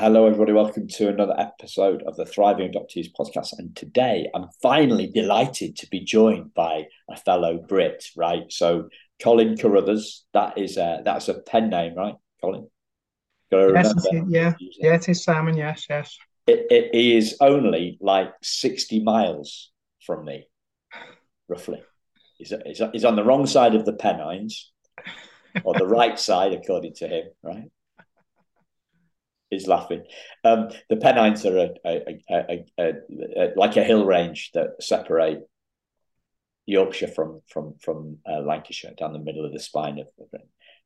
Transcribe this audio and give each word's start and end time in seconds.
Hello, 0.00 0.24
everybody. 0.24 0.54
Welcome 0.54 0.88
to 0.88 1.10
another 1.10 1.38
episode 1.38 2.02
of 2.04 2.16
the 2.16 2.24
Thriving 2.24 2.72
Adoptees 2.72 3.08
podcast. 3.12 3.58
And 3.58 3.76
today 3.76 4.30
I'm 4.34 4.46
finally 4.62 5.08
delighted 5.08 5.76
to 5.76 5.86
be 5.88 6.00
joined 6.00 6.54
by 6.54 6.86
a 7.10 7.18
fellow 7.18 7.58
Brit, 7.58 8.06
right? 8.16 8.50
So, 8.50 8.88
Colin 9.22 9.58
Carruthers, 9.58 10.24
that 10.32 10.56
is 10.56 10.78
a, 10.78 11.02
that's 11.04 11.28
a 11.28 11.34
pen 11.42 11.68
name, 11.68 11.96
right, 11.96 12.14
Colin? 12.40 12.66
Yes, 13.52 13.92
yeah, 14.26 14.54
yeah, 14.58 14.94
it 14.94 15.06
is 15.06 15.22
Simon. 15.22 15.54
Yes, 15.54 15.84
yes. 15.90 16.16
It, 16.46 16.66
it 16.70 16.94
is 16.94 17.36
only 17.42 17.98
like 18.00 18.30
60 18.40 19.02
miles 19.02 19.70
from 20.06 20.24
me, 20.24 20.48
roughly. 21.46 21.82
He's, 22.38 22.54
he's, 22.64 22.80
he's 22.94 23.04
on 23.04 23.16
the 23.16 23.24
wrong 23.24 23.44
side 23.44 23.74
of 23.74 23.84
the 23.84 23.92
Pennines, 23.92 24.72
or 25.62 25.74
the 25.74 25.86
right 25.86 26.18
side, 26.18 26.54
according 26.54 26.94
to 26.94 27.06
him, 27.06 27.24
right? 27.42 27.70
Is 29.50 29.66
laughing. 29.66 30.04
Um, 30.44 30.68
the 30.88 30.96
Pennines 30.96 31.44
are 31.44 31.58
a, 31.58 31.70
a, 31.84 32.64
a, 32.78 33.52
like 33.56 33.76
a 33.76 33.84
hill 33.84 34.04
range 34.04 34.50
that 34.54 34.82
separate 34.82 35.48
Yorkshire 36.66 37.08
from 37.08 37.42
from 37.48 37.74
from 37.80 38.18
uh, 38.30 38.40
Lancashire 38.40 38.94
down 38.96 39.12
the 39.12 39.18
middle 39.18 39.44
of 39.44 39.52
the 39.52 39.58
spine 39.58 39.98
of. 39.98 40.06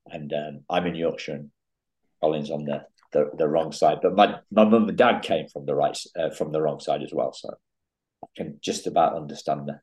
And 0.07 0.33
um, 0.33 0.61
I'm 0.69 0.87
in 0.87 0.95
Yorkshire, 0.95 1.35
and 1.35 1.51
Colin's 2.23 2.51
on 2.51 2.65
the, 2.65 2.85
the, 3.13 3.31
the 3.37 3.49
wrong 3.49 3.73
side. 3.73 3.99
But 4.03 4.15
my 4.15 4.41
my 4.51 4.65
mum 4.65 4.89
and 4.89 4.99
dad 4.99 5.23
came 5.23 5.49
from 5.49 5.67
the 5.67 5.75
right 5.75 5.99
uh, 6.19 6.31
from 6.31 6.53
the 6.53 6.61
wrong 6.61 6.81
side 6.81 7.03
as 7.03 7.13
well, 7.13 7.33
so 7.33 7.55
I 8.23 8.27
can 8.37 8.59
just 8.63 8.87
about 8.87 9.17
understand 9.17 9.69
the 9.69 9.81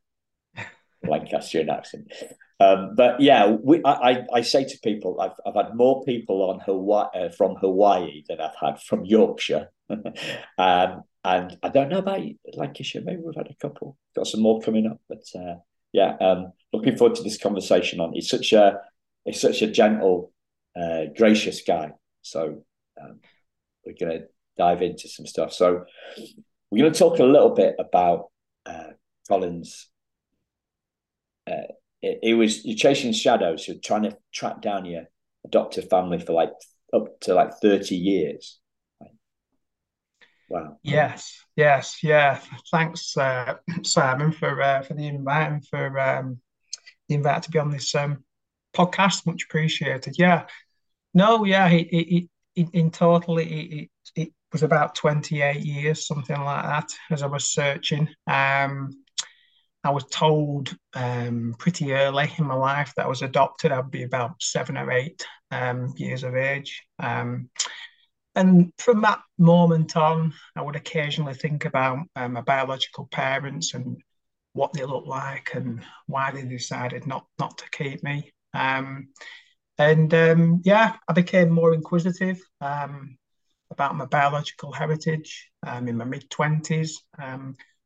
Lancastrian 1.04 1.70
accent. 1.70 2.12
Um, 2.60 2.94
but 2.94 3.20
yeah, 3.20 3.46
we, 3.46 3.80
I, 3.84 4.24
I 4.32 4.42
say 4.42 4.64
to 4.64 4.78
people, 4.84 5.20
I've, 5.20 5.32
I've 5.44 5.54
had 5.54 5.74
more 5.74 6.04
people 6.04 6.42
on 6.50 6.60
Hawaii 6.60 7.08
uh, 7.14 7.28
from 7.30 7.56
Hawaii 7.56 8.22
than 8.28 8.40
I've 8.40 8.54
had 8.60 8.80
from 8.80 9.04
Yorkshire. 9.04 9.70
um, 9.90 11.02
and 11.24 11.56
I 11.62 11.68
don't 11.68 11.88
know 11.88 11.98
about 11.98 12.20
Lancashire. 12.54 13.02
Maybe 13.04 13.22
we've 13.24 13.34
had 13.36 13.50
a 13.50 13.54
couple. 13.54 13.96
Got 14.14 14.26
some 14.26 14.42
more 14.42 14.60
coming 14.60 14.86
up. 14.86 15.00
But 15.08 15.24
uh, 15.34 15.56
yeah, 15.92 16.16
um, 16.20 16.52
looking 16.72 16.96
forward 16.96 17.16
to 17.16 17.22
this 17.22 17.38
conversation. 17.38 18.00
On 18.00 18.12
he's 18.12 18.28
such 18.28 18.52
a 18.52 18.80
he's 19.24 19.40
such 19.40 19.62
a 19.62 19.70
gentle, 19.70 20.32
uh, 20.80 21.04
gracious 21.16 21.62
guy. 21.62 21.92
So 22.22 22.64
um, 23.00 23.20
we're 23.84 23.94
going 23.98 24.20
to 24.20 24.26
dive 24.56 24.82
into 24.82 25.08
some 25.08 25.26
stuff. 25.26 25.52
So 25.52 25.84
we're 26.70 26.82
going 26.82 26.92
to 26.92 26.98
talk 26.98 27.18
a 27.18 27.24
little 27.24 27.54
bit 27.54 27.76
about 27.78 28.30
uh, 28.66 28.90
Colin's 29.28 29.88
uh, 31.50 31.72
it, 32.00 32.18
it, 32.22 32.34
was 32.34 32.64
you're 32.64 32.76
chasing 32.76 33.12
shadows. 33.12 33.66
You're 33.66 33.78
trying 33.78 34.02
to 34.02 34.16
track 34.32 34.60
down 34.60 34.84
your 34.84 35.04
adoptive 35.44 35.88
family 35.88 36.18
for 36.18 36.32
like 36.32 36.52
up 36.92 37.20
to 37.20 37.34
like 37.34 37.54
thirty 37.60 37.96
years. 37.96 38.58
Wow. 40.48 40.76
Yes. 40.82 41.40
Yes. 41.56 42.02
Yeah. 42.02 42.38
Thanks, 42.70 43.16
uh, 43.16 43.54
Simon, 43.84 44.32
for 44.32 44.60
uh, 44.60 44.82
for 44.82 44.92
the 44.94 45.06
invite 45.06 45.50
and 45.50 45.66
for 45.66 45.98
um, 45.98 46.40
the 47.08 47.14
invite 47.14 47.44
to 47.44 47.50
be 47.50 47.58
on 47.58 47.70
this 47.70 47.94
um, 47.94 48.22
podcast. 48.76 49.26
Much 49.26 49.44
appreciated. 49.44 50.16
Yeah. 50.18 50.46
No. 51.14 51.44
Yeah. 51.44 51.68
It, 51.68 51.88
it, 51.90 52.28
it 52.54 52.68
in 52.74 52.90
total 52.90 53.38
it, 53.38 53.46
it 53.46 53.90
it 54.14 54.32
was 54.52 54.62
about 54.62 54.94
twenty 54.94 55.40
eight 55.40 55.64
years, 55.64 56.06
something 56.06 56.38
like 56.38 56.64
that, 56.64 56.90
as 57.10 57.22
I 57.22 57.26
was 57.26 57.50
searching. 57.50 58.08
Um, 58.26 58.90
I 59.84 59.90
was 59.90 60.04
told 60.06 60.76
um, 60.94 61.54
pretty 61.58 61.92
early 61.92 62.32
in 62.38 62.46
my 62.46 62.54
life 62.54 62.92
that 62.96 63.06
I 63.06 63.08
was 63.08 63.22
adopted. 63.22 63.72
I'd 63.72 63.90
be 63.90 64.04
about 64.04 64.40
seven 64.40 64.76
or 64.76 64.90
eight 64.92 65.26
um, 65.50 65.92
years 65.96 66.22
of 66.22 66.36
age. 66.36 66.82
Um, 67.00 67.50
and 68.34 68.72
from 68.78 69.02
that 69.02 69.20
moment 69.38 69.96
on, 69.96 70.32
I 70.56 70.62
would 70.62 70.76
occasionally 70.76 71.34
think 71.34 71.64
about 71.64 71.98
um, 72.16 72.34
my 72.34 72.40
biological 72.42 73.08
parents 73.10 73.74
and 73.74 74.00
what 74.54 74.72
they 74.72 74.84
looked 74.84 75.08
like 75.08 75.50
and 75.54 75.82
why 76.06 76.30
they 76.30 76.44
decided 76.44 77.06
not 77.06 77.26
not 77.38 77.58
to 77.58 77.70
keep 77.70 78.02
me. 78.02 78.32
Um, 78.54 79.08
and 79.78 80.12
um, 80.14 80.62
yeah, 80.64 80.96
I 81.08 81.12
became 81.12 81.50
more 81.50 81.74
inquisitive 81.74 82.40
about 82.60 83.96
my 83.96 84.04
biological 84.04 84.70
heritage 84.70 85.50
in 85.66 85.96
my 85.96 86.04
mid 86.04 86.30
twenties 86.30 87.02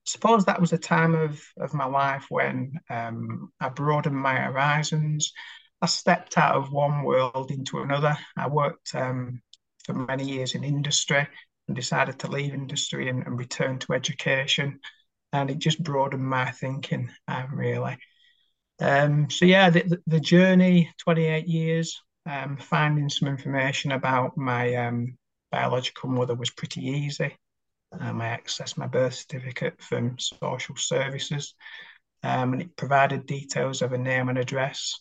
suppose 0.06 0.44
that 0.44 0.60
was 0.60 0.72
a 0.72 0.78
time 0.78 1.14
of, 1.14 1.42
of 1.58 1.74
my 1.74 1.84
life 1.86 2.26
when 2.28 2.78
um, 2.88 3.52
I 3.60 3.68
broadened 3.68 4.16
my 4.16 4.36
horizons. 4.36 5.32
I 5.82 5.86
stepped 5.86 6.38
out 6.38 6.54
of 6.54 6.72
one 6.72 7.02
world 7.02 7.50
into 7.50 7.80
another. 7.80 8.16
I 8.36 8.48
worked 8.48 8.94
um, 8.94 9.42
for 9.84 9.94
many 9.94 10.24
years 10.24 10.54
in 10.54 10.64
industry 10.64 11.26
and 11.68 11.76
decided 11.76 12.18
to 12.20 12.30
leave 12.30 12.54
industry 12.54 13.08
and, 13.08 13.26
and 13.26 13.38
return 13.38 13.78
to 13.80 13.92
education. 13.92 14.80
And 15.32 15.50
it 15.50 15.58
just 15.58 15.82
broadened 15.82 16.24
my 16.24 16.50
thinking, 16.50 17.10
um, 17.28 17.54
really. 17.54 17.98
Um, 18.80 19.28
so, 19.30 19.44
yeah, 19.44 19.70
the, 19.70 20.00
the, 20.06 20.20
journey 20.20 20.92
28 20.98 21.46
years, 21.46 22.00
um, 22.26 22.58
finding 22.58 23.08
some 23.08 23.28
information 23.28 23.92
about 23.92 24.36
my 24.36 24.74
um, 24.74 25.16
biological 25.50 26.10
mother 26.10 26.34
was 26.34 26.50
pretty 26.50 26.82
easy. 26.82 27.36
Um, 27.92 28.20
I 28.20 28.36
accessed 28.36 28.76
my 28.76 28.86
birth 28.86 29.14
certificate 29.14 29.80
from 29.80 30.18
social 30.18 30.76
services 30.76 31.54
um, 32.22 32.52
and 32.52 32.62
it 32.62 32.76
provided 32.76 33.26
details 33.26 33.82
of 33.82 33.92
a 33.92 33.98
name 33.98 34.28
and 34.28 34.38
address. 34.38 34.98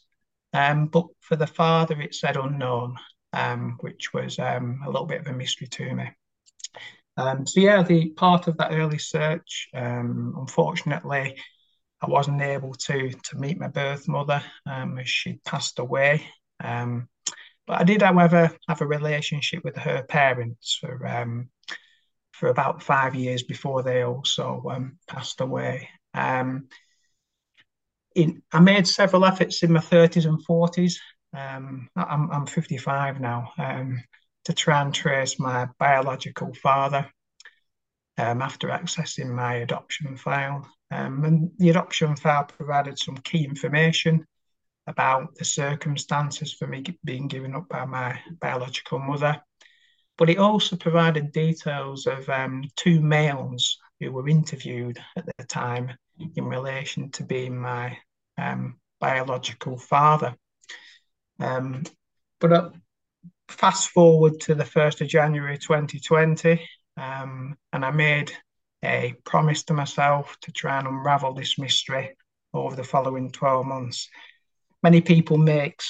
Um, 0.53 0.87
but 0.87 1.07
for 1.21 1.35
the 1.35 1.47
father, 1.47 1.99
it 1.99 2.15
said 2.15 2.37
unknown, 2.37 2.97
um, 3.33 3.77
which 3.81 4.13
was 4.13 4.39
um, 4.39 4.81
a 4.85 4.89
little 4.89 5.07
bit 5.07 5.21
of 5.21 5.27
a 5.27 5.33
mystery 5.33 5.67
to 5.67 5.95
me. 5.95 6.11
Um, 7.17 7.47
so, 7.47 7.59
yeah, 7.59 7.81
the 7.81 8.09
part 8.09 8.47
of 8.47 8.57
that 8.57 8.73
early 8.73 8.97
search, 8.97 9.69
unfortunately, 9.73 11.37
I 12.01 12.09
wasn't 12.09 12.41
able 12.41 12.73
to 12.73 13.09
to 13.11 13.37
meet 13.37 13.59
my 13.59 13.69
birth 13.69 14.07
mother 14.07 14.43
as 14.67 15.09
she 15.09 15.39
passed 15.45 15.79
away. 15.79 16.27
but 16.59 17.79
I 17.79 17.83
did, 17.83 18.01
however, 18.01 18.55
have 18.67 18.81
a 18.81 18.87
relationship 18.87 19.63
with 19.63 19.77
her 19.77 20.03
parents 20.03 20.77
for 20.79 21.07
for 22.39 22.49
about 22.49 22.83
five 22.83 23.15
years 23.15 23.43
before 23.43 23.81
they 23.81 24.03
also 24.03 24.63
um, 24.69 24.97
passed 25.07 25.39
away. 25.41 25.89
Um, 26.13 26.67
in, 28.13 28.41
I 28.51 28.59
made 28.59 28.87
several 28.87 29.25
efforts 29.25 29.63
in 29.63 29.71
my 29.71 29.79
30s 29.79 30.25
and 30.25 30.45
40s. 30.45 30.95
Um, 31.33 31.89
I'm, 31.95 32.31
I'm 32.31 32.45
55 32.45 33.19
now 33.19 33.51
um, 33.57 34.01
to 34.45 34.53
try 34.53 34.81
and 34.81 34.93
trace 34.93 35.39
my 35.39 35.67
biological 35.79 36.53
father 36.53 37.09
um, 38.17 38.41
after 38.41 38.67
accessing 38.69 39.29
my 39.29 39.55
adoption 39.55 40.17
file. 40.17 40.69
Um, 40.91 41.23
and 41.23 41.51
the 41.57 41.69
adoption 41.69 42.15
file 42.15 42.45
provided 42.45 42.99
some 42.99 43.17
key 43.17 43.43
information 43.43 44.25
about 44.87 45.35
the 45.35 45.45
circumstances 45.45 46.53
for 46.53 46.67
me 46.67 46.83
being 47.03 47.27
given 47.27 47.55
up 47.55 47.67
by 47.69 47.85
my 47.85 48.19
biological 48.39 48.99
mother 48.99 49.41
but 50.17 50.29
it 50.29 50.37
also 50.37 50.75
provided 50.75 51.31
details 51.31 52.07
of 52.07 52.27
um, 52.29 52.63
two 52.75 53.01
males 53.01 53.77
who 53.99 54.11
were 54.11 54.27
interviewed 54.27 54.97
at 55.15 55.25
the 55.25 55.43
time 55.45 55.91
in 56.35 56.45
relation 56.45 57.09
to 57.11 57.23
being 57.23 57.57
my 57.57 57.97
um, 58.37 58.77
biological 58.99 59.77
father. 59.77 60.35
Um, 61.39 61.83
but 62.39 62.53
uh, 62.53 62.69
fast 63.49 63.89
forward 63.89 64.39
to 64.41 64.55
the 64.55 64.63
1st 64.63 65.01
of 65.01 65.07
January 65.07 65.57
2020, 65.57 66.61
um, 66.97 67.57
and 67.73 67.85
I 67.85 67.91
made 67.91 68.31
a 68.83 69.15
promise 69.23 69.63
to 69.63 69.73
myself 69.73 70.37
to 70.41 70.51
try 70.51 70.77
and 70.77 70.87
unravel 70.87 71.33
this 71.33 71.57
mystery 71.57 72.15
over 72.53 72.75
the 72.75 72.83
following 72.83 73.31
12 73.31 73.65
months. 73.65 74.09
Many 74.83 75.01
people 75.01 75.37
make 75.37 75.81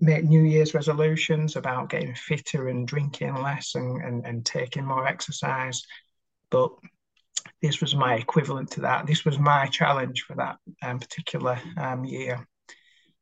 make 0.00 0.24
New 0.24 0.42
Year's 0.42 0.74
resolutions 0.74 1.56
about 1.56 1.90
getting 1.90 2.14
fitter 2.14 2.68
and 2.68 2.86
drinking 2.86 3.34
less 3.34 3.74
and, 3.74 4.02
and, 4.02 4.26
and 4.26 4.44
taking 4.44 4.84
more 4.84 5.06
exercise. 5.06 5.82
But 6.50 6.72
this 7.60 7.80
was 7.80 7.94
my 7.94 8.14
equivalent 8.14 8.70
to 8.72 8.82
that. 8.82 9.06
This 9.06 9.24
was 9.24 9.38
my 9.38 9.66
challenge 9.66 10.22
for 10.22 10.36
that 10.36 10.58
um, 10.82 10.98
particular 10.98 11.58
um, 11.76 12.04
year. 12.04 12.46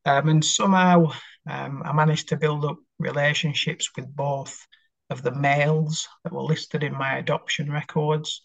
Um, 0.04 0.28
and 0.28 0.44
somehow 0.44 1.12
um, 1.48 1.82
I 1.84 1.92
managed 1.92 2.28
to 2.30 2.36
build 2.36 2.64
up 2.64 2.78
relationships 2.98 3.90
with 3.96 4.14
both 4.14 4.66
of 5.10 5.22
the 5.22 5.34
males 5.34 6.08
that 6.24 6.32
were 6.32 6.42
listed 6.42 6.82
in 6.82 6.92
my 6.96 7.18
adoption 7.18 7.70
records 7.70 8.42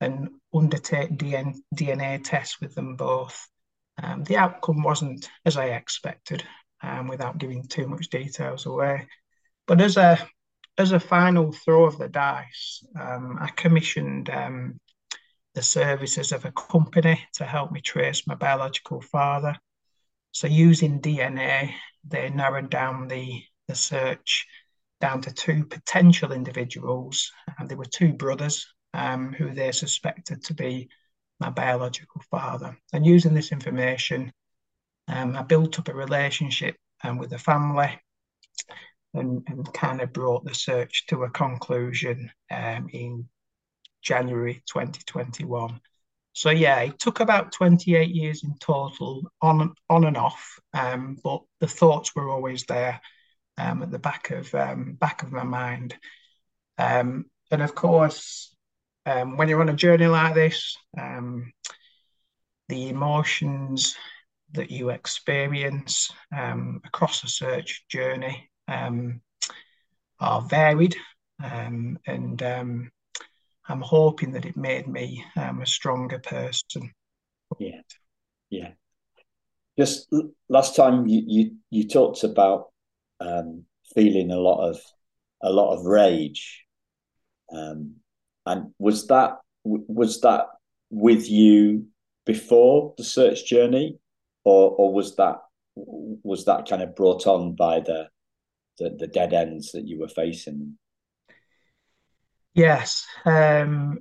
and 0.00 0.28
undertake 0.52 1.16
DNA, 1.16 1.56
DNA 1.74 2.22
tests 2.22 2.60
with 2.60 2.74
them 2.74 2.96
both. 2.96 3.48
Um, 4.02 4.24
the 4.24 4.36
outcome 4.36 4.82
wasn't 4.82 5.28
as 5.46 5.56
I 5.56 5.66
expected, 5.66 6.44
um, 6.84 7.08
without 7.08 7.38
giving 7.38 7.64
too 7.64 7.86
much 7.86 8.08
details 8.08 8.66
away. 8.66 9.06
But 9.66 9.80
as 9.80 9.96
a 9.96 10.18
as 10.76 10.92
a 10.92 11.00
final 11.00 11.52
throw 11.52 11.84
of 11.84 11.98
the 11.98 12.08
dice, 12.08 12.84
um, 13.00 13.38
I 13.40 13.48
commissioned 13.50 14.28
um, 14.28 14.80
the 15.54 15.62
services 15.62 16.32
of 16.32 16.44
a 16.44 16.52
company 16.52 17.24
to 17.34 17.44
help 17.44 17.70
me 17.70 17.80
trace 17.80 18.26
my 18.26 18.34
biological 18.34 19.00
father. 19.00 19.56
So 20.32 20.48
using 20.48 21.00
DNA, 21.00 21.72
they 22.06 22.28
narrowed 22.30 22.70
down 22.70 23.08
the 23.08 23.42
the 23.68 23.74
search 23.74 24.46
down 25.00 25.20
to 25.22 25.32
two 25.32 25.64
potential 25.64 26.32
individuals, 26.32 27.32
and 27.58 27.68
they 27.68 27.74
were 27.74 27.84
two 27.84 28.12
brothers 28.12 28.66
um, 28.92 29.32
who 29.32 29.54
they 29.54 29.72
suspected 29.72 30.44
to 30.44 30.54
be 30.54 30.88
my 31.40 31.50
biological 31.50 32.20
father. 32.30 32.76
And 32.92 33.06
using 33.06 33.34
this 33.34 33.52
information, 33.52 34.32
um, 35.08 35.36
I 35.36 35.42
built 35.42 35.78
up 35.78 35.88
a 35.88 35.94
relationship 35.94 36.76
um, 37.02 37.18
with 37.18 37.30
the 37.30 37.38
family 37.38 37.98
and, 39.12 39.42
and 39.46 39.72
kind 39.72 40.00
of 40.00 40.12
brought 40.12 40.44
the 40.44 40.54
search 40.54 41.06
to 41.08 41.24
a 41.24 41.30
conclusion 41.30 42.30
um, 42.50 42.88
in 42.92 43.28
January 44.02 44.62
2021. 44.66 45.80
So 46.32 46.50
yeah, 46.50 46.80
it 46.80 46.98
took 46.98 47.20
about 47.20 47.52
28 47.52 48.10
years 48.10 48.42
in 48.42 48.54
total, 48.58 49.22
on 49.40 49.72
on 49.88 50.04
and 50.04 50.16
off, 50.16 50.58
um, 50.72 51.16
but 51.22 51.42
the 51.60 51.68
thoughts 51.68 52.14
were 52.14 52.28
always 52.28 52.64
there 52.64 53.00
um, 53.56 53.82
at 53.84 53.92
the 53.92 54.00
back 54.00 54.30
of 54.30 54.52
um, 54.54 54.94
back 54.94 55.22
of 55.22 55.30
my 55.30 55.44
mind. 55.44 55.96
Um, 56.76 57.26
and 57.52 57.62
of 57.62 57.76
course, 57.76 58.52
um, 59.06 59.36
when 59.36 59.48
you're 59.48 59.60
on 59.60 59.68
a 59.68 59.74
journey 59.74 60.08
like 60.08 60.34
this, 60.34 60.76
um, 60.98 61.52
the 62.68 62.88
emotions 62.88 63.96
that 64.54 64.70
you 64.70 64.90
experience 64.90 66.10
across 66.32 67.22
a 67.24 67.28
search 67.28 67.84
journey 67.88 68.48
are 68.68 70.42
varied, 70.48 70.96
and 71.40 71.98
I'm 73.66 73.80
hoping 73.80 74.32
that 74.32 74.44
it 74.44 74.56
made 74.56 74.86
me 74.86 75.24
um, 75.36 75.62
a 75.62 75.66
stronger 75.66 76.18
person. 76.18 76.92
Yeah, 77.58 77.80
yeah. 78.50 78.70
Just 79.78 80.12
last 80.48 80.76
time 80.76 81.06
you 81.06 81.22
you, 81.26 81.56
you 81.70 81.88
talked 81.88 82.24
about 82.24 82.66
um, 83.20 83.64
feeling 83.94 84.30
a 84.30 84.38
lot 84.38 84.68
of 84.68 84.80
a 85.42 85.50
lot 85.50 85.74
of 85.74 85.84
rage, 85.84 86.64
um, 87.52 87.96
and 88.46 88.72
was 88.78 89.06
that 89.08 89.38
was 89.62 90.20
that 90.20 90.46
with 90.90 91.28
you 91.28 91.86
before 92.26 92.94
the 92.96 93.04
search 93.04 93.46
journey, 93.46 93.98
or 94.44 94.70
or 94.70 94.92
was 94.92 95.16
that 95.16 95.40
was 95.76 96.44
that 96.44 96.68
kind 96.68 96.82
of 96.82 96.94
brought 96.94 97.26
on 97.26 97.54
by 97.54 97.80
the 97.80 98.08
the, 98.78 98.90
the 98.98 99.06
dead 99.06 99.32
ends 99.32 99.72
that 99.72 99.86
you 99.86 99.98
were 99.98 100.08
facing? 100.08 100.78
Yes, 102.54 103.04
um, 103.24 103.98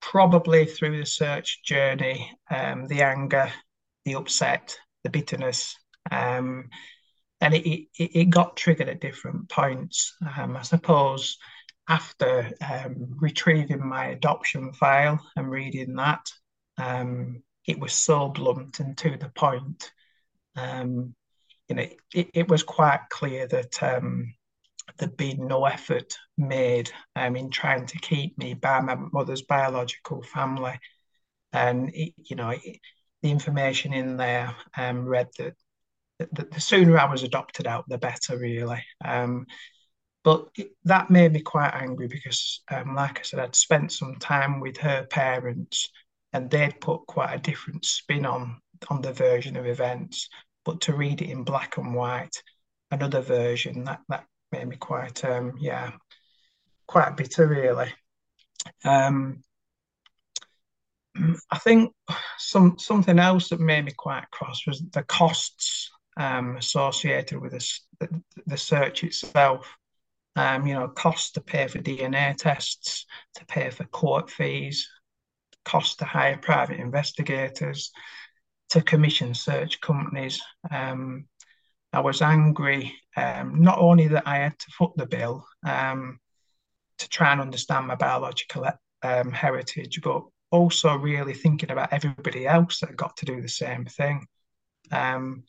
probably 0.00 0.66
through 0.66 0.98
the 0.98 1.06
search 1.06 1.62
journey, 1.64 2.36
um, 2.50 2.86
the 2.86 3.02
anger, 3.02 3.52
the 4.04 4.16
upset, 4.16 4.76
the 5.04 5.10
bitterness, 5.10 5.76
um, 6.10 6.68
and 7.40 7.54
it, 7.54 7.68
it, 7.68 7.88
it 7.98 8.30
got 8.30 8.56
triggered 8.56 8.88
at 8.88 9.00
different 9.00 9.48
points. 9.48 10.16
Um, 10.36 10.56
I 10.56 10.62
suppose 10.62 11.36
after 11.88 12.50
um, 12.68 13.16
retrieving 13.20 13.86
my 13.86 14.06
adoption 14.06 14.72
file 14.72 15.20
and 15.36 15.50
reading 15.50 15.96
that, 15.96 16.30
um, 16.78 17.42
it 17.66 17.78
was 17.78 17.92
so 17.92 18.28
blunt 18.28 18.80
and 18.80 18.96
to 18.98 19.16
the 19.16 19.28
point. 19.28 19.92
you 20.56 21.76
know, 21.76 21.86
it, 22.14 22.30
it 22.34 22.48
was 22.48 22.62
quite 22.62 23.00
clear 23.10 23.46
that 23.46 23.82
there'd 24.98 25.16
been 25.16 25.46
no 25.46 25.64
effort 25.64 26.16
made 26.36 26.90
um, 27.16 27.36
in 27.36 27.50
trying 27.50 27.86
to 27.86 27.98
keep 27.98 28.36
me 28.38 28.54
by 28.54 28.80
my 28.80 28.96
mother's 29.12 29.42
biological 29.42 30.22
family. 30.22 30.78
And, 31.52 31.90
it, 31.94 32.14
you 32.16 32.36
know, 32.36 32.50
it, 32.50 32.78
the 33.22 33.30
information 33.30 33.92
in 33.92 34.16
there 34.16 34.54
um, 34.76 35.04
read 35.04 35.28
that, 35.38 35.54
that 36.18 36.50
the 36.50 36.60
sooner 36.60 36.98
I 36.98 37.10
was 37.10 37.22
adopted 37.22 37.66
out, 37.66 37.88
the 37.88 37.98
better, 37.98 38.38
really. 38.38 38.82
Um, 39.04 39.46
but 40.24 40.48
it, 40.56 40.72
that 40.84 41.10
made 41.10 41.32
me 41.32 41.40
quite 41.40 41.74
angry 41.74 42.08
because, 42.08 42.62
um, 42.70 42.94
like 42.94 43.18
I 43.18 43.22
said, 43.22 43.40
I'd 43.40 43.56
spent 43.56 43.92
some 43.92 44.16
time 44.16 44.60
with 44.60 44.76
her 44.78 45.04
parents 45.04 45.88
and 46.32 46.50
they'd 46.50 46.80
put 46.80 47.06
quite 47.06 47.34
a 47.34 47.38
different 47.38 47.84
spin 47.84 48.26
on 48.26 48.60
on 48.88 49.00
the 49.00 49.12
version 49.12 49.56
of 49.56 49.66
events. 49.66 50.28
But 50.64 50.80
to 50.82 50.94
read 50.94 51.22
it 51.22 51.30
in 51.30 51.44
black 51.44 51.76
and 51.76 51.94
white, 51.94 52.42
another 52.90 53.20
version 53.20 53.84
that 53.84 54.00
that 54.08 54.26
made 54.52 54.68
me 54.68 54.76
quite 54.76 55.24
um 55.24 55.54
yeah 55.58 55.92
quite 56.86 57.16
bitter 57.16 57.46
really 57.46 57.90
um 58.84 59.42
I 61.50 61.58
think 61.58 61.92
some 62.38 62.78
something 62.78 63.18
else 63.18 63.48
that 63.48 63.60
made 63.60 63.84
me 63.84 63.92
quite 63.92 64.30
cross 64.30 64.66
was 64.66 64.82
the 64.92 65.02
costs 65.02 65.90
um, 66.16 66.56
associated 66.56 67.40
with 67.40 67.52
this, 67.52 67.84
the, 68.00 68.08
the 68.46 68.56
search 68.56 69.04
itself. 69.04 69.76
Um, 70.34 70.66
you 70.66 70.72
know, 70.72 70.88
costs 70.88 71.32
to 71.32 71.42
pay 71.42 71.66
for 71.68 71.78
DNA 71.78 72.34
tests, 72.34 73.04
to 73.34 73.44
pay 73.44 73.68
for 73.68 73.84
court 73.84 74.30
fees, 74.30 74.88
cost 75.64 75.98
to 75.98 76.04
hire 76.04 76.36
private 76.36 76.80
investigators, 76.80 77.92
to 78.70 78.80
commission 78.80 79.34
search 79.34 79.80
companies. 79.80 80.40
Um, 80.70 81.26
I 81.92 82.00
was 82.00 82.22
angry, 82.22 82.94
um, 83.16 83.60
not 83.60 83.78
only 83.78 84.08
that 84.08 84.26
I 84.26 84.36
had 84.36 84.58
to 84.58 84.70
foot 84.70 84.92
the 84.96 85.06
bill 85.06 85.44
um, 85.66 86.18
to 86.98 87.08
try 87.08 87.32
and 87.32 87.40
understand 87.40 87.86
my 87.86 87.96
biological 87.96 88.66
um, 89.02 89.32
heritage, 89.32 90.00
but 90.02 90.22
also 90.50 90.96
really 90.96 91.34
thinking 91.34 91.70
about 91.70 91.92
everybody 91.92 92.46
else 92.46 92.80
that 92.80 92.96
got 92.96 93.16
to 93.18 93.26
do 93.26 93.42
the 93.42 93.48
same 93.48 93.84
thing. 93.84 94.26
Um, 94.90 95.44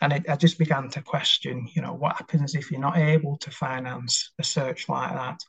and 0.00 0.12
it, 0.12 0.28
I 0.28 0.36
just 0.36 0.58
began 0.58 0.88
to 0.90 1.02
question, 1.02 1.68
you 1.74 1.82
know, 1.82 1.94
what 1.94 2.16
happens 2.16 2.54
if 2.54 2.70
you're 2.70 2.80
not 2.80 2.96
able 2.96 3.36
to 3.38 3.50
finance 3.50 4.32
a 4.38 4.44
search 4.44 4.88
like 4.88 5.12
that? 5.12 5.40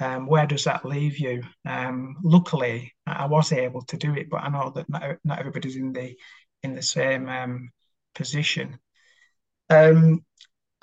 Um, 0.00 0.26
where 0.26 0.46
does 0.46 0.64
that 0.64 0.84
leave 0.84 1.18
you? 1.18 1.42
Um, 1.66 2.16
luckily, 2.22 2.92
I 3.06 3.26
was 3.26 3.52
able 3.52 3.82
to 3.82 3.96
do 3.96 4.14
it, 4.14 4.30
but 4.30 4.42
I 4.42 4.48
know 4.48 4.70
that 4.74 4.88
not, 4.88 5.16
not 5.24 5.38
everybody's 5.40 5.76
in 5.76 5.92
the 5.92 6.16
in 6.62 6.74
the 6.74 6.82
same 6.82 7.28
um, 7.28 7.70
position. 8.14 8.78
Um, 9.70 10.24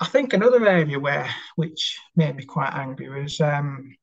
I 0.00 0.06
think 0.06 0.32
another 0.32 0.66
area 0.66 0.98
where 0.98 1.28
which 1.56 1.98
made 2.14 2.36
me 2.36 2.44
quite 2.44 2.74
angry 2.74 3.08
was 3.08 3.40
um, 3.40 3.96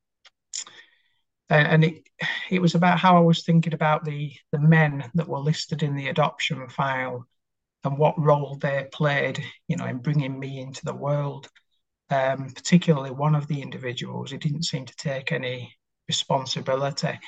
and, 1.49 1.83
it 1.83 2.03
it 2.49 2.61
was 2.61 2.75
about 2.75 2.99
how 2.99 3.17
I 3.17 3.21
was 3.21 3.43
thinking 3.43 3.73
about 3.73 4.05
the 4.05 4.33
the 4.51 4.59
men 4.59 5.09
that 5.13 5.27
were 5.27 5.39
listed 5.39 5.83
in 5.83 5.95
the 5.95 6.07
adoption 6.07 6.67
file 6.69 7.27
and 7.83 7.97
what 7.97 8.19
role 8.19 8.55
they 8.55 8.87
played, 8.91 9.43
you 9.67 9.75
know, 9.75 9.85
in 9.85 9.97
bringing 9.97 10.39
me 10.39 10.59
into 10.59 10.85
the 10.85 10.93
world. 10.95 11.49
Um, 12.13 12.51
particularly 12.51 13.11
one 13.11 13.35
of 13.35 13.47
the 13.47 13.61
individuals, 13.61 14.31
he 14.31 14.37
didn't 14.37 14.65
seem 14.71 14.85
to 14.85 14.95
take 14.95 15.31
any 15.31 15.73
responsibility. 16.07 17.19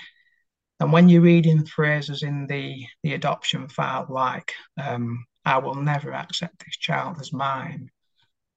And 0.79 0.91
when 0.93 1.10
you're 1.10 1.21
reading 1.21 1.65
phrases 1.65 2.21
in 2.21 2.48
the 2.48 2.86
the 3.01 3.13
adoption 3.13 3.67
file 3.67 4.05
like 4.10 4.53
um, 4.77 5.25
I 5.45 5.57
will 5.60 5.75
never 5.75 6.13
accept 6.13 6.60
this 6.60 6.77
child 6.77 7.17
as 7.19 7.31
mine. 7.31 7.89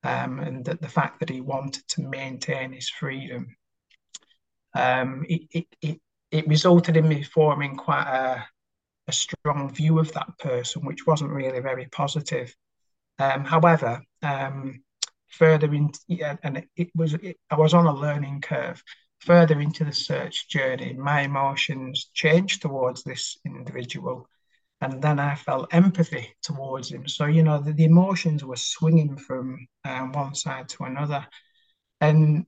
Um, 0.05 0.39
and 0.39 0.65
that 0.67 0.81
the 0.81 0.89
fact 0.89 1.21
that 1.21 1.31
he 1.31 1.41
wanted 1.41 1.87
to 1.89 2.03
maintain 2.03 2.73
his 2.73 2.89
freedom, 2.89 3.57
um, 4.75 5.25
it, 5.29 5.43
it, 5.51 5.67
it, 5.83 6.01
it 6.31 6.49
resulted 6.49 6.97
in 6.97 7.09
me 7.09 7.23
forming 7.23 7.75
quite 7.75 8.07
a, 8.07 8.47
a 9.09 9.13
strong 9.13 9.75
view 9.75 9.99
of 9.99 10.13
that 10.13 10.39
person, 10.39 10.85
which 10.85 11.07
wasn't 11.07 11.33
really 11.33 11.61
very 11.61 11.87
positive. 11.87 12.55
Um, 13.19 13.45
however, 13.45 14.01
um, 14.23 14.85
further 15.29 15.73
in, 15.73 15.91
yeah, 16.07 16.37
and 16.43 16.65
it, 16.77 16.91
was, 16.95 17.15
it, 17.15 17.37
I 17.51 17.57
was 17.57 17.75
on 17.75 17.87
a 17.87 17.95
learning 17.95 18.41
curve. 18.41 18.83
Further 19.21 19.61
into 19.61 19.85
the 19.85 19.93
search 19.93 20.49
journey, 20.49 20.93
my 20.93 21.23
emotions 21.23 22.11
changed 22.15 22.63
towards 22.63 23.03
this 23.03 23.37
individual 23.45 24.29
and 24.81 25.03
then 25.03 25.19
I 25.19 25.35
felt 25.35 25.75
empathy 25.75 26.35
towards 26.43 26.91
him. 26.91 27.09
So 27.09 27.27
you 27.27 27.43
know 27.43 27.61
the, 27.61 27.73
the 27.73 27.85
emotions 27.85 28.45
were 28.45 28.57
swinging 28.57 29.17
from 29.17 29.67
um, 29.85 30.13
one 30.13 30.35
side 30.35 30.69
to 30.71 30.85
another, 30.85 31.27
and 32.01 32.47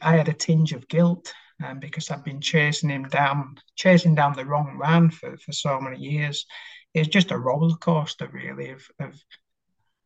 I 0.00 0.16
had 0.16 0.28
a 0.28 0.32
tinge 0.32 0.72
of 0.72 0.88
guilt 0.88 1.32
um, 1.62 1.80
because 1.80 2.10
I've 2.10 2.24
been 2.24 2.40
chasing 2.40 2.90
him 2.90 3.08
down, 3.08 3.56
chasing 3.76 4.14
down 4.14 4.34
the 4.34 4.46
wrong 4.46 4.78
man 4.78 5.10
for, 5.10 5.36
for 5.36 5.52
so 5.52 5.80
many 5.80 5.98
years. 5.98 6.46
It's 6.94 7.08
just 7.08 7.30
a 7.30 7.38
roller 7.38 7.76
coaster, 7.76 8.28
really, 8.32 8.70
of 8.70 8.86
of, 9.00 9.14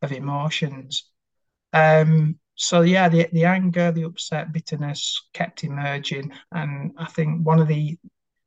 of 0.01 0.11
emotions. 0.11 1.09
Um, 1.77 2.39
so 2.55 2.81
yeah, 2.81 3.09
the 3.09 3.27
the 3.31 3.45
anger, 3.45 3.91
the 3.91 4.03
upset, 4.03 4.51
bitterness 4.51 5.21
kept 5.33 5.63
emerging, 5.63 6.31
and 6.51 6.93
I 6.97 7.05
think 7.05 7.45
one 7.45 7.59
of 7.59 7.67
the 7.67 7.97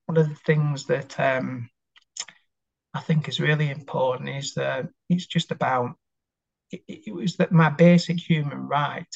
one 0.07 0.17
of 0.17 0.29
the 0.29 0.35
things 0.35 0.87
that 0.87 1.19
um, 1.21 1.71
I 2.93 3.01
think 3.01 3.29
is 3.29 3.41
really 3.41 3.71
important 3.71 4.29
is 4.29 4.55
that 4.55 4.89
it's 5.09 5.27
just 5.27 5.53
about 5.53 5.97
it, 6.71 6.83
it 6.89 7.15
was 7.15 7.37
that 7.37 7.53
my 7.53 7.71
basic 7.71 8.19
human 8.19 8.59
right. 8.69 9.15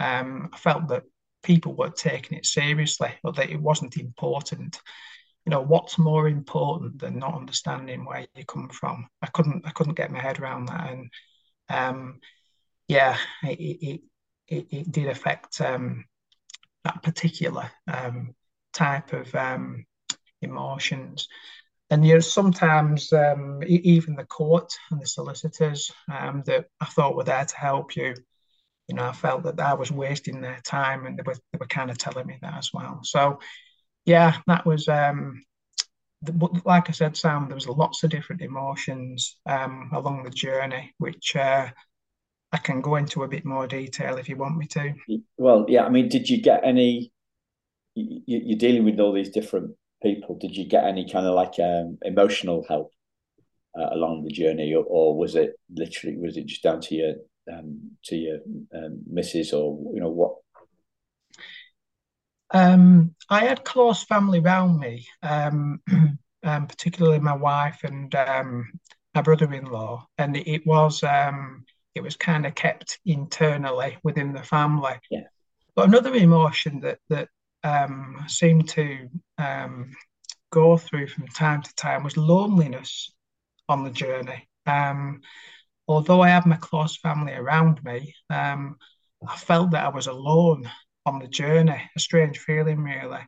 Um, 0.00 0.50
I 0.52 0.58
felt 0.58 0.88
that 0.88 1.04
people 1.42 1.74
were 1.74 1.90
taking 1.90 2.36
it 2.36 2.46
seriously, 2.46 3.12
or 3.22 3.32
that 3.32 3.50
it 3.50 3.60
wasn't 3.60 3.96
important. 3.96 4.80
You 5.46 5.50
know, 5.50 5.62
what's 5.62 5.98
more 5.98 6.28
important 6.28 6.98
than 6.98 7.18
not 7.18 7.34
understanding 7.34 8.04
where 8.04 8.26
you 8.34 8.44
come 8.44 8.68
from? 8.70 9.06
I 9.22 9.26
couldn't, 9.28 9.66
I 9.66 9.70
couldn't 9.70 9.94
get 9.94 10.10
my 10.10 10.20
head 10.20 10.40
around 10.40 10.66
that, 10.66 10.90
and 10.90 11.10
um, 11.70 12.20
yeah, 12.88 13.16
it, 13.42 13.58
it, 13.58 14.00
it, 14.48 14.66
it 14.70 14.92
did 14.92 15.08
affect 15.08 15.60
um, 15.60 16.04
that 16.84 17.02
particular 17.02 17.70
um, 17.88 18.34
type 18.72 19.12
of 19.12 19.34
um, 19.34 19.84
emotions. 20.42 21.28
And 21.90 22.06
you 22.06 22.14
know, 22.14 22.20
sometimes 22.20 23.12
um, 23.12 23.62
even 23.66 24.16
the 24.16 24.24
court 24.24 24.72
and 24.90 25.00
the 25.00 25.06
solicitors 25.06 25.90
um, 26.12 26.42
that 26.46 26.66
I 26.80 26.86
thought 26.86 27.16
were 27.16 27.24
there 27.24 27.44
to 27.44 27.56
help 27.56 27.94
you, 27.96 28.14
you 28.88 28.96
know, 28.96 29.08
I 29.08 29.12
felt 29.12 29.44
that 29.44 29.60
I 29.60 29.74
was 29.74 29.90
wasting 29.90 30.40
their 30.40 30.60
time, 30.64 31.06
and 31.06 31.18
they 31.18 31.22
were 31.24 31.36
they 31.52 31.58
were 31.58 31.66
kind 31.66 31.90
of 31.90 31.98
telling 31.98 32.26
me 32.26 32.38
that 32.42 32.58
as 32.58 32.70
well. 32.72 33.00
So, 33.02 33.38
yeah, 34.04 34.36
that 34.46 34.66
was 34.66 34.88
um, 34.88 35.42
like 36.64 36.88
I 36.88 36.92
said, 36.92 37.16
Sam, 37.16 37.46
there 37.48 37.54
was 37.54 37.68
lots 37.68 38.02
of 38.02 38.10
different 38.10 38.42
emotions 38.42 39.38
um, 39.46 39.90
along 39.92 40.24
the 40.24 40.30
journey, 40.30 40.92
which 40.98 41.36
uh, 41.36 41.68
I 42.54 42.58
can 42.58 42.80
go 42.80 42.94
into 42.94 43.24
a 43.24 43.28
bit 43.28 43.44
more 43.44 43.66
detail 43.66 44.16
if 44.16 44.28
you 44.28 44.36
want 44.36 44.56
me 44.56 44.66
to. 44.68 44.94
Well, 45.36 45.66
yeah, 45.68 45.84
I 45.84 45.88
mean, 45.88 46.08
did 46.08 46.30
you 46.30 46.40
get 46.40 46.60
any? 46.62 47.10
You, 47.96 48.54
are 48.54 48.58
dealing 48.58 48.84
with 48.84 49.00
all 49.00 49.12
these 49.12 49.30
different 49.30 49.72
people. 50.00 50.38
Did 50.40 50.56
you 50.56 50.68
get 50.68 50.84
any 50.84 51.10
kind 51.10 51.26
of 51.26 51.34
like 51.34 51.54
um, 51.58 51.98
emotional 52.02 52.64
help 52.68 52.92
uh, 53.76 53.88
along 53.90 54.22
the 54.22 54.30
journey, 54.30 54.72
or, 54.72 54.84
or, 54.84 55.18
was 55.18 55.34
it 55.34 55.58
literally 55.68 56.16
was 56.16 56.36
it 56.36 56.46
just 56.46 56.62
down 56.62 56.80
to 56.82 56.94
your 56.94 57.14
um, 57.52 57.90
to 58.04 58.14
your 58.14 58.38
um, 58.72 59.02
missus, 59.10 59.52
or 59.52 59.76
you 59.92 60.00
know 60.00 60.10
what? 60.10 60.36
Um, 62.52 63.16
I 63.28 63.46
had 63.46 63.64
close 63.64 64.04
family 64.04 64.38
around 64.38 64.78
me, 64.78 65.08
um, 65.24 65.80
um, 66.44 66.66
particularly 66.68 67.18
my 67.18 67.34
wife 67.34 67.80
and 67.82 68.14
um, 68.14 68.78
my 69.12 69.22
brother-in-law, 69.22 70.06
and 70.18 70.36
it 70.36 70.64
was 70.64 71.02
um, 71.02 71.64
it 71.94 72.02
was 72.02 72.16
kind 72.16 72.46
of 72.46 72.54
kept 72.54 72.98
internally 73.04 73.96
within 74.02 74.32
the 74.32 74.42
family. 74.42 74.94
Yeah. 75.10 75.24
But 75.74 75.88
another 75.88 76.14
emotion 76.14 76.80
that 76.80 76.98
that 77.08 77.28
um, 77.62 78.24
seemed 78.28 78.68
to 78.70 79.08
um, 79.38 79.90
go 80.52 80.76
through 80.76 81.08
from 81.08 81.26
time 81.28 81.62
to 81.62 81.74
time 81.74 82.04
was 82.04 82.16
loneliness 82.16 83.12
on 83.68 83.84
the 83.84 83.90
journey. 83.90 84.48
Um, 84.66 85.20
although 85.88 86.20
I 86.20 86.28
had 86.28 86.46
my 86.46 86.56
close 86.56 86.96
family 86.96 87.32
around 87.32 87.82
me, 87.84 88.14
um, 88.30 88.76
I 89.26 89.36
felt 89.36 89.70
that 89.72 89.84
I 89.84 89.88
was 89.88 90.06
alone 90.06 90.70
on 91.06 91.18
the 91.18 91.28
journey. 91.28 91.90
A 91.96 92.00
strange 92.00 92.38
feeling, 92.38 92.82
really. 92.82 93.26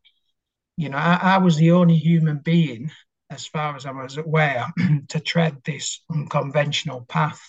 You 0.77 0.91
know, 0.91 0.99
I, 0.99 1.19
I 1.23 1.39
was 1.39 1.57
the 1.57 1.73
only 1.73 1.97
human 1.97 2.39
being, 2.39 2.91
as 3.31 3.47
far 3.47 3.77
as 3.77 3.87
I 3.87 3.93
was 3.93 4.19
aware, 4.19 4.67
to 5.09 5.21
tread 5.21 5.57
this 5.65 6.03
unconventional 6.13 7.07
path. 7.09 7.41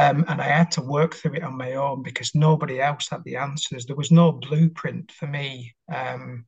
Um, 0.00 0.24
and 0.28 0.40
I 0.40 0.44
had 0.44 0.70
to 0.72 0.80
work 0.80 1.14
through 1.14 1.34
it 1.34 1.42
on 1.42 1.58
my 1.58 1.74
own 1.74 2.02
because 2.02 2.34
nobody 2.34 2.80
else 2.80 3.08
had 3.10 3.22
the 3.24 3.36
answers. 3.36 3.84
There 3.84 3.96
was 3.96 4.10
no 4.10 4.32
blueprint 4.32 5.12
for 5.12 5.26
me 5.26 5.74
um, 5.92 6.46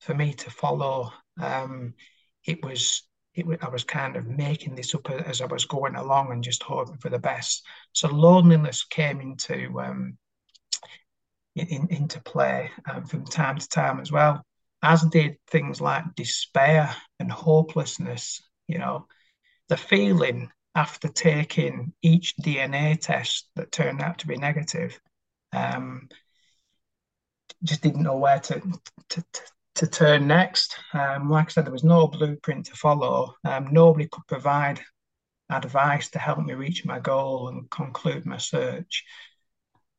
for 0.00 0.14
me 0.14 0.34
to 0.34 0.50
follow. 0.50 1.10
Um, 1.40 1.94
it 2.44 2.62
was 2.62 3.02
it, 3.34 3.46
I 3.62 3.70
was 3.70 3.84
kind 3.84 4.16
of 4.16 4.26
making 4.26 4.74
this 4.74 4.94
up 4.94 5.10
as 5.10 5.40
I 5.40 5.46
was 5.46 5.64
going 5.64 5.94
along 5.94 6.32
and 6.32 6.44
just 6.44 6.62
hoping 6.62 6.98
for 6.98 7.08
the 7.08 7.18
best. 7.18 7.64
So 7.92 8.08
loneliness 8.08 8.84
came 8.84 9.22
into 9.22 9.80
um, 9.80 10.18
in, 11.56 11.88
into 11.88 12.20
play 12.20 12.70
um, 12.90 13.06
from 13.06 13.24
time 13.24 13.56
to 13.56 13.68
time 13.68 14.00
as 14.00 14.12
well, 14.12 14.44
as 14.82 15.02
did 15.02 15.36
things 15.46 15.80
like 15.80 16.04
despair 16.14 16.94
and 17.18 17.32
hopelessness. 17.32 18.42
You 18.68 18.80
know, 18.80 19.06
the 19.70 19.78
feeling 19.78 20.50
after 20.74 21.08
taking 21.08 21.92
each 22.02 22.34
DNA 22.42 22.98
test 22.98 23.48
that 23.56 23.72
turned 23.72 24.00
out 24.00 24.18
to 24.18 24.26
be 24.26 24.36
negative, 24.36 24.98
um, 25.52 26.08
just 27.62 27.82
didn't 27.82 28.02
know 28.02 28.16
where 28.16 28.40
to 28.40 28.60
to, 29.10 29.24
to, 29.32 29.42
to 29.76 29.86
turn 29.86 30.26
next. 30.26 30.76
Um, 30.92 31.30
like 31.30 31.46
I 31.46 31.50
said, 31.50 31.66
there 31.66 31.72
was 31.72 31.84
no 31.84 32.06
blueprint 32.06 32.66
to 32.66 32.74
follow. 32.74 33.34
Um, 33.44 33.68
nobody 33.70 34.08
could 34.10 34.26
provide 34.26 34.80
advice 35.50 36.10
to 36.10 36.18
help 36.18 36.38
me 36.38 36.54
reach 36.54 36.84
my 36.84 36.98
goal 36.98 37.48
and 37.48 37.70
conclude 37.70 38.26
my 38.26 38.38
search. 38.38 39.04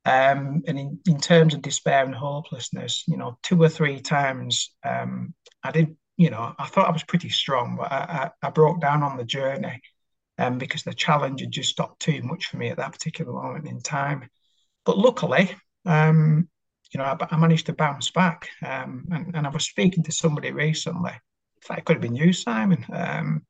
Um, 0.06 0.64
and 0.68 0.78
in, 0.80 1.00
in 1.08 1.20
terms 1.20 1.54
of 1.54 1.62
despair 1.62 2.04
and 2.04 2.14
hopelessness, 2.14 3.04
you 3.08 3.16
know, 3.16 3.38
two 3.42 3.62
or 3.62 3.70
three 3.70 4.02
times 4.02 4.72
um, 4.84 5.34
I 5.64 5.72
did, 5.72 5.96
you 6.18 6.30
know, 6.30 6.54
I 6.60 6.68
thought 6.68 6.90
I 6.90 6.92
was 6.92 7.04
pretty 7.04 7.30
strong, 7.30 7.78
but 7.78 7.92
I, 7.92 8.32
I, 8.44 8.48
I 8.48 8.50
broke 8.50 8.82
down 8.82 9.02
on 9.02 9.16
the 9.18 9.24
journey 9.24 9.82
um, 10.38 10.58
because 10.58 10.84
the 10.84 10.94
challenge 10.94 11.42
had 11.42 11.52
just 11.52 11.78
got 11.78 12.00
too 12.00 12.22
much 12.24 12.48
for 12.48 12.58
me 12.58 12.70
at 12.70 12.78
that 12.78 12.92
particular 12.92 13.32
moment 13.32 13.68
in 13.68 13.82
time. 13.82 14.30
But 14.86 14.98
luckily, 14.98 15.56
um, 15.86 16.48
you 16.94 16.98
know, 16.98 17.06
I, 17.06 17.18
I, 17.30 17.38
managed 17.38 17.68
to 17.68 17.74
bounce 17.74 18.12
back. 18.12 18.50
Um, 18.66 19.06
and, 19.12 19.36
and 19.36 19.48
I 19.48 19.50
was 19.50 19.66
speaking 19.66 20.04
to 20.04 20.12
somebody 20.12 20.52
recently, 20.52 21.12
in 21.12 21.62
fact, 21.62 21.80
it 21.80 21.86
could 21.86 21.96
have 21.96 22.02
been 22.02 22.16
you, 22.16 22.34
Simon, 22.34 22.86
um, 22.92 23.46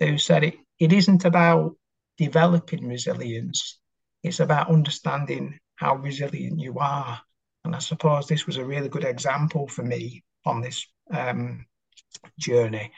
who 0.00 0.18
said 0.18 0.44
it, 0.44 0.56
it 0.78 0.92
isn't 0.92 1.24
about 1.24 1.76
developing 2.18 2.86
resilience, 2.86 3.78
it's 4.22 4.40
about 4.40 4.70
understanding 4.70 5.58
how 5.76 5.96
resilient 5.96 6.60
you 6.60 6.78
are. 6.78 7.20
And 7.64 7.74
I 7.74 7.78
suppose 7.78 8.26
this 8.26 8.46
was 8.46 8.58
a 8.58 8.64
really 8.64 8.88
good 8.88 9.04
example 9.04 9.66
for 9.66 9.82
me 9.82 10.22
on 10.44 10.60
this 10.60 10.86
um, 11.10 11.66
journey 12.38 12.92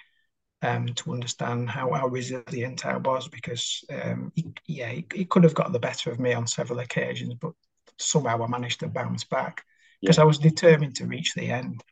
um, 0.62 0.86
to 0.86 1.12
understand 1.12 1.68
how, 1.68 1.92
how 1.92 2.08
resilient 2.08 2.86
I 2.86 2.96
was 2.96 3.28
because, 3.28 3.84
um, 3.90 4.32
it, 4.36 4.46
yeah, 4.66 4.88
it, 4.88 5.04
it, 5.14 5.30
could 5.30 5.44
have 5.44 5.54
got 5.54 5.72
the 5.72 5.78
better 5.78 6.10
of 6.10 6.18
me 6.18 6.32
on 6.32 6.46
several 6.46 6.78
occasions, 6.78 7.34
but 7.34 7.52
somehow 7.98 8.42
I 8.42 8.46
managed 8.46 8.80
to 8.80 8.88
bounce 8.88 9.25
back 9.25 9.64
because 10.00 10.16
yeah. 10.16 10.25
I 10.25 10.26
was 10.26 10.38
determined 10.38 10.96
to 10.96 11.06
reach 11.06 11.34
the 11.34 11.50
end. 11.50 11.82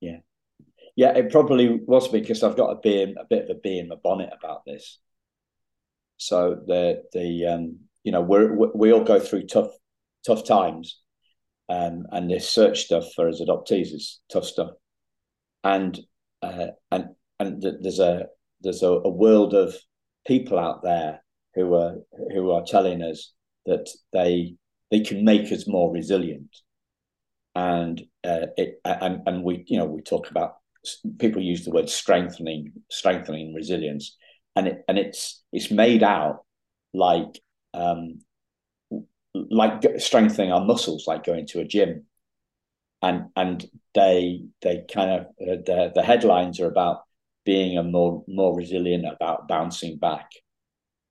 Yeah. 0.00 0.18
Yeah, 0.96 1.16
it 1.16 1.30
probably 1.30 1.80
was 1.86 2.08
because 2.08 2.42
I've 2.42 2.56
got 2.56 2.70
a, 2.70 2.80
bee 2.80 3.02
a 3.02 3.24
bit 3.30 3.44
of 3.44 3.56
a 3.56 3.60
bee 3.60 3.78
in 3.78 3.86
my 3.86 3.94
bonnet 4.02 4.30
about 4.36 4.64
this. 4.66 4.98
So 6.16 6.60
the 6.66 7.04
the 7.12 7.46
um, 7.46 7.78
you 8.02 8.10
know 8.10 8.20
we 8.20 8.46
we 8.74 8.92
all 8.92 9.04
go 9.04 9.20
through 9.20 9.46
tough 9.46 9.70
tough 10.26 10.44
times, 10.44 11.00
um, 11.68 12.08
and 12.10 12.28
this 12.28 12.48
search 12.48 12.80
stuff 12.80 13.04
for 13.14 13.28
us 13.28 13.40
adoptees 13.40 13.94
is 13.94 14.18
tough 14.28 14.44
stuff, 14.44 14.70
and 15.62 15.98
uh, 16.42 16.68
and 16.90 17.10
and 17.38 17.62
there's 17.62 18.00
a 18.00 18.26
there's 18.60 18.82
a, 18.82 18.88
a 18.88 19.08
world 19.08 19.54
of 19.54 19.74
people 20.26 20.58
out 20.58 20.82
there 20.82 21.22
who 21.54 21.74
are 21.74 21.96
who 22.32 22.50
are 22.50 22.64
telling 22.66 23.02
us 23.02 23.32
that 23.66 23.88
they 24.12 24.54
they 24.90 25.00
can 25.00 25.24
make 25.24 25.52
us 25.52 25.66
more 25.66 25.92
resilient. 25.92 26.56
And 27.54 28.00
uh, 28.24 28.46
it 28.56 28.80
and 28.84 29.22
and 29.26 29.42
we 29.42 29.64
you 29.66 29.78
know 29.78 29.86
we 29.86 30.02
talk 30.02 30.30
about 30.30 30.56
people 31.18 31.42
use 31.42 31.64
the 31.64 31.70
word 31.70 31.88
strengthening 31.88 32.72
strengthening 32.90 33.54
resilience. 33.54 34.16
And 34.56 34.68
it 34.68 34.84
and 34.88 34.98
it's 34.98 35.42
it's 35.52 35.70
made 35.70 36.02
out 36.02 36.44
like 36.94 37.40
um 37.74 38.20
like 39.32 39.82
strengthening 39.98 40.52
our 40.52 40.64
muscles 40.64 41.06
like 41.06 41.24
going 41.24 41.46
to 41.48 41.60
a 41.60 41.64
gym. 41.64 42.04
And 43.02 43.26
and 43.36 43.64
they 43.94 44.42
they 44.62 44.84
kind 44.92 45.10
of 45.10 45.20
uh, 45.40 45.62
the 45.66 45.92
the 45.94 46.02
headlines 46.02 46.60
are 46.60 46.66
about 46.66 47.02
being 47.48 47.78
a 47.78 47.82
more 47.82 48.22
more 48.28 48.54
resilient 48.54 49.06
about 49.06 49.48
bouncing 49.48 49.96
back. 49.96 50.28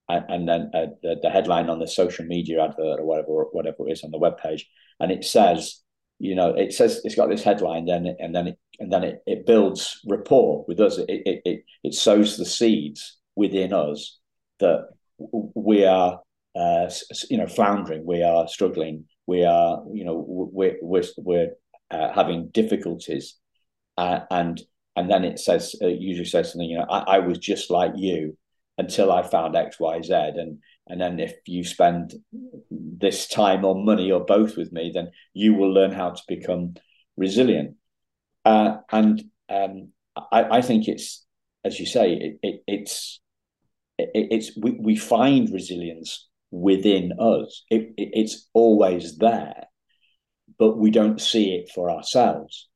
And, 0.08 0.24
and 0.28 0.48
then 0.48 0.70
uh, 0.72 0.86
the, 1.02 1.16
the 1.20 1.30
headline 1.30 1.68
on 1.68 1.80
the 1.80 1.88
social 1.88 2.24
media 2.24 2.62
advert 2.62 3.00
or 3.00 3.04
whatever 3.04 3.44
whatever 3.56 3.88
it 3.88 3.92
is 3.92 4.04
on 4.04 4.12
the 4.12 4.18
web 4.18 4.38
page 4.38 4.66
and 5.00 5.10
it 5.12 5.24
says 5.24 5.82
you 6.18 6.34
know 6.34 6.50
it 6.54 6.72
says 6.72 7.02
it's 7.04 7.14
got 7.14 7.28
this 7.28 7.42
headline 7.42 7.84
then 7.84 8.06
and 8.18 8.34
then 8.34 8.46
it 8.46 8.58
and 8.78 8.92
then 8.92 9.02
it, 9.02 9.22
it 9.26 9.46
builds 9.46 10.00
rapport 10.06 10.64
with 10.68 10.78
us. 10.80 10.98
It, 10.98 11.22
it 11.26 11.42
it 11.44 11.64
it 11.82 11.94
sows 11.94 12.36
the 12.36 12.44
seeds 12.44 13.18
within 13.34 13.72
us 13.72 14.18
that 14.60 14.88
we 15.18 15.84
are 15.84 16.20
uh, 16.54 16.90
you 17.28 17.38
know 17.38 17.48
floundering 17.48 18.06
we 18.06 18.22
are 18.22 18.46
struggling 18.48 19.04
we 19.26 19.44
are 19.44 19.82
you 19.92 20.04
know 20.04 20.24
we're 20.28 20.76
we're, 20.80 21.10
we're 21.18 21.50
uh, 21.90 22.12
having 22.12 22.48
difficulties 22.60 23.36
uh, 23.96 24.20
and 24.30 24.62
and 24.98 25.10
then 25.10 25.24
it 25.24 25.38
says 25.38 25.74
it 25.80 26.00
usually 26.00 26.26
says 26.26 26.52
something 26.52 26.68
you 26.68 26.78
know 26.78 26.86
I, 26.90 27.16
I 27.16 27.18
was 27.20 27.38
just 27.38 27.70
like 27.70 27.92
you 27.96 28.36
until 28.76 29.10
I 29.10 29.22
found 29.22 29.56
X 29.56 29.78
Y 29.80 30.02
Z 30.02 30.12
and 30.12 30.58
and 30.88 31.00
then 31.00 31.20
if 31.20 31.34
you 31.46 31.64
spend 31.64 32.14
this 32.70 33.28
time 33.28 33.64
or 33.64 33.74
money 33.74 34.10
or 34.10 34.24
both 34.24 34.56
with 34.56 34.72
me, 34.72 34.90
then 34.92 35.10
you 35.34 35.54
will 35.54 35.72
learn 35.72 35.92
how 35.92 36.10
to 36.10 36.22
become 36.26 36.74
resilient. 37.16 37.76
Uh, 38.44 38.78
and 38.90 39.22
um, 39.50 39.92
I, 40.32 40.44
I, 40.44 40.62
think 40.62 40.88
it's, 40.88 41.26
as 41.64 41.78
you 41.78 41.84
say, 41.84 42.14
it, 42.14 42.38
it, 42.42 42.62
it's 42.66 43.20
it, 43.98 44.10
it's 44.14 44.56
we, 44.56 44.78
we 44.80 44.96
find 44.96 45.52
resilience 45.52 46.26
within 46.50 47.12
us. 47.20 47.64
it's 47.70 48.48
always 48.54 49.18
there, 49.18 49.64
but 50.58 50.78
we 50.78 50.90
don't 50.90 51.20
see 51.20 51.54
it 51.56 51.70
for 51.74 51.90
ourselves. 51.90 52.67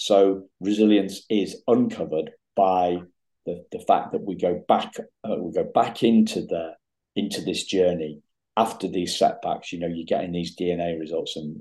So 0.00 0.44
resilience 0.60 1.26
is 1.28 1.62
uncovered 1.68 2.30
by 2.56 3.02
the, 3.44 3.66
the 3.70 3.80
fact 3.80 4.12
that 4.12 4.22
we 4.22 4.34
go 4.34 4.64
back 4.66 4.94
uh, 4.98 5.36
we 5.38 5.52
go 5.52 5.70
back 5.74 6.02
into 6.02 6.40
the 6.40 6.72
into 7.16 7.42
this 7.42 7.64
journey 7.64 8.22
after 8.56 8.88
these 8.88 9.18
setbacks. 9.18 9.74
You 9.74 9.80
know, 9.80 9.88
you're 9.88 10.06
getting 10.06 10.32
these 10.32 10.56
DNA 10.56 10.98
results, 10.98 11.36
and 11.36 11.54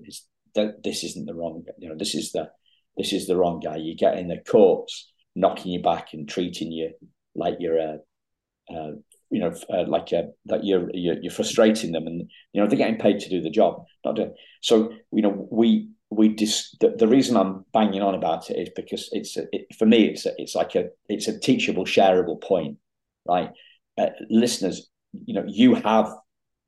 that 0.55 0.83
this 0.85 1.03
isn't 1.03 1.25
the 1.25 1.35
wrong, 1.35 1.65
you 1.79 1.89
know, 1.89 1.97
this 1.97 2.15
is 2.15 2.31
the 2.31 2.49
this 2.95 3.11
is 3.11 3.27
the 3.27 3.35
wrong 3.35 3.59
guy. 3.59 3.75
You're 3.75 3.95
getting 3.95 4.29
the 4.29 4.37
courts 4.37 5.11
knocking 5.35 5.73
you 5.73 5.81
back 5.81 6.13
and 6.13 6.27
treating 6.27 6.71
you 6.71 6.91
like 7.35 7.57
you're 7.59 7.77
a, 7.77 7.97
a 8.69 8.93
you 9.29 9.41
know, 9.41 9.53
uh, 9.69 9.85
like 9.85 10.13
uh, 10.13 10.23
that 10.45 10.63
you're, 10.63 10.89
you're, 10.93 11.21
you're 11.21 11.31
frustrating 11.31 11.91
them, 11.91 12.07
and 12.07 12.31
you 12.53 12.61
know 12.61 12.67
they're 12.69 12.77
getting 12.77 12.99
paid 12.99 13.19
to 13.19 13.29
do 13.29 13.41
the 13.41 13.49
job, 13.49 13.83
not 14.05 14.15
doing. 14.15 14.33
So 14.61 14.93
you 15.11 15.23
know, 15.23 15.45
we 15.51 15.88
we 16.09 16.29
dis- 16.29 16.75
the, 16.79 16.89
the 16.97 17.07
reason 17.07 17.37
I'm 17.37 17.65
banging 17.73 18.01
on 18.01 18.15
about 18.15 18.49
it 18.49 18.55
is 18.55 18.69
because 18.75 19.09
it's 19.11 19.37
a, 19.37 19.43
it, 19.51 19.67
for 19.77 19.85
me 19.85 20.05
it's 20.05 20.25
a, 20.25 20.31
it's 20.37 20.55
like 20.55 20.75
a 20.75 20.89
it's 21.07 21.27
a 21.27 21.39
teachable, 21.39 21.85
shareable 21.85 22.41
point, 22.41 22.77
right? 23.27 23.51
Uh, 23.97 24.07
listeners, 24.29 24.89
you 25.25 25.33
know, 25.33 25.45
you 25.47 25.75
have 25.75 26.11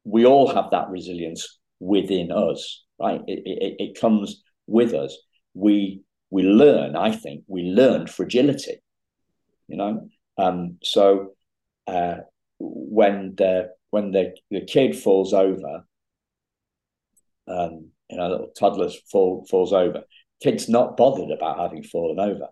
we 0.03 0.25
all 0.25 0.53
have 0.53 0.71
that 0.71 0.89
resilience 0.89 1.59
within 1.79 2.31
us, 2.31 2.83
right? 2.99 3.21
It, 3.27 3.41
it, 3.45 3.75
it 3.79 3.99
comes 3.99 4.43
with 4.67 4.93
us. 4.93 5.17
We 5.53 6.01
we 6.29 6.43
learn. 6.43 6.95
I 6.95 7.11
think 7.11 7.43
we 7.47 7.63
learn 7.63 8.07
fragility. 8.07 8.77
You 9.67 9.77
know, 9.77 10.09
um, 10.37 10.77
so 10.83 11.33
uh, 11.87 12.17
when 12.59 13.35
the 13.35 13.71
when 13.89 14.11
the, 14.11 14.33
the 14.49 14.61
kid 14.61 14.95
falls 14.95 15.33
over, 15.33 15.83
um, 17.47 17.89
you 18.11 18.17
know, 18.17 18.29
little 18.29 18.51
toddler 18.57 18.89
fall, 19.11 19.45
falls 19.49 19.73
over, 19.73 20.03
kid's 20.41 20.67
not 20.69 20.97
bothered 20.97 21.31
about 21.31 21.59
having 21.59 21.83
fallen 21.83 22.19
over, 22.19 22.47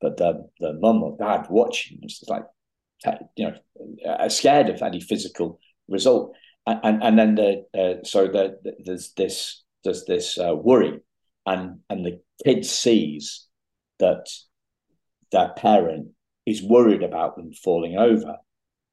but 0.00 0.16
the 0.16 0.48
the 0.60 0.74
mum 0.74 1.02
or 1.02 1.16
dad 1.18 1.46
watching 1.50 1.98
is 2.02 2.22
like, 2.28 2.44
you 3.36 3.48
know, 3.48 3.54
are 4.06 4.30
scared 4.30 4.68
of 4.68 4.82
any 4.82 5.00
physical 5.00 5.58
result, 5.88 6.34
and 6.66 6.80
and, 6.82 7.02
and 7.02 7.18
then 7.18 7.34
the 7.34 7.64
uh, 7.76 8.04
so 8.04 8.26
the, 8.26 8.58
the, 8.62 8.76
there's 8.84 9.12
this 9.14 9.62
there's 9.84 10.04
this 10.04 10.38
uh, 10.38 10.54
worry, 10.54 11.00
and 11.46 11.80
and 11.90 12.04
the 12.04 12.20
kid 12.44 12.64
sees 12.64 13.46
that 13.98 14.26
their 15.32 15.50
parent 15.56 16.08
is 16.46 16.62
worried 16.62 17.02
about 17.02 17.36
them 17.36 17.52
falling 17.52 17.96
over 17.96 18.36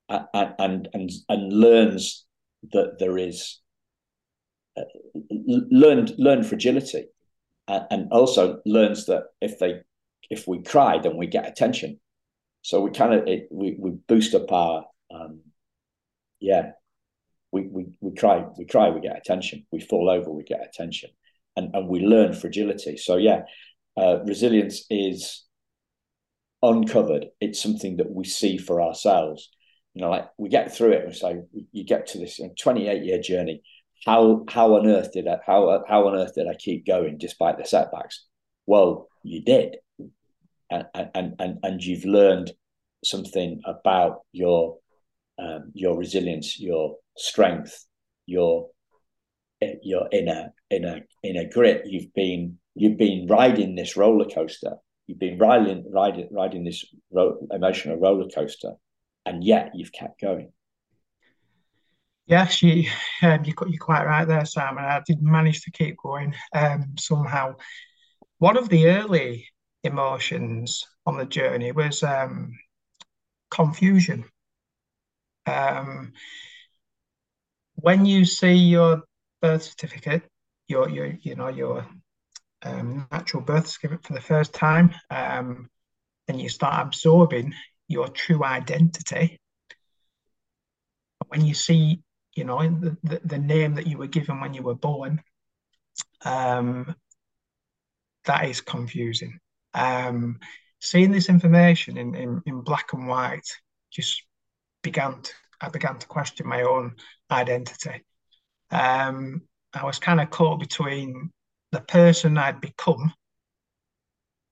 and 0.10 0.54
and 0.60 0.90
and, 0.94 1.12
and 1.30 1.54
learns 1.54 2.26
that 2.72 2.98
there 3.00 3.18
is 3.18 3.60
uh, 3.60 3.67
learned 5.30 6.14
learned 6.18 6.46
fragility 6.46 7.06
and, 7.68 8.12
also 8.12 8.60
learns 8.66 9.06
that 9.08 9.24
if 9.42 9.60
they 9.60 9.82
if 10.30 10.48
we 10.48 10.62
cry 10.62 10.98
then 11.00 11.18
we 11.18 11.28
get 11.28 11.48
attention. 11.48 12.00
So 12.62 12.82
we 12.82 12.92
kind 12.92 13.14
of 13.14 13.28
we, 13.52 13.78
we 13.80 13.92
boost 14.08 14.36
up 14.36 14.52
our 14.52 14.86
um, 15.14 15.42
yeah 16.40 16.72
we, 17.52 17.62
we 17.64 17.86
we 18.02 18.14
cry 18.16 18.46
we 18.58 18.66
cry 18.66 18.90
we 18.90 19.02
get 19.02 19.18
attention. 19.18 19.66
We 19.72 19.80
fall 19.80 20.10
over 20.10 20.32
we 20.32 20.44
get 20.44 20.66
attention. 20.66 21.10
And 21.56 21.74
and 21.76 21.88
we 21.88 22.00
learn 22.00 22.34
fragility. 22.34 22.98
So 22.98 23.18
yeah 23.18 23.42
uh, 23.98 24.20
resilience 24.24 24.86
is 24.90 25.44
uncovered. 26.62 27.28
It's 27.40 27.62
something 27.62 27.98
that 27.98 28.12
we 28.12 28.26
see 28.26 28.58
for 28.58 28.82
ourselves. 28.82 29.50
You 29.94 30.02
know, 30.04 30.12
like 30.12 30.28
we 30.38 30.50
get 30.50 30.76
through 30.76 30.92
it 30.92 31.06
and 31.06 31.16
so 31.16 31.48
you 31.72 31.84
get 31.84 32.08
to 32.08 32.20
this 32.20 32.40
28 32.60 33.04
year 33.04 33.20
journey. 33.20 33.64
How 34.06 34.46
how 34.50 34.76
on 34.76 34.88
earth 34.88 35.12
did 35.12 35.28
I 35.28 35.38
how 35.46 35.84
how 35.88 36.08
on 36.08 36.16
earth 36.16 36.36
did 36.36 36.48
I 36.48 36.56
keep 36.56 36.86
going 36.86 37.18
despite 37.18 37.58
the 37.58 37.66
setbacks? 37.66 38.26
Well, 38.66 39.08
you 39.24 39.42
did, 39.44 39.78
and 40.70 40.86
and 40.94 41.36
and 41.40 41.60
and 41.64 41.84
you've 41.84 42.06
learned 42.06 42.52
something 43.04 43.62
about 43.66 44.22
your 44.32 44.78
um, 45.40 45.72
your 45.74 45.98
resilience, 45.98 46.60
your 46.60 46.98
strength, 47.18 47.86
your 48.26 48.70
your 49.82 50.08
inner 50.12 50.54
inner 50.70 51.02
inner 51.24 51.46
grit. 51.52 51.84
You've 51.86 52.14
been 52.14 52.60
you've 52.76 52.98
been 52.98 53.28
riding 53.28 53.76
this 53.76 53.98
roller 53.98 54.26
coaster. 54.26 54.78
You've 55.08 55.20
been 55.20 55.38
riding 55.38 55.86
riding 55.92 56.28
riding 56.32 56.64
this 56.64 56.86
ro- 57.12 57.40
emotional 57.52 57.98
roller 57.98 58.28
coaster 58.30 58.74
and 59.28 59.44
yet 59.44 59.72
you've 59.76 59.92
kept 59.92 60.22
going. 60.22 60.52
Yes, 62.28 62.62
you, 62.62 62.90
um, 63.24 63.44
you, 63.46 63.54
you're 63.68 63.80
quite 63.80 64.06
right 64.06 64.26
there, 64.28 64.46
Simon. 64.46 64.84
I 64.84 65.02
did 65.06 65.22
manage 65.22 65.62
to 65.64 65.72
keep 65.72 65.98
going 65.98 66.36
um, 66.54 66.96
somehow. 67.00 67.56
One 68.40 68.58
of 68.58 68.70
the 68.70 68.88
early 68.88 69.48
emotions 69.84 70.86
on 71.06 71.18
the 71.18 71.26
journey 71.26 71.72
was 71.72 72.04
um, 72.04 72.58
confusion. 73.52 74.26
Um, 75.46 76.14
when 77.76 78.06
you 78.06 78.26
see 78.26 78.54
your 78.54 79.04
birth 79.42 79.64
certificate, 79.64 80.24
your 80.68 80.90
your 80.90 81.08
you 81.22 81.36
know 81.36 81.48
your 81.48 81.88
um, 82.64 83.08
natural 83.12 83.44
birth 83.44 83.68
certificate 83.68 84.06
for 84.06 84.14
the 84.14 84.22
first 84.22 84.54
time, 84.54 84.94
um, 85.12 85.70
and 86.28 86.42
you 86.42 86.50
start 86.50 86.86
absorbing 86.88 87.54
your 87.88 88.08
true 88.10 88.44
identity. 88.44 89.40
When 91.28 91.46
you 91.46 91.54
see, 91.54 92.02
you 92.38 92.44
know, 92.44 92.60
the, 93.04 93.22
the, 93.24 93.38
name 93.38 93.76
that 93.76 93.88
you 93.88 93.98
were 93.98 94.08
given 94.08 94.40
when 94.40 94.54
you 94.54 94.62
were 94.62 94.76
born, 94.76 95.22
um, 96.24 96.96
that 98.26 98.46
is 98.46 98.62
confusing. 98.62 99.40
Um, 99.74 100.40
seeing 100.80 101.12
this 101.12 101.30
information 101.30 101.98
in, 101.98 102.16
in, 102.16 102.42
in 102.46 102.62
black 102.62 102.94
and 102.94 103.08
white 103.08 103.48
just 103.92 104.24
began 104.84 105.22
to, 105.22 105.34
I 105.60 105.70
began 105.70 105.98
to 105.98 106.08
question 106.08 106.48
my 106.48 106.62
own 106.62 106.96
identity. 107.32 108.04
Um, 108.72 109.42
I 109.74 109.84
was 109.86 110.00
kind 110.00 110.22
of 110.22 110.30
caught 110.30 110.60
between 110.60 111.32
the 111.72 111.82
person 111.82 112.38
I'd 112.38 112.62
become 112.62 113.14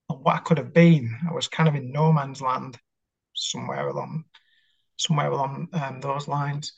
and 0.10 0.20
what 0.24 0.36
I 0.36 0.40
could 0.40 0.58
have 0.58 0.74
been. 0.74 1.16
I 1.30 1.34
was 1.34 1.48
kind 1.48 1.70
of 1.70 1.76
in 1.76 1.92
no 1.92 2.12
man's 2.12 2.42
land 2.42 2.78
somewhere 3.34 3.90
along 3.90 4.26
somewhere 4.98 5.32
along 5.32 5.68
um, 5.74 6.00
those 6.02 6.28
lines. 6.28 6.74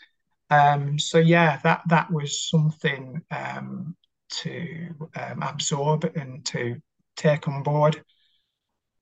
Um, 0.50 0.98
so 0.98 1.18
yeah, 1.18 1.60
that 1.64 1.82
that 1.88 2.12
was 2.12 2.50
something 2.50 3.22
um, 3.32 3.96
to 4.30 5.10
um, 5.16 5.44
absorb 5.44 6.06
and 6.16 6.46
to 6.46 6.82
take 7.16 7.48
on 7.48 7.64
board 7.64 8.04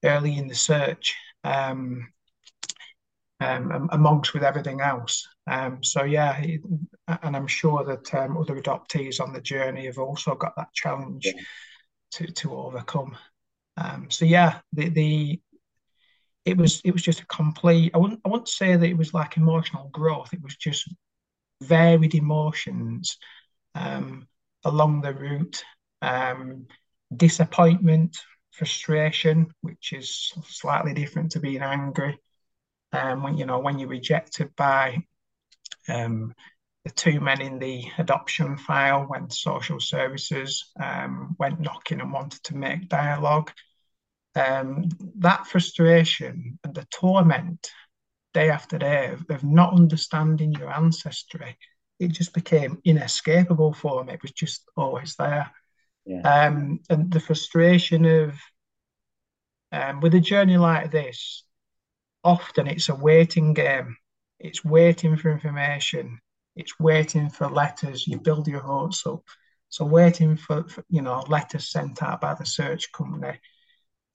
early 0.03 0.38
in 0.38 0.47
the 0.47 0.55
search, 0.55 1.15
um, 1.43 2.08
um, 3.39 3.89
amongst 3.91 4.34
with 4.34 4.43
everything 4.43 4.81
else. 4.81 5.27
so 5.81 6.03
yeah, 6.03 6.38
it, 6.39 6.62
and 7.08 7.36
I'm 7.36 7.47
sure 7.47 7.84
that 7.84 8.13
other 8.38 8.60
adoptees 8.60 9.21
on 9.21 9.34
the 9.34 9.41
journey 9.41 9.86
have 9.86 9.99
also 9.99 10.36
got 10.36 10.55
that 10.58 10.73
challenge 10.73 11.31
to 12.13 12.27
to 12.27 12.55
overcome. 12.55 13.17
so 14.10 14.25
yeah, 14.25 14.62
the 14.73 14.89
the 14.89 15.41
it 16.45 16.58
was 16.58 16.81
it 16.86 16.91
was 16.91 17.01
just 17.01 17.21
a 17.21 17.25
complete 17.25 17.91
I 17.93 17.97
wouldn't 17.97 18.21
I 18.23 18.29
wouldn't 18.29 18.47
say 18.47 18.75
that 18.75 18.88
it 18.88 18.97
was 18.97 19.13
like 19.13 19.36
emotional 19.36 19.89
growth 19.91 20.31
it 20.31 20.41
was 20.41 20.55
just 20.55 20.88
varied 21.61 22.15
emotions 22.15 23.17
um, 23.73 24.27
along 24.63 25.01
the 25.01 25.13
route. 25.13 25.63
Um, 26.01 26.67
disappointment 27.15 28.17
frustration 28.51 29.47
which 29.61 29.93
is 29.93 30.33
slightly 30.47 30.93
different 30.93 31.31
to 31.31 31.39
being 31.39 31.61
angry 31.61 32.17
um, 32.93 33.21
when 33.21 33.37
you 33.37 33.45
know 33.45 33.59
when 33.59 33.77
you're 33.77 33.89
rejected 33.89 34.55
by 34.55 34.97
um, 35.87 36.33
the 36.85 36.91
two 36.91 37.19
men 37.19 37.41
in 37.41 37.59
the 37.59 37.83
adoption 37.97 38.57
file 38.57 39.03
when 39.03 39.29
social 39.29 39.79
services 39.79 40.71
um, 40.81 41.35
went 41.39 41.59
knocking 41.59 41.99
and 41.99 42.13
wanted 42.13 42.43
to 42.43 42.55
make 42.55 42.87
dialogue. 42.87 43.51
Um, 44.35 44.89
that 45.19 45.47
frustration 45.47 46.59
and 46.63 46.75
the 46.75 46.85
torment 46.91 47.71
day 48.35 48.49
after 48.49 48.77
day 48.77 49.11
of, 49.13 49.25
of, 49.29 49.43
not 49.43 49.73
understanding 49.73 50.51
your 50.51 50.71
ancestry, 50.71 51.57
it 51.99 52.09
just 52.09 52.33
became 52.33 52.81
inescapable 52.83 53.73
for 53.73 54.03
me. 54.03 54.13
It 54.13 54.21
was 54.21 54.33
just 54.33 54.69
always 54.75 55.15
there. 55.15 55.49
Yeah. 56.05 56.21
Um, 56.21 56.81
and 56.89 57.09
the 57.11 57.21
frustration 57.21 58.05
of, 58.05 58.35
um, 59.71 60.01
with 60.01 60.13
a 60.15 60.19
journey 60.19 60.57
like 60.57 60.91
this, 60.91 61.45
often 62.23 62.67
it's 62.67 62.89
a 62.89 62.95
waiting 62.95 63.53
game. 63.53 63.95
It's 64.39 64.65
waiting 64.65 65.15
for 65.15 65.31
information. 65.31 66.19
It's 66.57 66.77
waiting 66.77 67.29
for 67.29 67.49
letters. 67.49 68.05
You 68.05 68.19
build 68.19 68.47
your 68.47 68.59
hopes 68.59 69.07
up. 69.07 69.23
So 69.69 69.85
waiting 69.85 70.35
for, 70.35 70.67
for 70.67 70.83
you 70.89 71.01
know 71.01 71.23
letters 71.27 71.69
sent 71.71 72.03
out 72.03 72.21
by 72.21 72.33
the 72.33 72.45
search 72.45 72.91
company 72.91 73.39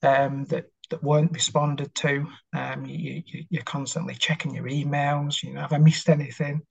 um, 0.03 0.45
that 0.45 0.65
that 0.91 1.03
weren't 1.03 1.33
responded 1.33 1.93
to. 1.95 2.27
Um, 2.53 2.85
you, 2.85 3.23
you, 3.25 3.59
are 3.59 3.63
constantly 3.63 4.13
checking 4.13 4.53
your 4.53 4.65
emails. 4.65 5.41
You 5.41 5.53
know, 5.53 5.61
have 5.61 5.73
I 5.73 5.79
missed 5.79 6.09
anything? 6.09 6.61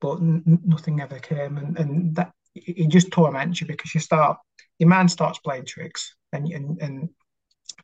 But 0.00 0.16
n- 0.16 0.60
nothing 0.64 1.00
ever 1.00 1.18
came, 1.18 1.58
and, 1.58 1.78
and 1.78 2.16
that 2.16 2.32
it 2.54 2.88
just 2.88 3.10
torments 3.10 3.60
you 3.60 3.66
because 3.66 3.94
you 3.94 4.00
start 4.00 4.38
your 4.78 4.88
mind 4.88 5.10
starts 5.10 5.38
playing 5.38 5.66
tricks, 5.66 6.14
and 6.32 6.48
and 6.48 6.80
and 6.80 7.08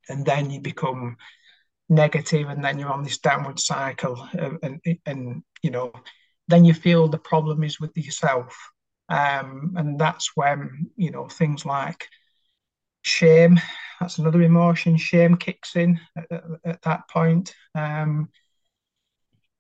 and 0.09 0.25
then 0.25 0.51
you 0.51 0.61
become 0.61 1.17
negative, 1.89 2.49
and 2.49 2.65
then 2.65 2.79
you're 2.79 2.93
on 2.93 3.05
this 3.05 3.19
downward 3.19 3.61
cycle, 3.61 4.27
and 4.33 4.59
and, 4.63 4.99
and 5.07 5.43
you 5.63 5.71
know, 5.71 5.93
then 6.49 6.65
you 6.65 6.75
feel 6.75 7.09
the 7.09 7.19
problem 7.19 7.63
is 7.63 7.81
with 7.81 7.97
yourself, 7.97 8.57
um, 9.09 9.75
and 9.77 9.99
that's 9.99 10.31
when 10.35 10.91
you 10.97 11.11
know 11.11 11.29
things 11.29 11.67
like 11.67 12.07
shame. 13.03 13.61
That's 14.01 14.19
another 14.19 14.43
emotion. 14.43 14.97
Shame 14.97 15.37
kicks 15.37 15.77
in 15.77 16.01
at, 16.17 16.31
at, 16.31 16.45
at 16.65 16.83
that 16.83 17.09
point. 17.09 17.55
Um, 17.75 18.31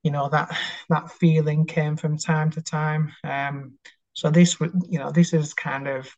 you 0.02 0.10
know 0.10 0.28
that 0.30 0.56
that 0.88 1.12
feeling 1.12 1.66
came 1.66 1.96
from 1.96 2.16
time 2.16 2.50
to 2.52 2.62
time. 2.62 3.12
Um, 3.24 3.78
so 4.12 4.30
this 4.30 4.58
would, 4.58 4.72
you 4.88 4.98
know, 4.98 5.10
this 5.10 5.32
is 5.32 5.54
kind 5.54 5.88
of 5.88 6.08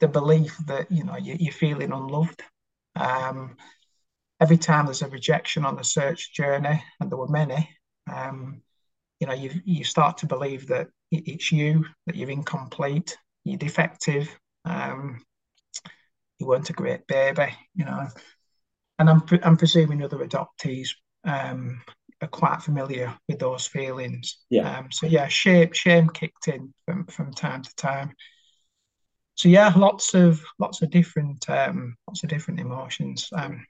the 0.00 0.08
belief 0.08 0.56
that 0.66 0.90
you 0.90 1.04
know 1.04 1.16
you, 1.16 1.48
are 1.48 1.52
feeling 1.52 1.92
unloved. 1.92 2.42
Um, 2.96 3.56
every 4.40 4.58
time 4.58 4.86
there's 4.86 5.02
a 5.02 5.08
rejection 5.08 5.64
on 5.64 5.76
the 5.76 5.84
search 5.84 6.32
journey, 6.32 6.82
and 7.00 7.10
there 7.10 7.18
were 7.18 7.28
many, 7.28 7.68
um, 8.12 8.62
you 9.20 9.26
know, 9.26 9.34
you 9.34 9.50
you 9.64 9.84
start 9.84 10.18
to 10.18 10.26
believe 10.26 10.68
that 10.68 10.88
it's 11.10 11.50
you, 11.50 11.84
that 12.06 12.16
you're 12.16 12.30
incomplete, 12.30 13.16
you're 13.44 13.58
defective, 13.58 14.28
um, 14.64 15.24
you 16.38 16.46
weren't 16.46 16.70
a 16.70 16.74
great 16.74 17.06
baby, 17.06 17.54
you 17.74 17.84
know. 17.84 18.08
And 18.98 19.10
I'm 19.10 19.22
I'm 19.42 19.56
presuming 19.56 20.02
other 20.02 20.18
adoptees 20.18 20.90
um, 21.24 21.80
are 22.20 22.28
quite 22.28 22.62
familiar 22.62 23.14
with 23.28 23.38
those 23.38 23.66
feelings. 23.66 24.38
Yeah. 24.50 24.78
Um, 24.78 24.88
so 24.90 25.06
yeah, 25.06 25.28
shame 25.28 25.72
shame 25.72 26.08
kicked 26.08 26.48
in 26.48 26.72
from 26.84 27.06
from 27.06 27.32
time 27.32 27.62
to 27.62 27.74
time. 27.76 28.12
So 29.34 29.48
yeah, 29.48 29.72
lots 29.76 30.14
of 30.14 30.42
lots 30.58 30.82
of 30.82 30.90
different 30.90 31.48
um, 31.48 31.96
lots 32.08 32.24
of 32.24 32.30
different 32.30 32.60
emotions. 32.60 33.28
Um, 33.32 33.64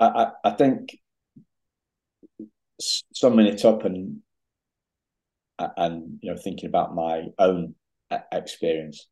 I 0.00 0.32
I 0.44 0.50
think 0.50 0.98
summing 2.80 3.46
it 3.46 3.64
up 3.64 3.84
and 3.84 4.20
and 5.58 6.18
you 6.20 6.30
know 6.30 6.36
thinking 6.36 6.68
about 6.68 6.94
my 6.94 7.28
own 7.38 7.74
experience, 8.32 9.06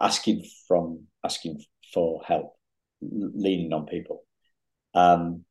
asking 0.00 0.44
from 0.66 1.04
asking 1.24 1.62
for 1.92 2.22
help, 2.26 2.54
leaning 3.00 3.72
on 3.72 3.86
people. 3.86 4.24
Um, 4.94 5.44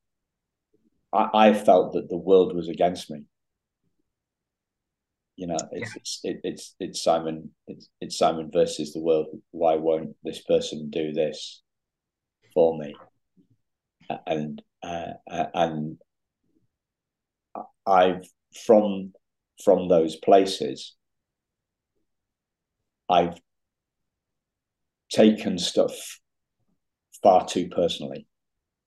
I, 1.14 1.30
I 1.34 1.54
felt 1.54 1.94
that 1.94 2.10
the 2.10 2.18
world 2.18 2.56
was 2.56 2.70
against 2.70 3.10
me. 3.10 3.24
You 5.36 5.48
know, 5.48 5.58
it's 5.72 5.92
yeah. 5.96 6.02
it's 6.02 6.20
it, 6.24 6.40
it's 6.44 6.76
it's 6.80 7.04
Simon 7.04 7.52
it's 7.68 7.90
it's 8.02 8.18
Simon 8.18 8.50
versus 8.52 8.94
the 8.94 9.02
world. 9.02 9.28
Why 9.52 9.76
won't 9.76 10.16
this 10.24 10.42
person 10.42 10.90
do 10.90 11.14
this 11.14 11.62
for 12.54 12.78
me? 12.78 12.96
And 14.26 14.62
uh, 14.82 15.14
and 15.54 15.98
I've 17.86 18.26
from 18.66 19.14
from 19.64 19.88
those 19.88 20.16
places, 20.16 20.96
I've 23.10 23.38
taken 25.10 25.58
stuff 25.58 26.20
far 27.22 27.46
too 27.48 27.68
personally 27.70 28.28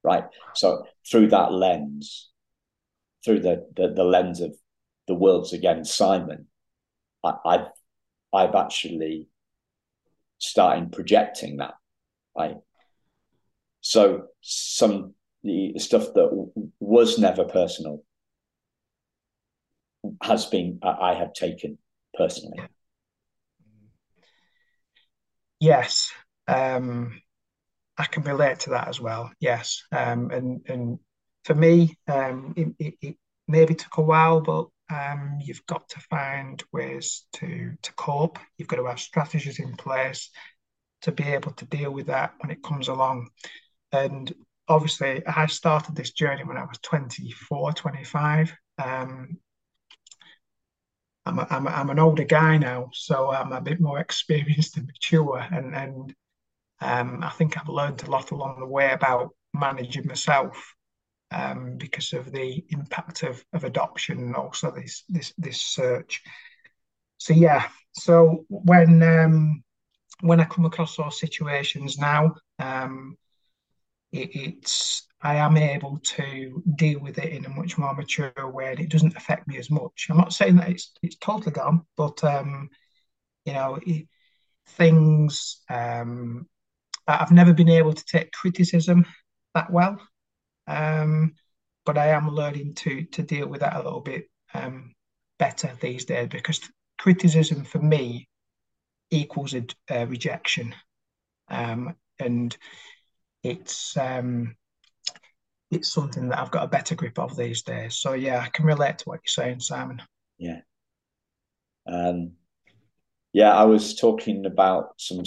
right? 0.03 0.25
So 0.55 0.85
through 1.11 1.29
that 1.29 1.53
lens, 1.53 2.31
through 3.25 3.41
the 3.41 3.67
the, 3.77 3.93
the 3.95 4.05
lens 4.05 4.41
of 4.41 4.55
the 5.07 5.15
world's 5.15 5.53
against 5.53 5.95
Simon, 5.95 6.47
I, 7.25 7.35
I've 7.45 7.67
I've 8.33 8.55
actually 8.55 9.29
started 10.39 10.93
projecting 10.93 11.59
that, 11.59 11.75
right? 12.37 12.57
So 13.81 14.27
some 14.41 15.15
the 15.43 15.79
stuff 15.79 16.13
that 16.15 16.51
was 16.81 17.19
never 17.19 17.45
personal 17.45 18.05
has 20.23 20.47
been 20.47 20.79
I 20.83 21.15
have 21.15 21.33
taken 21.33 21.79
personally. 22.15 22.61
Yes. 25.61 26.13
Um, 26.49 27.21
I 27.99 28.05
can 28.07 28.25
relate 28.25 28.61
to 28.61 28.71
that 28.71 28.89
as 28.89 29.01
well. 29.01 29.33
Yes, 29.41 29.85
um, 29.93 30.31
and 30.31 30.63
and 30.69 30.99
for 31.45 31.55
me, 31.55 31.97
um, 32.09 32.55
it, 32.57 32.69
it, 32.79 32.95
it, 33.03 33.17
maybe 33.49 33.75
took 33.75 33.99
a 33.99 34.03
while, 34.03 34.41
but 34.41 34.69
um, 34.91 35.39
you've 35.43 35.67
got 35.67 35.89
to 35.91 36.01
find 36.11 36.63
ways 36.73 37.27
to 37.35 37.75
to 37.83 37.93
cope. 37.95 38.39
You've 38.59 38.69
got 38.69 38.77
to 38.79 38.87
have 38.87 39.01
strategies 39.01 39.61
in 39.61 39.77
place 39.77 40.31
to 41.03 41.13
be 41.13 41.25
able 41.25 41.53
to 41.53 41.67
deal 41.67 41.93
with 41.93 42.07
that 42.09 42.35
when 42.41 42.51
it 42.51 42.63
comes 42.63 42.89
along. 42.89 43.31
And 43.93 44.33
obviously, 44.69 45.25
I 45.27 45.47
started 45.47 45.97
this 45.97 46.13
journey 46.13 46.45
when 46.45 46.59
I 46.59 46.65
was 46.65 46.79
24, 46.83 47.73
25. 47.75 48.55
Um, 48.79 49.39
I'm, 51.31 51.39
a, 51.39 51.47
I'm, 51.51 51.67
a, 51.67 51.71
I'm 51.71 51.91
an 51.91 51.99
older 51.99 52.25
guy 52.25 52.59
now, 52.59 52.91
so 52.93 53.31
I'm 53.31 53.53
a 53.53 53.61
bit 53.61 53.81
more 53.81 53.99
experienced 54.07 54.77
and 54.77 54.87
mature, 54.87 55.39
and 55.39 55.75
and 55.75 56.15
um, 56.81 57.23
I 57.23 57.31
think 57.31 57.57
I've 57.57 57.69
learned 57.69 58.03
a 58.03 58.11
lot 58.11 58.31
along 58.31 58.59
the 58.59 58.67
way 58.67 58.91
about 58.93 59.31
managing 59.55 60.07
myself 60.07 60.75
um, 61.31 61.77
because 61.77 62.13
of 62.13 62.33
the 62.33 62.65
impact 62.71 63.23
of, 63.23 63.45
of 63.53 63.65
adoption 63.65 64.19
and 64.19 64.35
also 64.37 64.71
this 64.71 65.05
this 65.09 65.33
this 65.39 65.61
search. 65.61 66.23
So 67.19 67.35
yeah, 67.35 67.69
so 67.93 68.45
when 68.49 69.03
um, 69.03 69.63
when 70.21 70.41
I 70.41 70.45
come 70.45 70.65
across 70.65 70.97
those 70.97 71.21
situations 71.21 71.99
now, 71.99 72.35
um, 72.59 73.17
it, 74.13 74.31
it's 74.35 75.07
I 75.23 75.37
am 75.37 75.57
able 75.57 75.99
to 75.99 76.63
deal 76.77 77.01
with 77.01 77.19
it 77.19 77.33
in 77.33 77.45
a 77.45 77.51
much 77.51 77.77
more 77.77 77.95
mature 77.95 78.33
way, 78.37 78.71
and 78.71 78.81
it 78.81 78.91
doesn't 78.91 79.17
affect 79.17 79.47
me 79.47 79.59
as 79.59 79.71
much. 79.71 80.07
I'm 80.09 80.17
not 80.17 80.33
saying 80.33 80.57
that 80.57 80.71
it's 80.71 80.93
it's 81.03 81.17
totally 81.17 81.53
gone, 81.53 81.83
but 81.97 82.23
um, 82.25 82.71
you 83.45 83.53
know, 83.53 83.79
it, 83.85 84.09
things 84.67 85.63
um, 85.69 86.47
I've 87.07 87.33
never 87.33 87.53
been 87.53 87.69
able 87.69 87.93
to 87.93 88.05
take 88.05 88.33
criticism 88.33 89.05
that 89.55 89.71
well, 89.71 90.01
um, 90.67 91.35
but 91.85 91.99
I 91.99 92.09
am 92.09 92.31
learning 92.31 92.75
to 92.77 93.05
to 93.05 93.23
deal 93.23 93.47
with 93.47 93.61
that 93.61 93.77
a 93.77 93.83
little 93.83 94.01
bit 94.01 94.25
um, 94.55 94.95
better 95.39 95.73
these 95.81 96.05
days 96.07 96.29
because 96.29 96.61
criticism 96.99 97.65
for 97.65 97.79
me 97.79 98.29
equals 99.11 99.55
a, 99.55 99.65
a 99.91 100.07
rejection, 100.07 100.75
um, 101.49 101.95
and 102.19 102.57
it's 103.43 103.97
um, 103.97 104.57
it's 105.71 105.89
something 105.89 106.29
that 106.29 106.39
I've 106.39 106.51
got 106.51 106.65
a 106.65 106.69
better 106.69 106.95
grip 106.95 107.19
of 107.19 107.37
these 107.37 107.63
days. 107.63 107.97
So 107.97 108.13
yeah, 108.15 108.41
I 108.41 108.49
can 108.49 108.65
relate 108.67 108.99
to 108.99 109.05
what 109.05 109.21
you're 109.25 109.45
saying, 109.45 109.61
Simon. 109.61 110.03
Yeah. 110.39 110.61
Um, 111.87 112.33
yeah, 113.33 113.55
I 113.55 113.65
was 113.65 113.95
talking 113.95 114.47
about 114.47 114.95
some 114.99 115.23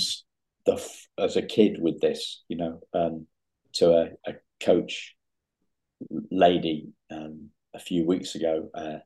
the 0.66 0.86
as 1.18 1.36
a 1.36 1.42
kid 1.42 1.78
with 1.80 2.00
this, 2.02 2.44
you 2.48 2.58
know, 2.58 2.80
um, 2.94 3.28
to 3.74 3.92
a, 3.92 4.10
a 4.30 4.34
coach 4.62 5.16
lady 6.32 6.90
um, 7.12 7.50
a 7.74 7.80
few 7.80 8.06
weeks 8.06 8.36
ago, 8.36 8.70
uh, 8.74 9.00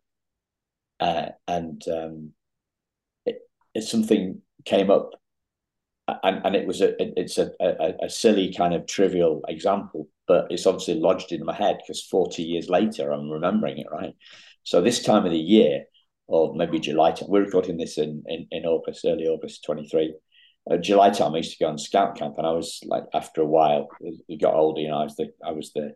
uh, 0.99 1.29
and 1.47 1.83
um, 1.87 2.31
it, 3.25 3.39
it, 3.73 3.83
something 3.83 4.41
came 4.65 4.89
up, 4.89 5.11
and, 6.07 6.41
and 6.45 6.55
it 6.55 6.67
was 6.67 6.81
a 6.81 6.93
it's 7.19 7.37
a, 7.37 7.51
a, 7.59 7.93
a 8.03 8.09
silly 8.09 8.53
kind 8.53 8.73
of 8.73 8.87
trivial 8.87 9.41
example, 9.47 10.07
but 10.27 10.47
it's 10.49 10.65
obviously 10.65 10.95
lodged 10.95 11.31
in 11.31 11.45
my 11.45 11.55
head 11.55 11.77
because 11.79 12.03
forty 12.03 12.43
years 12.43 12.69
later 12.69 13.11
I'm 13.11 13.29
remembering 13.29 13.77
it 13.77 13.87
right. 13.91 14.13
So 14.63 14.81
this 14.81 15.03
time 15.03 15.25
of 15.25 15.31
the 15.31 15.37
year, 15.37 15.85
or 16.27 16.55
maybe 16.55 16.79
July, 16.79 17.11
time, 17.11 17.29
we're 17.29 17.45
recording 17.45 17.77
this 17.77 17.97
in 17.97 18.23
in, 18.27 18.47
in 18.51 18.65
August, 18.65 19.05
early 19.05 19.27
August 19.27 19.63
twenty 19.63 19.87
three 19.87 20.15
uh, 20.69 20.77
July 20.77 21.09
time, 21.09 21.33
I 21.33 21.37
used 21.37 21.57
to 21.57 21.63
go 21.63 21.69
on 21.69 21.77
scout 21.77 22.17
camp, 22.17 22.35
and 22.37 22.45
I 22.45 22.51
was 22.51 22.81
like, 22.85 23.03
after 23.13 23.41
a 23.41 23.45
while, 23.45 23.87
it 24.01 24.41
got 24.41 24.53
older. 24.53 24.81
You 24.81 24.89
know, 24.89 24.99
I 24.99 25.03
was 25.03 25.15
the 25.15 25.31
I 25.45 25.51
was 25.51 25.71
the 25.73 25.93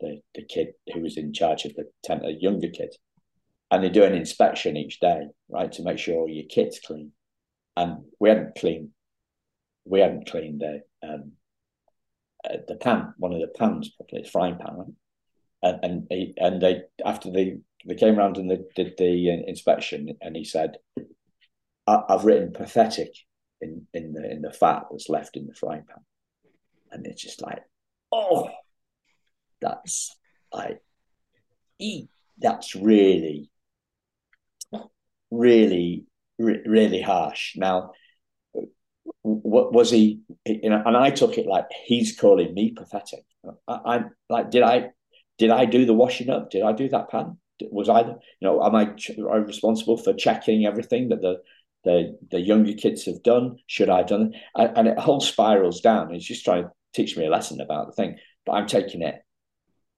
the, 0.00 0.20
the 0.34 0.44
kid 0.44 0.68
who 0.92 1.00
was 1.00 1.16
in 1.16 1.32
charge 1.32 1.64
of 1.64 1.74
the 1.74 1.84
tent, 2.02 2.24
a 2.24 2.32
younger 2.32 2.68
kid, 2.68 2.94
and 3.70 3.82
they 3.82 3.90
do 3.90 4.04
an 4.04 4.14
inspection 4.14 4.76
each 4.76 5.00
day, 5.00 5.28
right, 5.48 5.70
to 5.72 5.82
make 5.82 5.98
sure 5.98 6.28
your 6.28 6.46
kit's 6.48 6.80
clean. 6.80 7.12
And 7.76 8.04
we 8.18 8.28
hadn't 8.28 8.56
cleaned, 8.56 8.90
we 9.84 10.00
hadn't 10.00 10.30
cleaned 10.30 10.60
the 10.60 10.82
um, 11.06 11.32
uh, 12.48 12.56
the 12.68 12.76
pan, 12.76 13.14
one 13.18 13.32
of 13.32 13.40
the 13.40 13.48
pans, 13.48 13.90
it's 14.08 14.30
frying 14.30 14.56
pan, 14.56 14.76
right? 14.76 14.86
And 15.62 15.84
and 15.84 16.06
he, 16.10 16.34
and 16.38 16.60
they 16.60 16.82
after 17.04 17.30
they 17.30 17.58
they 17.86 17.94
came 17.94 18.18
around 18.18 18.36
and 18.36 18.50
they 18.50 18.60
did 18.74 18.94
the 18.96 19.30
uh, 19.30 19.48
inspection, 19.48 20.16
and 20.20 20.36
he 20.36 20.44
said, 20.44 20.78
"I've 21.86 22.24
written 22.24 22.52
pathetic 22.52 23.14
in 23.60 23.86
in 23.92 24.12
the 24.12 24.30
in 24.30 24.42
the 24.42 24.52
fat 24.52 24.84
that's 24.90 25.08
left 25.08 25.36
in 25.36 25.46
the 25.46 25.54
frying 25.54 25.84
pan, 25.86 26.04
and 26.92 27.06
it's 27.06 27.22
just 27.22 27.42
like, 27.42 27.62
oh, 28.12 28.48
that's 29.60 30.16
like, 30.52 30.80
eat. 31.78 32.08
That's 32.38 32.74
really, 32.74 33.50
really, 35.30 36.06
really 36.38 37.02
harsh. 37.02 37.54
Now, 37.56 37.92
what 39.22 39.72
was 39.72 39.90
he? 39.90 40.20
You 40.46 40.70
know, 40.70 40.82
and 40.84 40.96
I 40.96 41.10
took 41.10 41.38
it 41.38 41.46
like 41.46 41.66
he's 41.84 42.18
calling 42.18 42.54
me 42.54 42.72
pathetic. 42.72 43.24
I, 43.68 43.74
I 43.84 44.04
like, 44.28 44.50
did 44.50 44.62
I, 44.62 44.90
did 45.38 45.50
I 45.50 45.64
do 45.64 45.84
the 45.84 45.94
washing 45.94 46.30
up? 46.30 46.50
Did 46.50 46.62
I 46.62 46.72
do 46.72 46.88
that 46.88 47.10
pan? 47.10 47.38
Was 47.70 47.88
I, 47.88 48.00
you 48.00 48.16
know, 48.40 48.64
am 48.64 48.74
I, 48.74 48.82
am 48.84 49.28
I 49.30 49.36
responsible 49.36 49.98
for 49.98 50.14
checking 50.14 50.64
everything 50.64 51.10
that 51.10 51.20
the 51.20 51.40
the 51.84 52.18
the 52.30 52.40
younger 52.40 52.72
kids 52.74 53.04
have 53.06 53.22
done. 53.22 53.56
Should 53.66 53.88
I 53.88 53.98
have 53.98 54.08
done 54.08 54.32
it? 54.32 54.40
And, 54.54 54.78
and 54.78 54.88
it 54.88 54.98
whole 54.98 55.20
spirals 55.20 55.80
down. 55.80 56.12
he's 56.12 56.24
just 56.24 56.44
trying 56.44 56.64
to 56.64 56.70
teach 56.94 57.16
me 57.16 57.26
a 57.26 57.30
lesson 57.30 57.60
about 57.60 57.86
the 57.86 57.92
thing. 57.92 58.18
But 58.46 58.52
I'm 58.52 58.66
taking 58.66 59.02
it, 59.02 59.16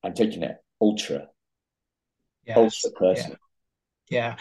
I'm 0.02 0.14
taking 0.14 0.42
it 0.42 0.56
ultra, 0.80 1.28
yes. 2.44 2.56
ultra 2.56 2.90
personal. 2.96 3.38
Yeah. 4.08 4.18
yeah. 4.18 4.36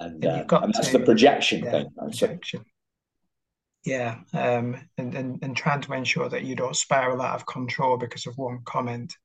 And, 0.00 0.24
and, 0.24 0.52
um, 0.52 0.64
and 0.64 0.74
that's 0.74 0.88
to, 0.88 0.98
the 0.98 1.04
projection 1.04 1.64
yeah, 1.64 1.70
thing. 1.70 1.88
Projection. 1.96 2.64
Yeah, 3.84 4.18
um, 4.32 4.76
and, 4.96 5.14
and 5.14 5.38
and 5.42 5.56
trying 5.56 5.80
to 5.80 5.92
ensure 5.92 6.28
that 6.28 6.44
you 6.44 6.54
don't 6.54 6.76
spiral 6.76 7.20
out 7.20 7.34
of 7.34 7.46
control 7.46 7.96
because 7.96 8.26
of 8.26 8.38
one 8.38 8.60
comment, 8.64 9.16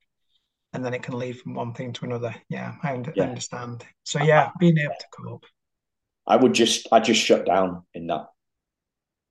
and 0.73 0.83
then 0.83 0.95
it 0.95 1.03
can 1.03 1.17
lead 1.17 1.39
from 1.39 1.53
one 1.53 1.73
thing 1.73 1.93
to 1.93 2.05
another. 2.05 2.33
Yeah, 2.49 2.73
I, 2.81 3.03
yeah. 3.15 3.23
understand. 3.23 3.85
So 4.03 4.21
yeah, 4.23 4.49
being 4.59 4.77
able 4.79 4.95
to 4.99 5.05
cope. 5.11 5.45
I 6.25 6.37
would 6.37 6.53
just 6.53 6.87
I 6.91 6.99
just 6.99 7.21
shut 7.21 7.45
down 7.45 7.83
in 7.93 8.07
that. 8.07 8.25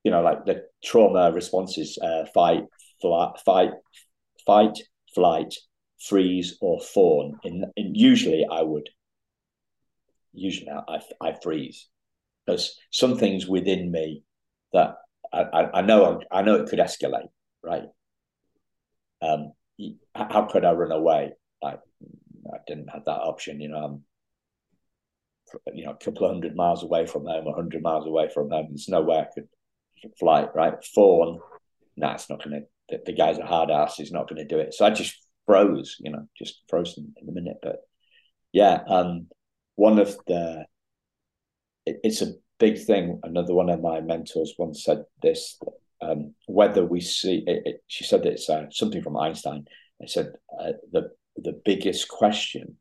You 0.04 0.12
know, 0.12 0.22
like 0.22 0.44
the 0.46 0.66
trauma 0.84 1.32
responses: 1.32 1.98
uh, 2.00 2.26
fight, 2.32 2.62
flight, 3.00 3.32
fight, 3.44 3.72
fight, 4.46 4.78
flight, 5.12 5.54
freeze, 5.98 6.56
or 6.60 6.80
fawn. 6.80 7.40
In, 7.42 7.64
in 7.76 7.96
usually 7.96 8.46
I 8.48 8.62
would. 8.62 8.88
Usually 10.32 10.70
I 10.70 11.00
I 11.20 11.34
freeze 11.42 11.88
because 12.46 12.78
some 12.92 13.18
things 13.18 13.48
within 13.48 13.90
me 13.90 14.22
that 14.72 14.96
I, 15.42 15.78
I, 15.78 15.82
know 15.82 16.20
I 16.30 16.42
know 16.42 16.54
it 16.54 16.68
could 16.68 16.78
escalate, 16.78 17.28
right? 17.62 17.84
Um, 19.22 19.52
how 20.14 20.46
could 20.46 20.64
I 20.64 20.72
run 20.72 20.92
away? 20.92 21.32
Like 21.62 21.80
I 22.52 22.58
didn't 22.66 22.88
have 22.88 23.04
that 23.04 23.20
option, 23.20 23.60
you 23.60 23.68
know. 23.68 23.78
I'm 23.78 24.04
you 25.72 25.84
know, 25.84 25.92
a 25.92 26.04
couple 26.04 26.26
of 26.26 26.32
hundred 26.32 26.56
miles 26.56 26.82
away 26.82 27.06
from 27.06 27.24
home, 27.24 27.46
a 27.46 27.52
hundred 27.52 27.82
miles 27.82 28.06
away 28.06 28.28
from 28.28 28.50
home. 28.50 28.66
There's 28.70 28.88
no 28.88 29.02
way 29.02 29.18
I 29.18 29.26
could 29.32 29.48
fly, 30.18 30.46
right? 30.54 30.74
Fawn, 30.94 31.40
nah, 31.96 32.14
it's 32.14 32.28
not 32.28 32.42
going 32.42 32.62
to, 32.62 32.66
the, 32.88 33.02
the, 33.06 33.12
guy's 33.12 33.38
a 33.38 33.46
hard 33.46 33.70
ass, 33.70 33.96
he's 33.96 34.12
not 34.12 34.28
going 34.28 34.38
to 34.38 34.54
do 34.54 34.58
it. 34.58 34.74
So 34.74 34.84
I 34.84 34.90
just 34.90 35.16
froze, 35.46 35.96
you 36.00 36.10
know, 36.10 36.26
just 36.36 36.62
frozen 36.68 37.14
in 37.20 37.28
a 37.28 37.32
minute. 37.32 37.58
But 37.62 37.76
yeah, 38.52 38.80
um, 38.88 39.28
one 39.76 39.98
of 39.98 40.16
the, 40.26 40.64
it, 41.84 42.00
it's 42.02 42.22
a 42.22 42.32
big 42.58 42.78
thing. 42.78 43.20
Another 43.22 43.54
one 43.54 43.70
of 43.70 43.80
my 43.80 44.00
mentors 44.00 44.54
once 44.58 44.84
said 44.84 45.04
this, 45.22 45.58
um, 46.02 46.34
whether 46.46 46.84
we 46.84 47.00
see, 47.00 47.44
it, 47.46 47.62
it, 47.64 47.84
she 47.86 48.04
said 48.04 48.26
it's 48.26 48.48
uh, 48.48 48.66
something 48.70 49.02
from 49.02 49.16
Einstein. 49.16 49.66
It 50.00 50.10
said 50.10 50.32
uh, 50.58 50.72
the, 50.92 51.10
the 51.36 51.60
biggest 51.64 52.08
question 52.08 52.76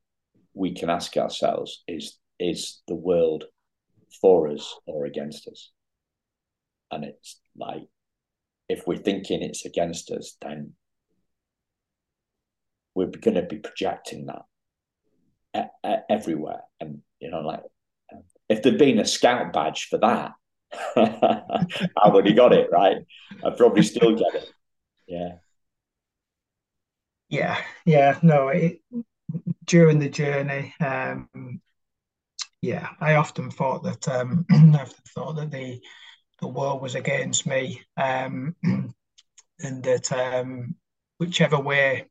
we 0.53 0.73
can 0.73 0.89
ask 0.89 1.17
ourselves 1.17 1.83
is 1.87 2.17
is 2.39 2.81
the 2.87 2.95
world 2.95 3.45
for 4.21 4.49
us 4.49 4.75
or 4.85 5.05
against 5.05 5.47
us? 5.47 5.71
And 6.91 7.05
it's 7.05 7.39
like, 7.57 7.87
if 8.67 8.85
we're 8.85 8.97
thinking 8.97 9.41
it's 9.41 9.65
against 9.65 10.11
us, 10.11 10.37
then 10.41 10.73
we're 12.93 13.07
going 13.07 13.35
to 13.35 13.43
be 13.43 13.57
projecting 13.57 14.27
that 15.53 15.71
everywhere. 16.09 16.61
And, 16.79 17.01
you 17.19 17.29
know, 17.31 17.41
like, 17.41 17.63
if 18.49 18.61
there'd 18.61 18.77
been 18.77 18.99
a 18.99 19.05
scout 19.05 19.53
badge 19.53 19.87
for 19.89 19.97
that, 19.99 20.33
I 20.95 22.09
would 22.09 22.27
have 22.27 22.35
got 22.35 22.53
it, 22.53 22.69
right? 22.71 22.97
I'd 23.43 23.57
probably 23.57 23.83
still 23.83 24.15
get 24.15 24.35
it. 24.35 24.49
Yeah. 25.07 25.37
Yeah. 27.29 27.61
Yeah. 27.85 28.19
No, 28.21 28.49
it, 28.49 28.81
during 29.65 29.99
the 29.99 30.09
journey, 30.09 30.73
um, 30.79 31.29
yeah, 32.61 32.89
I 32.99 33.15
often 33.15 33.51
thought 33.51 33.83
that 33.83 34.07
um, 34.07 34.45
I 34.51 34.81
often 34.81 35.03
thought 35.13 35.35
that 35.35 35.51
the 35.51 35.79
the 36.41 36.47
world 36.47 36.81
was 36.81 36.95
against 36.95 37.45
me, 37.45 37.81
um, 37.95 38.55
and 38.63 39.83
that 39.83 40.11
um, 40.11 40.75
whichever 41.17 41.59
way 41.59 42.09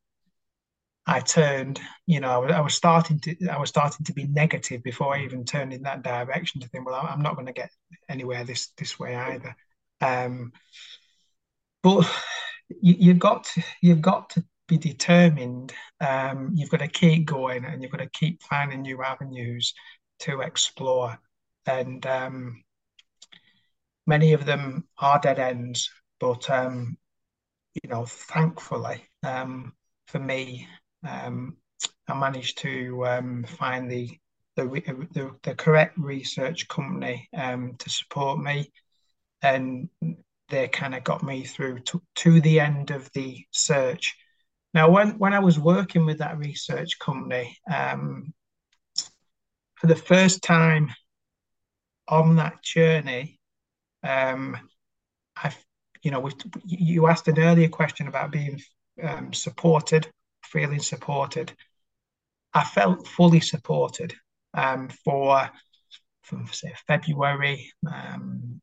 I 1.06 1.20
turned, 1.20 1.80
you 2.06 2.20
know, 2.20 2.44
I 2.44 2.60
was, 2.60 2.74
starting 2.74 3.20
to 3.20 3.48
I 3.48 3.58
was 3.58 3.68
starting 3.68 4.06
to 4.06 4.12
be 4.14 4.26
negative 4.26 4.82
before 4.82 5.14
I 5.14 5.24
even 5.24 5.44
turned 5.44 5.72
in 5.74 5.82
that 5.82 6.02
direction 6.02 6.62
to 6.62 6.68
think, 6.68 6.86
well, 6.86 7.06
I'm 7.06 7.20
not 7.20 7.34
going 7.34 7.46
to 7.46 7.52
get 7.52 7.70
anywhere 8.08 8.44
this 8.44 8.68
this 8.78 8.98
way 8.98 9.14
either. 9.14 9.54
Um, 10.00 10.52
but 11.82 12.10
you, 12.80 13.12
have 13.12 13.18
got 13.18 13.44
to, 13.44 13.62
you've 13.82 14.00
got 14.00 14.30
to 14.30 14.44
be 14.66 14.78
determined. 14.78 15.74
Um, 16.00 16.52
you've 16.54 16.70
got 16.70 16.80
to 16.80 16.88
keep 16.88 17.26
going, 17.26 17.66
and 17.66 17.82
you've 17.82 17.92
got 17.92 17.98
to 17.98 18.08
keep 18.08 18.42
finding 18.42 18.82
new 18.82 19.02
avenues 19.02 19.74
to 20.20 20.40
explore. 20.40 21.18
And 21.66 22.04
um, 22.06 22.64
many 24.06 24.32
of 24.32 24.46
them 24.46 24.88
are 24.98 25.20
dead 25.20 25.38
ends, 25.38 25.90
but 26.18 26.48
um, 26.48 26.96
you 27.82 27.90
know, 27.90 28.06
thankfully 28.06 29.04
um, 29.22 29.74
for 30.06 30.18
me, 30.18 30.68
um, 31.06 31.56
I 32.08 32.14
managed 32.14 32.58
to 32.58 33.06
um, 33.06 33.44
find 33.44 33.90
the, 33.90 34.10
the 34.56 34.64
the, 35.12 35.30
the 35.42 35.54
correct 35.54 35.98
research 35.98 36.68
company 36.68 37.28
um, 37.36 37.74
to 37.78 37.90
support 37.90 38.38
me, 38.38 38.70
and 39.42 39.88
they 40.48 40.68
kind 40.68 40.94
of 40.94 41.04
got 41.04 41.22
me 41.22 41.44
through 41.44 41.80
to, 41.80 42.02
to 42.16 42.40
the 42.40 42.60
end 42.60 42.90
of 42.90 43.10
the 43.12 43.44
search. 43.52 44.14
Now, 44.72 44.90
when 44.90 45.18
when 45.18 45.32
I 45.32 45.38
was 45.38 45.58
working 45.58 46.04
with 46.04 46.18
that 46.18 46.38
research 46.38 46.98
company, 46.98 47.56
um, 47.72 48.34
for 49.76 49.86
the 49.86 49.96
first 49.96 50.42
time 50.42 50.92
on 52.08 52.36
that 52.36 52.62
journey, 52.62 53.38
um, 54.02 54.56
I, 55.36 55.54
you 56.02 56.10
know, 56.10 56.28
you 56.64 57.06
asked 57.06 57.28
an 57.28 57.38
earlier 57.38 57.68
question 57.68 58.08
about 58.08 58.30
being 58.30 58.60
um, 59.02 59.32
supported, 59.32 60.08
feeling 60.54 60.78
supported. 60.78 61.52
I 62.54 62.62
felt 62.62 63.08
fully 63.08 63.40
supported 63.40 64.14
um, 64.54 64.88
for 65.04 65.50
from 66.22 66.46
say 66.52 66.72
February 66.86 67.70
um, 67.92 68.62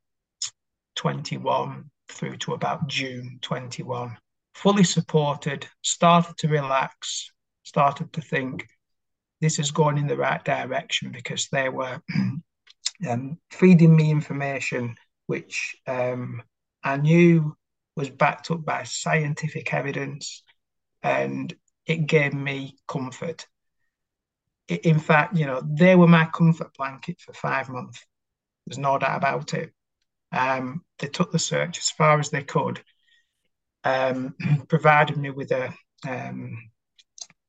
21 0.96 1.92
through 2.10 2.38
to 2.38 2.54
about 2.54 2.88
June 2.88 3.38
21. 3.42 4.18
Fully 4.56 4.84
supported, 4.84 5.68
started 5.84 6.38
to 6.38 6.48
relax, 6.48 7.32
started 7.64 8.12
to 8.14 8.22
think, 8.22 8.68
this 9.42 9.58
has 9.58 9.72
gone 9.72 9.98
in 9.98 10.08
the 10.08 10.18
right 10.18 10.44
direction 10.44 11.12
because 11.12 11.48
they 11.52 11.70
were 11.70 12.02
um, 13.10 13.38
feeding 13.52 13.96
me 13.96 14.12
information 14.12 14.96
which 15.28 15.76
um, 15.88 16.42
I 16.84 16.98
knew 16.98 17.56
was 17.96 18.10
backed 18.10 18.50
up 18.52 18.66
by 18.66 18.84
scientific 18.84 19.74
evidence 19.74 20.44
and 21.04 21.54
it 21.86 22.08
gave 22.08 22.34
me 22.34 22.78
comfort. 22.88 23.48
In 24.68 25.00
fact, 25.00 25.36
you 25.36 25.46
know, 25.46 25.62
they 25.66 25.96
were 25.96 26.08
my 26.08 26.26
comfort 26.26 26.74
blanket 26.78 27.20
for 27.20 27.34
five 27.34 27.68
months. 27.70 28.06
There's 28.66 28.78
no 28.78 28.98
doubt 28.98 29.18
about 29.18 29.54
it. 29.54 29.74
Um, 30.32 30.84
they 31.00 31.08
took 31.08 31.32
the 31.32 31.40
search 31.40 31.78
as 31.78 31.90
far 31.90 32.20
as 32.20 32.30
they 32.30 32.44
could, 32.44 32.82
um, 33.84 34.36
provided 34.70 35.18
me 35.18 35.30
with 35.30 35.52
a 35.52 35.74
um, 36.08 36.58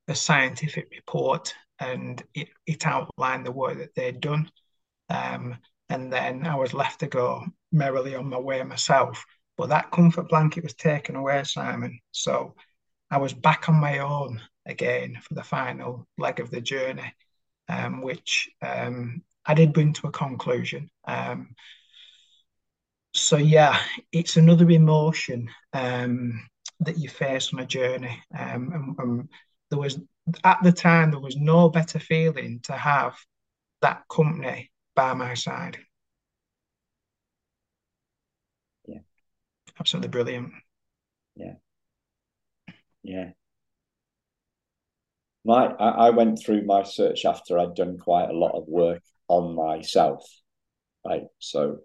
a 0.08 0.14
scientific 0.14 0.88
report 0.90 1.54
and 1.78 2.22
it, 2.34 2.48
it 2.66 2.86
outlined 2.86 3.46
the 3.46 3.52
work 3.52 3.78
that 3.78 3.94
they'd 3.94 4.20
done. 4.20 4.50
Um, 5.08 5.58
and 5.88 6.12
then 6.12 6.46
I 6.46 6.54
was 6.56 6.74
left 6.74 7.00
to 7.00 7.06
go 7.06 7.44
merrily 7.70 8.14
on 8.14 8.28
my 8.28 8.38
way 8.38 8.62
myself. 8.62 9.24
But 9.56 9.68
that 9.68 9.90
comfort 9.90 10.28
blanket 10.28 10.64
was 10.64 10.74
taken 10.74 11.16
away, 11.16 11.42
Simon. 11.44 11.98
So 12.12 12.54
I 13.12 13.18
was 13.18 13.34
back 13.34 13.68
on 13.68 13.74
my 13.74 13.98
own 13.98 14.40
again 14.64 15.18
for 15.20 15.34
the 15.34 15.44
final 15.44 16.06
leg 16.16 16.40
of 16.40 16.50
the 16.50 16.62
journey, 16.62 17.12
um, 17.68 18.00
which 18.00 18.48
um, 18.62 19.22
I 19.44 19.52
did 19.52 19.74
bring 19.74 19.92
to 19.92 20.06
a 20.06 20.10
conclusion. 20.12 20.88
Um, 21.06 21.54
so 23.12 23.36
yeah, 23.36 23.78
it's 24.12 24.38
another 24.38 24.70
emotion 24.70 25.50
um, 25.74 26.48
that 26.80 26.96
you 26.96 27.10
face 27.10 27.52
on 27.52 27.60
a 27.60 27.66
journey. 27.66 28.18
Um, 28.34 28.72
and, 28.72 28.98
and 28.98 29.28
there 29.68 29.78
was 29.78 30.00
at 30.42 30.62
the 30.62 30.72
time 30.72 31.10
there 31.10 31.20
was 31.20 31.36
no 31.36 31.68
better 31.68 31.98
feeling 31.98 32.60
to 32.62 32.72
have 32.72 33.14
that 33.82 34.04
company 34.10 34.70
by 34.96 35.12
my 35.12 35.34
side. 35.34 35.76
Yeah. 38.86 39.00
Absolutely 39.78 40.08
brilliant. 40.08 40.54
Yeah. 41.36 41.54
Yeah. 43.02 43.30
My 45.44 45.66
I, 45.66 46.08
I 46.08 46.10
went 46.10 46.40
through 46.42 46.64
my 46.64 46.82
search 46.84 47.24
after 47.24 47.58
I'd 47.58 47.74
done 47.74 47.98
quite 47.98 48.30
a 48.30 48.36
lot 48.36 48.56
of 48.56 48.68
work 48.68 49.02
on 49.28 49.54
myself. 49.54 50.24
Right. 51.04 51.24
So 51.38 51.78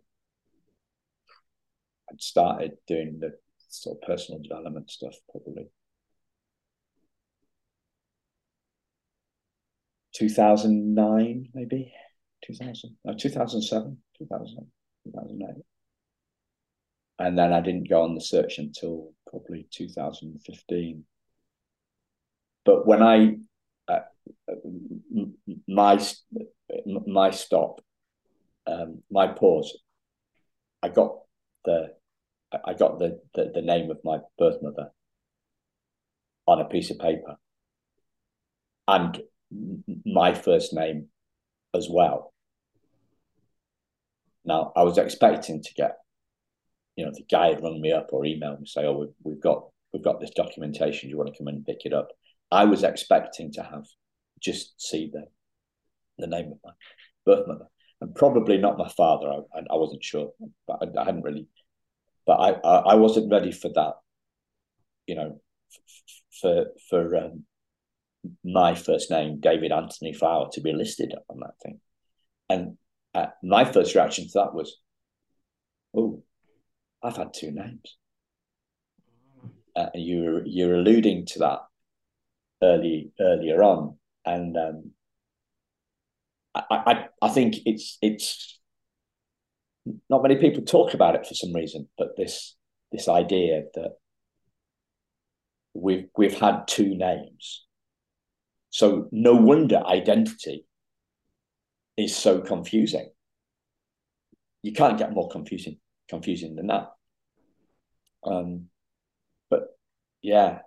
I'd 2.11 2.21
started 2.21 2.77
doing 2.87 3.19
the 3.19 3.33
sort 3.69 3.97
of 3.97 4.07
personal 4.07 4.41
development 4.41 4.91
stuff 4.91 5.15
probably 5.31 5.69
2009, 10.13 11.49
maybe 11.53 11.93
2000, 12.45 12.97
no, 13.05 13.13
2007, 13.13 13.97
2000. 14.17 14.71
2008. 15.11 15.63
And 17.19 17.37
then 17.37 17.53
I 17.53 17.61
didn't 17.61 17.89
go 17.89 18.03
on 18.03 18.15
the 18.15 18.21
search 18.21 18.57
until 18.57 19.13
probably 19.29 19.67
2015. 19.71 21.03
But 22.65 22.85
when 22.85 23.01
I 23.01 23.37
uh, 23.87 23.99
my 25.67 26.03
my 27.05 27.31
stop, 27.31 27.81
um, 28.65 29.03
my 29.09 29.27
pause, 29.27 29.77
I 30.83 30.89
got 30.89 31.19
the 31.65 31.93
I 32.65 32.73
got 32.73 32.99
the, 32.99 33.21
the 33.33 33.51
the 33.53 33.61
name 33.61 33.89
of 33.89 33.99
my 34.03 34.19
birth 34.37 34.61
mother 34.61 34.91
on 36.45 36.61
a 36.61 36.65
piece 36.65 36.91
of 36.91 36.99
paper, 36.99 37.37
and 38.87 39.21
my 40.05 40.33
first 40.33 40.73
name 40.73 41.07
as 41.73 41.87
well. 41.89 42.33
Now, 44.45 44.71
I 44.75 44.83
was 44.83 44.97
expecting 44.97 45.61
to 45.61 45.73
get, 45.73 45.97
you 46.97 47.05
know, 47.05 47.11
the 47.13 47.23
guy 47.29 47.49
had 47.49 47.63
rung 47.63 47.79
me 47.79 47.93
up 47.93 48.09
or 48.11 48.23
emailed 48.23 48.59
me 48.59 48.65
say, 48.65 48.83
"Oh, 48.83 48.97
we've, 48.97 49.13
we've 49.23 49.41
got 49.41 49.67
we've 49.93 50.03
got 50.03 50.19
this 50.19 50.31
documentation. 50.31 51.07
Do 51.07 51.11
you 51.11 51.17
want 51.17 51.31
to 51.31 51.37
come 51.37 51.47
and 51.47 51.65
pick 51.65 51.85
it 51.85 51.93
up?" 51.93 52.09
I 52.51 52.65
was 52.65 52.83
expecting 52.83 53.53
to 53.53 53.63
have 53.63 53.85
just 54.41 54.81
see 54.81 55.09
the 55.13 55.25
the 56.17 56.27
name 56.27 56.51
of 56.51 56.57
my 56.65 56.71
birth 57.25 57.47
mother, 57.47 57.67
and 58.01 58.15
probably 58.15 58.57
not 58.57 58.79
my 58.79 58.89
father. 58.89 59.29
I, 59.29 59.59
I 59.59 59.75
wasn't 59.75 60.03
sure, 60.03 60.31
but 60.67 60.79
I, 60.81 61.01
I 61.01 61.05
hadn't 61.05 61.21
really. 61.21 61.47
But 62.25 62.37
I, 62.37 62.49
I, 62.67 62.75
I 62.77 62.95
wasn't 62.95 63.31
ready 63.31 63.51
for 63.51 63.69
that. 63.69 63.93
You 65.05 65.15
know, 65.15 65.41
for 66.41 66.65
for 66.89 67.15
um, 67.15 67.45
my 68.43 68.73
first 68.73 69.11
name, 69.11 69.39
David 69.39 69.71
Anthony 69.71 70.13
Flower, 70.13 70.49
to 70.53 70.61
be 70.61 70.73
listed 70.73 71.13
on 71.29 71.41
that 71.41 71.59
thing, 71.61 71.79
and 72.49 72.77
uh, 73.13 73.27
my 73.43 73.65
first 73.65 73.93
reaction 73.93 74.25
to 74.25 74.31
that 74.33 74.55
was, 74.55 74.77
"Oh, 75.95 76.23
I've 77.07 77.17
had 77.17 77.33
two 77.33 77.51
names." 77.51 77.97
Uh, 79.75 79.89
you're 79.93 80.45
you're 80.45 80.75
alluding 80.75 81.25
to 81.27 81.39
that 81.39 81.59
early 82.61 83.11
earlier 83.19 83.63
on, 83.63 83.97
and 84.25 84.57
um, 84.57 84.91
I, 86.53 86.63
I 86.69 87.05
I 87.21 87.29
think 87.29 87.57
it's 87.65 87.97
it's 88.01 88.59
not 90.09 90.23
many 90.23 90.35
people 90.37 90.63
talk 90.63 90.93
about 90.93 91.15
it 91.15 91.25
for 91.25 91.33
some 91.33 91.53
reason, 91.53 91.87
but 91.97 92.17
this 92.17 92.55
this 92.91 93.07
idea 93.07 93.63
that 93.75 93.91
we've 95.73 96.07
we've 96.17 96.39
had 96.39 96.67
two 96.67 96.95
names, 96.95 97.65
so 98.69 99.07
no 99.11 99.33
wonder 99.33 99.81
identity 99.85 100.65
is 101.95 102.15
so 102.15 102.41
confusing. 102.41 103.09
You 104.63 104.73
can't 104.73 104.97
get 104.97 105.13
more 105.13 105.29
confusing 105.29 105.77
confusing 106.09 106.55
than 106.55 106.67
that. 106.67 106.89
Um, 108.27 108.69
but 109.49 109.77
yeah, 110.21 110.59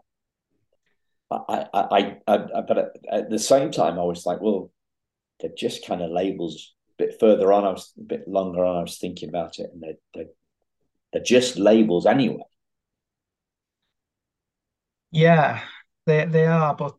I, 1.30 1.66
I, 1.72 1.80
I, 2.26 2.34
I, 2.34 2.60
but 2.62 2.92
at 3.10 3.30
the 3.30 3.38
same 3.38 3.70
time, 3.70 3.98
I 3.98 4.04
was 4.04 4.26
like, 4.26 4.40
well, 4.40 4.72
they're 5.40 5.50
just 5.56 5.86
kind 5.86 6.02
of 6.02 6.10
labels. 6.10 6.74
A 6.98 7.04
bit 7.04 7.20
further 7.20 7.52
on, 7.52 7.64
I 7.64 7.70
was 7.70 7.92
a 7.98 8.02
bit 8.02 8.26
longer 8.28 8.64
on. 8.64 8.76
I 8.76 8.82
was 8.82 8.98
thinking 8.98 9.28
about 9.28 9.58
it, 9.58 9.70
and 9.72 9.82
they're 9.82 9.94
they're, 10.14 10.32
they're 11.12 11.22
just 11.22 11.56
labels 11.56 12.06
anyway. 12.06 12.42
Yeah, 15.12 15.62
they 16.06 16.24
they 16.26 16.46
are, 16.46 16.74
but 16.74 16.96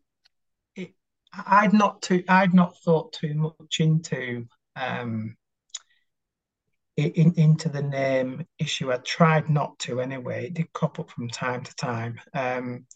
it, 0.76 0.94
I'd 1.32 1.72
not 1.72 2.02
too 2.02 2.24
I'd 2.28 2.54
not 2.54 2.76
thought 2.84 3.12
too 3.12 3.34
much 3.34 3.80
into 3.80 4.46
um 4.76 5.36
in, 6.96 7.32
into 7.36 7.68
the 7.68 7.82
name 7.82 8.46
issue. 8.58 8.92
I 8.92 8.98
tried 8.98 9.48
not 9.48 9.78
to 9.80 10.00
anyway. 10.00 10.46
It 10.46 10.54
did 10.54 10.72
crop 10.72 10.98
up 10.98 11.10
from 11.10 11.28
time 11.28 11.62
to 11.64 11.74
time. 11.76 12.20
Um, 12.34 12.86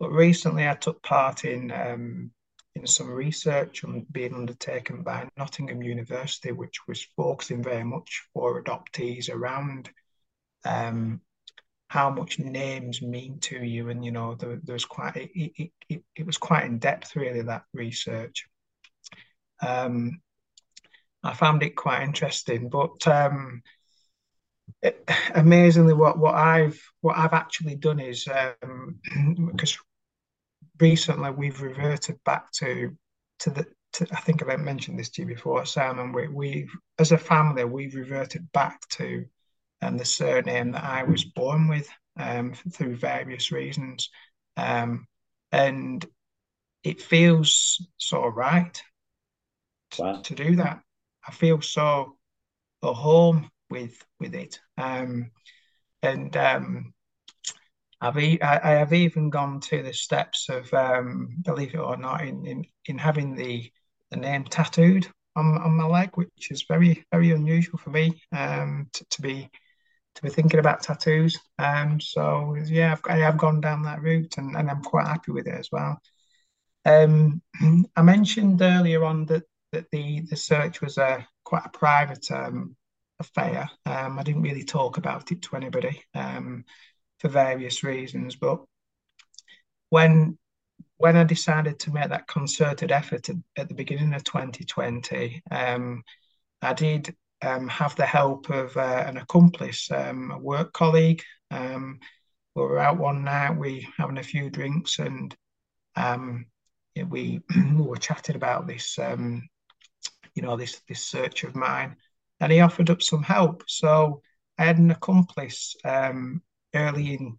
but 0.00 0.10
recently, 0.10 0.68
I 0.68 0.74
took 0.74 1.02
part 1.02 1.44
in 1.44 1.70
um, 1.70 2.30
in 2.74 2.86
some 2.86 3.10
research 3.10 3.84
being 4.10 4.34
undertaken 4.34 5.02
by 5.02 5.28
Nottingham 5.36 5.82
University, 5.82 6.52
which 6.52 6.78
was 6.88 7.06
focusing 7.16 7.62
very 7.62 7.84
much 7.84 8.26
for 8.32 8.62
adoptees 8.62 9.30
around 9.30 9.90
um, 10.64 11.20
how 11.88 12.08
much 12.08 12.38
names 12.38 13.02
mean 13.02 13.38
to 13.40 13.62
you, 13.62 13.90
and 13.90 14.04
you 14.04 14.10
know 14.10 14.34
there, 14.34 14.58
there 14.62 14.72
was 14.72 14.86
quite 14.86 15.16
it, 15.16 15.30
it, 15.34 15.70
it, 15.88 16.02
it, 16.16 16.26
was 16.26 16.38
quite 16.38 16.64
in 16.64 16.78
depth 16.78 17.14
really 17.14 17.42
that 17.42 17.64
research. 17.74 18.46
Um, 19.60 20.20
I 21.22 21.34
found 21.34 21.62
it 21.62 21.76
quite 21.76 22.02
interesting, 22.02 22.68
but 22.68 23.06
um, 23.06 23.62
it, 24.82 25.08
amazingly, 25.34 25.94
what 25.94 26.18
what 26.18 26.34
I've 26.34 26.80
what 27.00 27.16
I've 27.16 27.32
actually 27.32 27.76
done 27.76 28.00
is 28.00 28.26
um, 28.28 28.98
because 29.52 29.78
recently 30.80 31.30
we've 31.30 31.60
reverted 31.60 32.18
back 32.24 32.50
to 32.52 32.96
to 33.40 33.50
the 33.50 33.66
to, 33.94 34.06
I 34.10 34.20
think 34.20 34.42
I 34.42 34.56
mentioned 34.56 34.98
this 34.98 35.10
to 35.10 35.22
you 35.22 35.28
before, 35.28 35.64
Simon. 35.66 36.12
We 36.12 36.28
we 36.28 36.68
as 36.98 37.12
a 37.12 37.18
family 37.18 37.64
we've 37.64 37.94
reverted 37.94 38.50
back 38.52 38.80
to 38.90 39.24
um, 39.82 39.98
the 39.98 40.04
surname 40.04 40.72
that 40.72 40.84
I 40.84 41.02
was 41.02 41.24
born 41.24 41.68
with 41.68 41.88
um, 42.18 42.54
through 42.72 42.96
various 42.96 43.52
reasons, 43.52 44.10
um, 44.56 45.06
and 45.50 46.04
it 46.82 47.00
feels 47.00 47.86
so 47.96 48.26
right 48.26 48.82
wow. 49.98 50.20
to 50.22 50.34
do 50.34 50.56
that. 50.56 50.80
I 51.26 51.32
feel 51.32 51.60
so 51.60 52.16
at 52.82 52.94
home 52.94 53.50
with 53.70 54.04
with 54.20 54.34
it, 54.34 54.60
um, 54.76 55.30
and 56.02 56.36
um, 56.36 56.94
I've 58.02 58.18
e- 58.18 58.42
I, 58.42 58.72
I, 58.72 58.78
have 58.78 58.92
even 58.92 59.30
gone 59.30 59.60
to 59.60 59.80
the 59.80 59.92
steps 59.92 60.48
of, 60.48 60.74
um, 60.74 61.36
believe 61.42 61.72
it 61.72 61.78
or 61.78 61.96
not, 61.96 62.22
in, 62.22 62.44
in, 62.44 62.64
in 62.86 62.98
having 62.98 63.36
the, 63.36 63.70
the 64.10 64.16
name 64.16 64.42
tattooed 64.42 65.06
on, 65.36 65.56
on 65.58 65.76
my 65.76 65.86
leg, 65.86 66.10
which 66.16 66.50
is 66.50 66.64
very 66.68 67.04
very 67.12 67.30
unusual 67.30 67.78
for 67.78 67.90
me 67.90 68.20
um, 68.32 68.88
to, 68.92 69.04
to 69.10 69.22
be 69.22 69.48
to 70.16 70.22
be 70.22 70.30
thinking 70.30 70.58
about 70.58 70.82
tattoos. 70.82 71.38
Um, 71.58 72.00
so 72.00 72.56
yeah, 72.66 72.92
I've, 72.92 73.02
I 73.08 73.18
have 73.18 73.38
gone 73.38 73.60
down 73.60 73.82
that 73.82 74.02
route, 74.02 74.36
and, 74.36 74.56
and 74.56 74.68
I'm 74.68 74.82
quite 74.82 75.06
happy 75.06 75.30
with 75.30 75.46
it 75.46 75.54
as 75.54 75.68
well. 75.70 76.00
Um, 76.84 77.40
I 77.96 78.02
mentioned 78.02 78.60
earlier 78.62 79.04
on 79.04 79.26
that 79.26 79.44
that 79.72 79.90
the 79.90 80.20
the 80.28 80.36
search 80.36 80.80
was 80.80 80.98
a 80.98 81.26
quite 81.44 81.66
a 81.66 81.70
private 81.70 82.30
um, 82.30 82.76
affair. 83.18 83.68
Um, 83.86 84.18
I 84.18 84.22
didn't 84.22 84.42
really 84.42 84.64
talk 84.64 84.98
about 84.98 85.32
it 85.32 85.42
to 85.42 85.56
anybody. 85.56 86.02
Um, 86.14 86.64
for 87.22 87.28
various 87.28 87.84
reasons. 87.84 88.36
But 88.36 88.60
when 89.88 90.36
when 90.96 91.16
I 91.16 91.24
decided 91.24 91.78
to 91.80 91.92
make 91.92 92.10
that 92.10 92.26
concerted 92.26 92.92
effort 92.92 93.28
at, 93.28 93.36
at 93.56 93.68
the 93.68 93.74
beginning 93.74 94.12
of 94.14 94.22
2020, 94.24 95.42
um, 95.50 96.02
I 96.60 96.74
did 96.74 97.14
um, 97.42 97.68
have 97.68 97.96
the 97.96 98.06
help 98.06 98.50
of 98.50 98.76
uh, 98.76 99.04
an 99.06 99.16
accomplice, 99.16 99.90
um, 99.90 100.30
a 100.30 100.38
work 100.38 100.72
colleague. 100.72 101.22
We 101.50 102.62
were 102.62 102.78
out 102.78 102.98
one 102.98 103.24
night, 103.24 103.56
we 103.56 103.88
having 103.96 104.18
a 104.18 104.22
few 104.22 104.50
drinks, 104.50 104.98
and 104.98 105.34
we, 105.96 107.40
we 107.56 107.82
were 107.82 107.96
chatting 107.96 108.36
about 108.36 108.66
this, 108.66 108.98
you 110.34 110.42
know, 110.42 110.56
this 110.56 110.80
this 110.88 111.04
search 111.04 111.44
of 111.44 111.54
mine, 111.54 111.96
and 112.40 112.52
he 112.52 112.60
offered 112.60 112.90
up 112.90 113.02
some 113.02 113.22
help. 113.22 113.64
So 113.68 114.22
I 114.58 114.64
had 114.64 114.78
an 114.78 114.90
accomplice 114.90 115.76
um, 115.84 116.42
early 116.74 117.14
in 117.14 117.38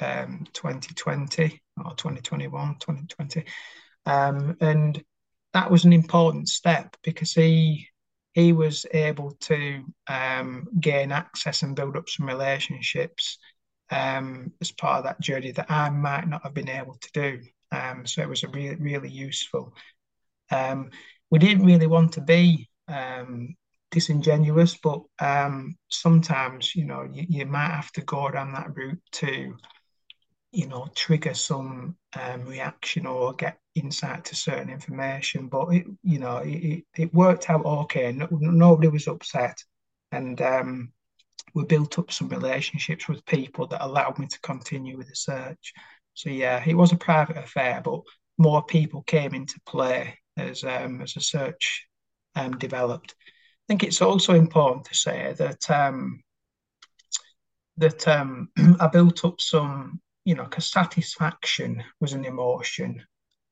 um, 0.00 0.46
2020 0.52 1.60
or 1.84 1.94
2021, 1.94 2.76
2020. 2.78 3.44
Um, 4.04 4.56
and 4.60 5.02
that 5.52 5.70
was 5.70 5.84
an 5.84 5.92
important 5.92 6.48
step 6.48 6.96
because 7.02 7.32
he 7.32 7.88
he 8.32 8.52
was 8.52 8.84
able 8.92 9.30
to 9.40 9.82
um, 10.08 10.68
gain 10.78 11.10
access 11.10 11.62
and 11.62 11.74
build 11.74 11.96
up 11.96 12.08
some 12.08 12.26
relationships 12.26 13.38
um, 13.90 14.52
as 14.60 14.70
part 14.72 14.98
of 14.98 15.04
that 15.04 15.20
journey 15.20 15.52
that 15.52 15.70
I 15.70 15.88
might 15.88 16.28
not 16.28 16.42
have 16.42 16.52
been 16.52 16.68
able 16.68 16.94
to 16.94 17.10
do. 17.12 17.40
Um, 17.72 18.04
so 18.04 18.20
it 18.20 18.28
was 18.28 18.44
a 18.44 18.48
really 18.48 18.76
really 18.76 19.10
useful. 19.10 19.74
We 21.30 21.38
didn't 21.38 21.66
really 21.66 21.86
want 21.86 22.12
to 22.12 22.20
be 22.20 22.68
um, 22.88 23.54
disingenuous, 23.90 24.76
but 24.76 25.02
um, 25.20 25.76
sometimes 25.88 26.74
you 26.74 26.84
know 26.84 27.08
you, 27.10 27.26
you 27.28 27.46
might 27.46 27.70
have 27.70 27.92
to 27.92 28.02
go 28.02 28.30
down 28.30 28.52
that 28.52 28.74
route 28.74 29.00
to 29.12 29.56
you 30.52 30.66
know 30.66 30.88
trigger 30.94 31.34
some 31.34 31.96
um, 32.20 32.44
reaction 32.44 33.06
or 33.06 33.34
get 33.34 33.58
insight 33.74 34.24
to 34.26 34.36
certain 34.36 34.70
information. 34.70 35.48
But 35.48 35.68
it, 35.74 35.86
you 36.02 36.18
know 36.18 36.38
it, 36.38 36.84
it 36.96 37.14
worked 37.14 37.50
out 37.50 37.64
okay. 37.64 38.12
No, 38.12 38.28
nobody 38.30 38.88
was 38.88 39.08
upset, 39.08 39.62
and 40.12 40.40
um, 40.40 40.92
we 41.54 41.64
built 41.64 41.98
up 41.98 42.12
some 42.12 42.28
relationships 42.28 43.08
with 43.08 43.24
people 43.26 43.66
that 43.68 43.84
allowed 43.84 44.18
me 44.18 44.26
to 44.26 44.40
continue 44.40 44.96
with 44.96 45.08
the 45.08 45.16
search. 45.16 45.72
So 46.14 46.30
yeah, 46.30 46.62
it 46.66 46.74
was 46.74 46.92
a 46.92 46.96
private 46.96 47.36
affair, 47.36 47.80
but 47.84 48.00
more 48.38 48.62
people 48.64 49.02
came 49.02 49.34
into 49.34 49.60
play 49.66 50.18
as 50.36 50.64
um, 50.64 51.00
as 51.02 51.14
the 51.14 51.20
search 51.20 51.86
um, 52.34 52.58
developed. 52.58 53.14
I 53.18 53.64
think 53.68 53.82
it's 53.82 54.02
also 54.02 54.34
important 54.34 54.86
to 54.86 54.94
say 54.94 55.34
that 55.38 55.70
um, 55.70 56.22
that 57.76 58.06
um, 58.06 58.50
I 58.80 58.86
built 58.88 59.24
up 59.24 59.40
some, 59.40 60.00
you 60.24 60.34
know, 60.34 60.44
because 60.44 60.70
satisfaction 60.70 61.82
was 62.00 62.12
an 62.12 62.24
emotion. 62.24 63.02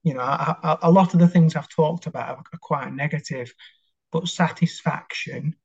You 0.03 0.15
know, 0.15 0.21
I, 0.21 0.55
I, 0.63 0.79
a 0.83 0.91
lot 0.91 1.15
of 1.15 1.21
the 1.21 1.29
things 1.29 1.57
I've 1.57 1.69
talked 1.69 2.07
about 2.07 2.47
are 2.53 2.59
quite 2.61 2.93
negative, 2.93 3.53
but 4.13 4.29
satisfaction, 4.29 5.57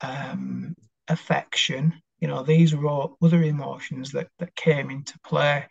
um, 0.00 0.74
affection, 1.08 1.94
you 2.18 2.28
know, 2.28 2.42
these 2.42 2.74
were 2.74 2.88
all 2.88 3.16
other 3.22 3.42
emotions 3.42 4.12
that 4.12 4.28
that 4.38 4.56
came 4.56 4.90
into 4.90 5.18
play, 5.24 5.66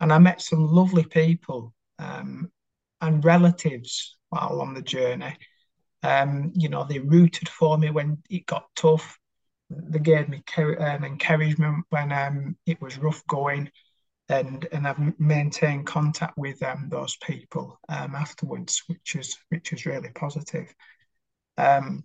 and 0.00 0.12
I 0.12 0.18
met 0.18 0.40
some 0.40 0.66
lovely 0.66 1.04
people 1.04 1.74
um, 1.98 2.50
and 3.00 3.24
relatives 3.24 4.16
while 4.30 4.60
on 4.60 4.74
the 4.74 4.82
journey. 4.82 5.36
Um, 6.02 6.52
you 6.54 6.68
know, 6.68 6.84
they 6.84 6.98
rooted 6.98 7.48
for 7.48 7.78
me 7.78 7.90
when 7.90 8.18
it 8.30 8.46
got 8.46 8.66
tough 8.76 9.18
they 9.70 9.98
gave 9.98 10.28
me 10.28 10.42
um, 10.58 11.04
encouragement 11.04 11.84
when 11.90 12.12
um, 12.12 12.56
it 12.66 12.80
was 12.80 12.98
rough 12.98 13.26
going, 13.26 13.70
and 14.28 14.66
and 14.72 14.86
I've 14.86 15.18
maintained 15.18 15.86
contact 15.86 16.36
with 16.36 16.62
um, 16.62 16.88
those 16.88 17.16
people 17.16 17.78
um, 17.88 18.14
afterwards, 18.14 18.82
which 18.86 19.16
is 19.16 19.36
which 19.48 19.72
is 19.72 19.86
really 19.86 20.10
positive. 20.14 20.72
Um, 21.58 22.04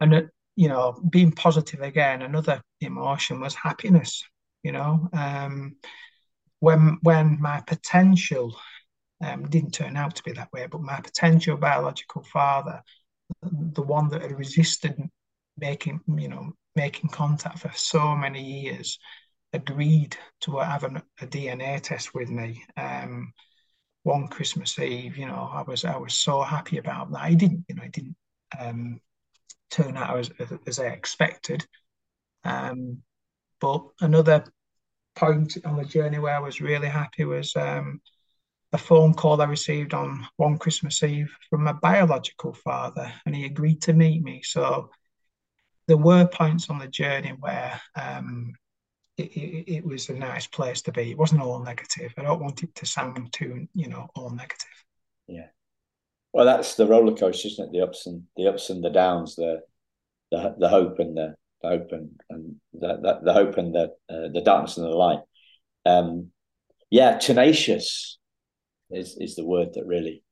and 0.00 0.14
uh, 0.14 0.22
you 0.56 0.68
know, 0.68 1.00
being 1.10 1.32
positive 1.32 1.82
again, 1.82 2.22
another 2.22 2.62
emotion 2.80 3.40
was 3.40 3.54
happiness. 3.54 4.24
You 4.62 4.72
know, 4.72 5.08
when 6.60 6.98
when 7.02 7.40
my 7.40 7.62
potential 7.66 8.56
um, 9.22 9.48
didn't 9.48 9.72
turn 9.72 9.96
out 9.96 10.14
to 10.16 10.22
be 10.22 10.32
that 10.32 10.52
way, 10.52 10.66
but 10.70 10.80
my 10.80 11.00
potential 11.00 11.56
biological 11.56 12.22
father, 12.22 12.82
the 13.42 13.82
one 13.82 14.08
that 14.10 14.22
had 14.22 14.38
resisted 14.38 14.96
making 15.58 16.00
you 16.16 16.28
know 16.28 16.52
making 16.74 17.08
contact 17.08 17.58
for 17.58 17.72
so 17.74 18.14
many 18.14 18.42
years 18.42 18.98
agreed 19.52 20.16
to 20.42 20.58
have 20.58 20.84
a, 20.84 21.02
a 21.20 21.26
DNA 21.26 21.80
test 21.80 22.14
with 22.14 22.28
me 22.28 22.62
um, 22.76 23.32
one 24.02 24.28
Christmas 24.28 24.78
Eve. 24.78 25.16
You 25.16 25.26
know, 25.26 25.50
I 25.52 25.62
was 25.62 25.84
I 25.84 25.96
was 25.96 26.14
so 26.14 26.42
happy 26.42 26.78
about 26.78 27.10
that. 27.12 27.28
He 27.28 27.36
didn't, 27.36 27.64
you 27.68 27.74
know, 27.74 27.82
it 27.82 27.92
didn't 27.92 28.16
um, 28.58 29.00
turn 29.70 29.96
out 29.96 30.18
as, 30.18 30.30
as 30.66 30.78
I 30.78 30.86
expected. 30.86 31.66
Um, 32.44 33.02
but 33.60 33.82
another 34.00 34.44
point 35.16 35.56
on 35.64 35.76
the 35.76 35.84
journey 35.84 36.18
where 36.18 36.36
I 36.36 36.40
was 36.40 36.60
really 36.60 36.88
happy 36.88 37.24
was 37.24 37.56
um, 37.56 38.00
a 38.72 38.78
phone 38.78 39.14
call 39.14 39.40
I 39.40 39.44
received 39.44 39.94
on 39.94 40.26
one 40.36 40.58
Christmas 40.58 41.02
Eve 41.02 41.34
from 41.48 41.64
my 41.64 41.72
biological 41.72 42.52
father, 42.52 43.12
and 43.24 43.34
he 43.34 43.44
agreed 43.44 43.82
to 43.82 43.92
meet 43.92 44.22
me. 44.22 44.42
So 44.42 44.90
there 45.86 45.96
were 45.96 46.26
points 46.26 46.68
on 46.68 46.78
the 46.78 46.88
journey 46.88 47.34
where 47.38 47.80
um, 47.94 48.54
it, 49.16 49.32
it, 49.36 49.72
it, 49.76 49.84
was 49.84 50.08
a 50.08 50.14
nice 50.14 50.46
place 50.46 50.82
to 50.82 50.92
be. 50.92 51.10
It 51.10 51.18
wasn't 51.18 51.42
all 51.42 51.62
negative. 51.62 52.12
I 52.18 52.22
don't 52.22 52.42
want 52.42 52.62
it 52.62 52.74
to 52.74 52.86
sound 52.86 53.32
too, 53.32 53.68
you 53.74 53.88
know, 53.88 54.08
all 54.14 54.30
negative. 54.30 54.84
Yeah. 55.28 55.46
Well, 56.32 56.44
that's 56.44 56.74
the 56.74 56.86
roller 56.86 57.16
coaster, 57.16 57.48
isn't 57.48 57.68
it? 57.68 57.72
The 57.72 57.84
ups 57.84 58.06
and 58.06 58.24
the 58.36 58.48
ups 58.48 58.68
and 58.68 58.84
the 58.84 58.90
downs, 58.90 59.36
the 59.36 59.62
the, 60.32 60.56
the 60.58 60.68
hope 60.68 60.98
and 60.98 61.16
the, 61.16 61.34
the 61.62 61.68
hope 61.68 61.92
and, 61.92 62.10
and 62.28 62.56
the, 62.72 62.96
the, 62.96 63.20
the 63.22 63.32
hope 63.32 63.56
and 63.58 63.74
the 63.74 63.84
uh, 64.10 64.28
the 64.32 64.42
darkness 64.44 64.76
and 64.76 64.86
the 64.86 64.90
light. 64.90 65.20
Um, 65.86 66.32
yeah, 66.90 67.16
tenacious 67.18 68.18
is 68.90 69.16
is 69.18 69.36
the 69.36 69.44
word 69.44 69.74
that 69.74 69.86
really 69.86 70.22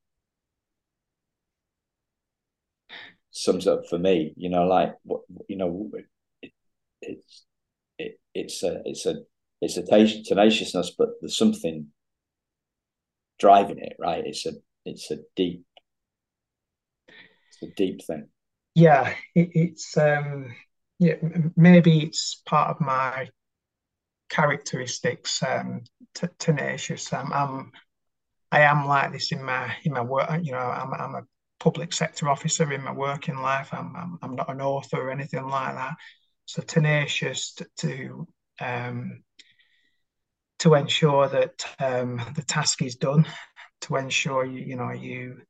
sums 3.31 3.67
up 3.67 3.83
for 3.89 3.99
me. 3.99 4.33
You 4.37 4.51
know, 4.51 4.65
like 4.65 4.95
what 5.03 5.23
you 5.49 5.57
know, 5.57 5.91
it, 6.43 6.53
it's 7.03 7.45
it, 7.99 8.21
it's 8.35 8.63
a 8.63 8.81
it's 8.85 9.07
a 9.07 9.17
it's 9.61 9.77
a 9.77 9.83
tenaciousness, 9.83 10.95
but 10.97 11.11
there's 11.21 11.37
something 11.37 11.89
driving 13.39 13.79
it, 13.79 13.97
right? 13.99 14.25
It's 14.25 14.47
a 14.47 14.53
it's 14.85 15.11
a 15.11 15.19
deep 15.37 15.65
it's 17.09 17.63
a 17.63 17.75
deep 17.77 18.05
thing. 18.05 18.29
Yeah, 18.75 19.15
it, 19.35 19.51
it's 19.55 19.97
um 19.97 20.55
yeah 20.99 21.15
maybe 21.57 22.01
it's 22.01 22.43
part 22.47 22.71
of 22.71 22.81
my 22.81 23.29
characteristics 24.29 25.43
um 25.43 25.83
t- 26.15 26.27
tenacious 26.39 27.13
um, 27.13 27.33
i'm 27.33 27.73
i 28.55 28.61
am 28.61 28.87
like 28.87 29.13
this 29.13 29.33
in 29.33 29.43
my 29.43 29.75
in 29.85 29.93
my 29.93 30.01
work 30.01 30.31
you 30.43 30.53
know 30.53 30.59
i'm 30.59 30.93
i'm 30.95 31.15
a 31.15 31.23
public 31.65 31.95
sector 31.95 32.29
officer 32.29 32.71
in 32.71 32.85
my 32.85 32.93
working 32.93 33.39
life. 33.39 33.71
I'm, 33.73 33.97
I'm, 33.97 34.19
I'm 34.23 34.37
not 34.37 34.51
an 34.51 34.61
author 34.61 35.01
or 35.01 35.11
anything 35.11 35.47
like 35.49 35.75
that. 35.75 35.95
So 36.45 36.61
tenacious 36.61 37.57
to, 37.79 38.29
um, 38.61 39.23
to 40.59 40.75
ensure 40.75 41.27
that 41.29 41.65
um, 41.79 42.21
the 42.37 42.43
task 42.43 42.83
is 42.83 42.97
done, 42.97 43.27
to 43.83 43.97
ensure 43.97 44.45
you 44.45 44.61
you 44.61 44.77
know 44.77 44.93
you 44.93 45.43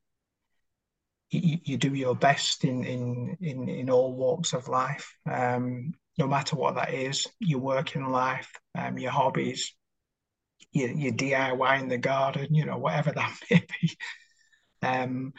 you, 1.29 1.57
you 1.63 1.77
do 1.77 1.93
your 1.93 2.15
best 2.15 2.63
in 2.63 2.83
in 2.83 3.37
in 3.41 3.69
in 3.69 3.89
all 3.89 4.13
walks 4.13 4.53
of 4.53 4.67
life, 4.67 5.15
um, 5.29 5.93
no 6.17 6.27
matter 6.27 6.55
what 6.55 6.75
that 6.75 6.93
is, 6.93 7.27
your 7.39 7.59
working 7.59 8.09
life, 8.09 8.51
um, 8.77 8.97
your 8.97 9.11
hobbies, 9.11 9.73
your, 10.71 10.91
your 10.91 11.13
DIY 11.13 11.79
in 11.79 11.87
the 11.87 11.97
garden, 11.97 12.53
you 12.53 12.65
know, 12.65 12.77
whatever 12.77 13.11
that 13.11 13.37
may 13.51 13.65
be. 13.81 13.97
Um, 14.81 15.33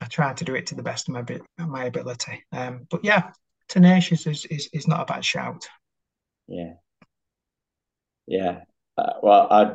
I 0.00 0.06
try 0.06 0.32
to 0.32 0.44
do 0.44 0.54
it 0.54 0.66
to 0.66 0.74
the 0.74 0.82
best 0.82 1.08
of 1.08 1.14
my 1.14 1.24
my 1.58 1.84
ability. 1.84 2.42
Um, 2.52 2.86
but 2.90 3.04
yeah, 3.04 3.32
tenacious 3.68 4.26
is, 4.26 4.46
is 4.46 4.68
is 4.72 4.88
not 4.88 5.02
a 5.02 5.12
bad 5.12 5.24
shout. 5.24 5.68
Yeah, 6.48 6.74
yeah. 8.26 8.62
Uh, 8.96 9.12
well, 9.22 9.46
I, 9.50 9.74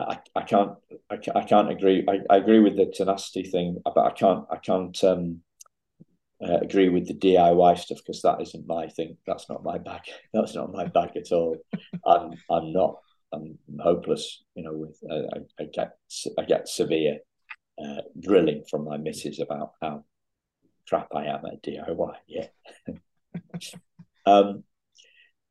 I 0.00 0.18
I 0.34 0.42
can't 0.42 0.72
I, 1.10 1.18
I 1.34 1.44
can't 1.44 1.70
agree. 1.70 2.06
I, 2.08 2.20
I 2.30 2.38
agree 2.38 2.60
with 2.60 2.76
the 2.76 2.86
tenacity 2.86 3.42
thing, 3.42 3.82
but 3.84 3.98
I 3.98 4.12
can't 4.12 4.46
I 4.50 4.56
can't 4.56 5.04
um, 5.04 5.42
uh, 6.42 6.58
agree 6.58 6.88
with 6.88 7.06
the 7.06 7.14
DIY 7.14 7.78
stuff 7.78 7.98
because 7.98 8.22
that 8.22 8.40
isn't 8.40 8.66
my 8.66 8.88
thing. 8.88 9.16
That's 9.26 9.48
not 9.48 9.62
my 9.62 9.78
bag. 9.78 10.02
That's 10.32 10.54
not 10.54 10.72
my 10.72 10.86
bag 10.86 11.10
at 11.16 11.32
all. 11.32 11.56
I'm 12.06 12.32
I'm 12.50 12.72
not. 12.72 12.96
I'm 13.32 13.58
hopeless. 13.80 14.42
You 14.54 14.64
know, 14.64 14.72
with 14.74 14.98
uh, 15.08 15.36
I, 15.36 15.62
I 15.62 15.66
get 15.72 15.96
I 16.38 16.42
get 16.42 16.68
severe 16.68 17.18
uh, 17.82 18.02
drilling 18.20 18.64
from 18.68 18.84
my 18.84 18.96
missus 18.96 19.40
about 19.40 19.72
how 19.80 20.04
crap 20.88 21.08
I 21.14 21.26
am 21.26 21.46
at 21.46 21.62
DIY. 21.62 22.14
Yeah. 22.26 22.46
um, 24.26 24.64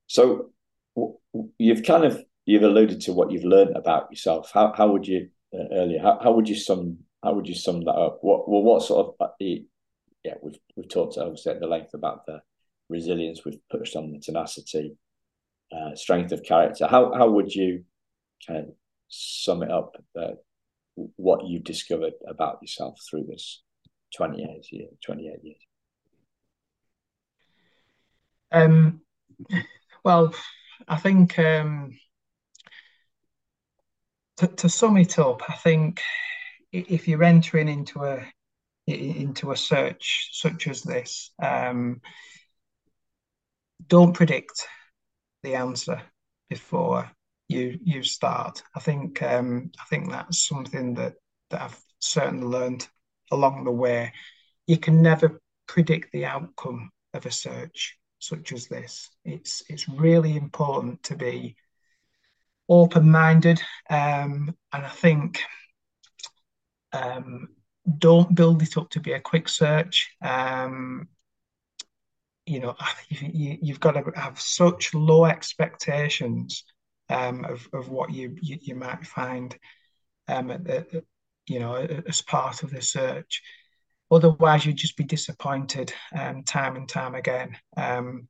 so 0.07 0.51
w- 0.95 1.17
you've 1.57 1.83
kind 1.83 2.03
of 2.03 2.23
you've 2.45 2.63
alluded 2.63 3.01
to 3.01 3.13
what 3.13 3.31
you've 3.31 3.45
learned 3.45 3.75
about 3.75 4.11
yourself. 4.11 4.51
How 4.53 4.73
how 4.75 4.91
would 4.91 5.07
you 5.07 5.29
uh, 5.53 5.73
earlier? 5.73 6.01
How, 6.01 6.19
how 6.21 6.31
would 6.33 6.49
you 6.49 6.55
sum 6.55 6.97
how 7.23 7.33
would 7.33 7.47
you 7.47 7.55
sum 7.55 7.81
that 7.85 7.91
up? 7.91 8.19
What 8.21 8.49
well 8.49 8.61
what 8.61 8.83
sort 8.83 9.07
of 9.07 9.27
uh, 9.27 9.33
yeah 10.23 10.35
we've 10.41 10.59
we've 10.75 10.89
talked 10.89 11.17
obviously 11.17 11.53
at 11.53 11.59
the 11.59 11.67
length 11.67 11.93
about 11.93 12.25
the 12.25 12.41
resilience. 12.91 13.43
We've 13.43 13.59
pushed 13.71 13.95
on 13.95 14.11
the 14.11 14.19
tenacity, 14.19 14.97
uh, 15.71 15.95
strength 15.95 16.31
of 16.31 16.43
character. 16.43 16.87
How 16.87 17.13
how 17.13 17.29
would 17.31 17.53
you 17.53 17.85
kind 18.47 18.59
of 18.59 18.75
sum 19.07 19.63
it 19.63 19.71
up? 19.71 19.95
Uh, 20.19 20.33
what 21.15 21.47
you've 21.47 21.63
discovered 21.63 22.13
about 22.27 22.59
yourself 22.61 22.99
through 23.09 23.25
this 23.27 23.63
28 24.15 24.71
years 24.71 24.93
28 25.05 25.39
years 25.41 25.57
um 28.51 29.01
well 30.03 30.33
i 30.89 30.97
think 30.97 31.39
um 31.39 31.97
to, 34.35 34.47
to 34.47 34.67
sum 34.67 34.97
it 34.97 35.17
up 35.17 35.41
i 35.49 35.53
think 35.53 36.01
if 36.73 37.07
you're 37.07 37.23
entering 37.23 37.69
into 37.69 38.03
a 38.03 38.25
into 38.91 39.51
a 39.51 39.57
search 39.57 40.29
such 40.31 40.67
as 40.67 40.81
this 40.81 41.31
um 41.41 42.01
don't 43.87 44.13
predict 44.13 44.67
the 45.43 45.55
answer 45.55 46.01
before 46.49 47.11
you 47.47 47.77
you 47.83 48.03
start. 48.03 48.63
I 48.75 48.79
think 48.79 49.21
um, 49.21 49.71
I 49.79 49.83
think 49.89 50.09
that's 50.09 50.47
something 50.47 50.93
that 50.95 51.13
that 51.49 51.61
I've 51.61 51.79
certainly 51.99 52.47
learned 52.47 52.87
along 53.31 53.63
the 53.63 53.71
way. 53.71 54.13
You 54.67 54.77
can 54.77 55.01
never 55.01 55.41
predict 55.67 56.11
the 56.11 56.25
outcome 56.25 56.91
of 57.13 57.25
a 57.25 57.31
search 57.31 57.97
such 58.19 58.53
as 58.53 58.67
this. 58.67 59.09
It's 59.25 59.63
it's 59.69 59.89
really 59.89 60.37
important 60.37 61.03
to 61.03 61.15
be 61.15 61.55
open-minded, 62.69 63.61
um, 63.89 64.55
and 64.71 64.85
I 64.85 64.89
think 64.89 65.41
um, 66.93 67.49
don't 67.97 68.35
build 68.35 68.61
it 68.61 68.77
up 68.77 68.89
to 68.91 68.99
be 68.99 69.13
a 69.13 69.19
quick 69.19 69.49
search. 69.49 70.11
Um, 70.21 71.07
you 72.45 72.59
know, 72.59 72.75
you, 73.09 73.57
you've 73.61 73.79
got 73.79 73.93
to 73.93 74.11
have 74.19 74.39
such 74.39 74.93
low 74.93 75.25
expectations 75.25 76.63
um, 77.09 77.45
of, 77.45 77.67
of 77.73 77.89
what 77.89 78.11
you, 78.11 78.35
you, 78.41 78.57
you 78.61 78.75
might 78.75 79.05
find 79.05 79.57
um, 80.27 80.51
at 80.51 80.63
the, 80.63 81.03
you 81.47 81.59
know 81.59 81.75
as 81.75 82.21
part 82.21 82.61
of 82.63 82.69
the 82.69 82.81
search 82.81 83.41
otherwise 84.11 84.65
you'd 84.65 84.75
just 84.75 84.97
be 84.97 85.03
disappointed 85.03 85.93
um, 86.17 86.43
time 86.43 86.75
and 86.75 86.87
time 86.87 87.15
again. 87.15 87.57
Um, 87.77 88.27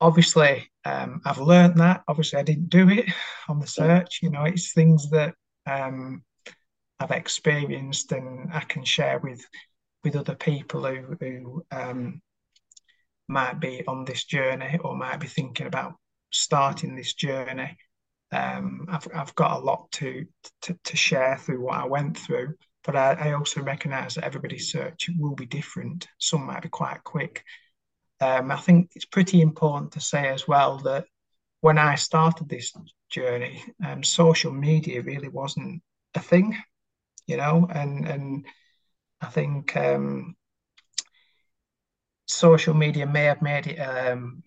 obviously, 0.00 0.68
um, 0.84 1.22
I've 1.24 1.38
learned 1.38 1.78
that. 1.78 2.02
Obviously, 2.08 2.40
I 2.40 2.42
didn't 2.42 2.68
do 2.68 2.88
it 2.90 3.06
on 3.48 3.60
the 3.60 3.66
search. 3.66 4.18
You 4.22 4.30
know, 4.30 4.42
it's 4.44 4.72
things 4.72 5.08
that 5.10 5.34
um, 5.66 6.24
I've 7.02 7.10
experienced 7.10 8.12
and 8.12 8.52
I 8.52 8.60
can 8.60 8.84
share 8.84 9.18
with 9.18 9.44
with 10.04 10.16
other 10.16 10.34
people 10.34 10.84
who 10.84 11.16
who 11.20 11.64
um, 11.70 12.22
might 13.28 13.60
be 13.60 13.84
on 13.86 14.04
this 14.04 14.24
journey 14.24 14.78
or 14.82 14.96
might 14.96 15.20
be 15.20 15.26
thinking 15.26 15.66
about 15.66 15.94
starting 16.30 16.94
this 16.94 17.14
journey. 17.14 17.76
Um, 18.32 18.86
I've 18.90 19.06
I've 19.14 19.34
got 19.34 19.60
a 19.60 19.64
lot 19.64 19.90
to, 19.92 20.24
to 20.62 20.78
to 20.84 20.96
share 20.96 21.36
through 21.36 21.62
what 21.62 21.78
I 21.78 21.86
went 21.86 22.18
through, 22.18 22.54
but 22.84 22.96
I, 22.96 23.12
I 23.14 23.32
also 23.32 23.62
recognise 23.62 24.14
that 24.14 24.24
everybody's 24.24 24.70
search 24.70 25.10
will 25.18 25.34
be 25.34 25.46
different. 25.46 26.08
Some 26.18 26.46
might 26.46 26.62
be 26.62 26.68
quite 26.68 27.04
quick. 27.04 27.44
Um, 28.20 28.50
I 28.52 28.56
think 28.56 28.92
it's 28.94 29.04
pretty 29.04 29.40
important 29.40 29.92
to 29.92 30.00
say 30.00 30.28
as 30.28 30.46
well 30.46 30.78
that 30.78 31.06
when 31.60 31.78
I 31.78 31.96
started 31.96 32.48
this 32.48 32.72
journey, 33.10 33.62
um, 33.84 34.02
social 34.02 34.52
media 34.52 35.02
really 35.02 35.28
wasn't 35.28 35.82
a 36.14 36.20
thing, 36.20 36.56
you 37.26 37.36
know, 37.36 37.68
and 37.72 38.06
and 38.06 38.46
I 39.20 39.26
think 39.26 39.76
um, 39.76 40.34
social 42.26 42.74
media 42.74 43.06
may 43.06 43.24
have 43.24 43.42
made 43.42 43.66
it 43.66 43.78
um, 43.78 44.42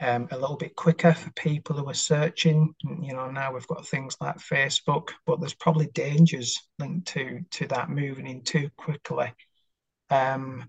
um, 0.00 0.28
a 0.30 0.38
little 0.38 0.56
bit 0.56 0.74
quicker 0.76 1.12
for 1.12 1.30
people 1.32 1.76
who 1.76 1.88
are 1.88 1.94
searching. 1.94 2.74
You 2.82 3.14
know, 3.14 3.30
now 3.30 3.52
we've 3.52 3.66
got 3.66 3.86
things 3.86 4.16
like 4.20 4.38
Facebook, 4.38 5.10
but 5.26 5.40
there's 5.40 5.54
probably 5.54 5.88
dangers 5.88 6.58
linked 6.78 7.08
to 7.08 7.40
to 7.52 7.66
that 7.68 7.90
moving 7.90 8.26
in 8.26 8.42
too 8.42 8.70
quickly. 8.76 9.32
Um, 10.10 10.64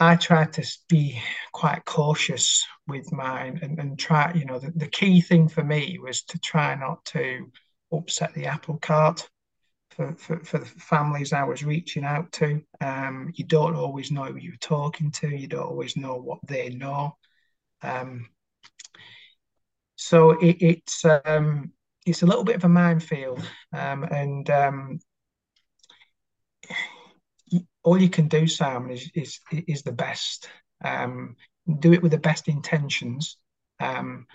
I 0.00 0.16
try 0.16 0.44
to 0.46 0.66
be 0.88 1.22
quite 1.52 1.84
cautious 1.84 2.66
with 2.88 3.12
mine 3.12 3.60
and, 3.62 3.78
and 3.78 3.96
try, 3.96 4.32
you 4.34 4.44
know, 4.44 4.58
the, 4.58 4.72
the 4.74 4.88
key 4.88 5.20
thing 5.20 5.48
for 5.48 5.62
me 5.62 5.98
was 6.02 6.22
to 6.24 6.38
try 6.40 6.74
not 6.74 7.04
to 7.06 7.46
upset 7.92 8.34
the 8.34 8.46
apple 8.46 8.78
cart 8.78 9.28
for, 9.96 10.14
for, 10.14 10.40
for 10.40 10.58
the 10.58 10.66
families 10.66 11.32
I 11.32 11.44
was 11.44 11.64
reaching 11.64 12.04
out 12.04 12.30
to. 12.32 12.62
Um, 12.80 13.32
you 13.34 13.44
don't 13.44 13.76
always 13.76 14.10
know 14.10 14.24
who 14.24 14.36
you're 14.36 14.56
talking 14.56 15.10
to, 15.12 15.28
you 15.28 15.46
don't 15.46 15.66
always 15.66 15.96
know 15.96 16.16
what 16.16 16.40
they 16.46 16.70
know. 16.70 17.16
Um, 17.82 18.28
so 19.96 20.30
it, 20.32 20.56
it's 20.60 21.04
um, 21.04 21.72
it's 22.04 22.22
a 22.22 22.26
little 22.26 22.44
bit 22.44 22.56
of 22.56 22.64
a 22.64 22.68
minefield, 22.68 23.40
um, 23.72 24.04
and 24.04 24.50
um, 24.50 25.00
all 27.82 28.00
you 28.00 28.08
can 28.08 28.28
do, 28.28 28.46
Simon, 28.46 28.90
is 28.90 29.10
is 29.14 29.40
is 29.52 29.82
the 29.82 29.92
best. 29.92 30.48
Um, 30.84 31.36
do 31.78 31.92
it 31.92 32.02
with 32.02 32.12
the 32.12 32.18
best 32.18 32.48
intentions 32.48 33.38
um, 33.80 34.26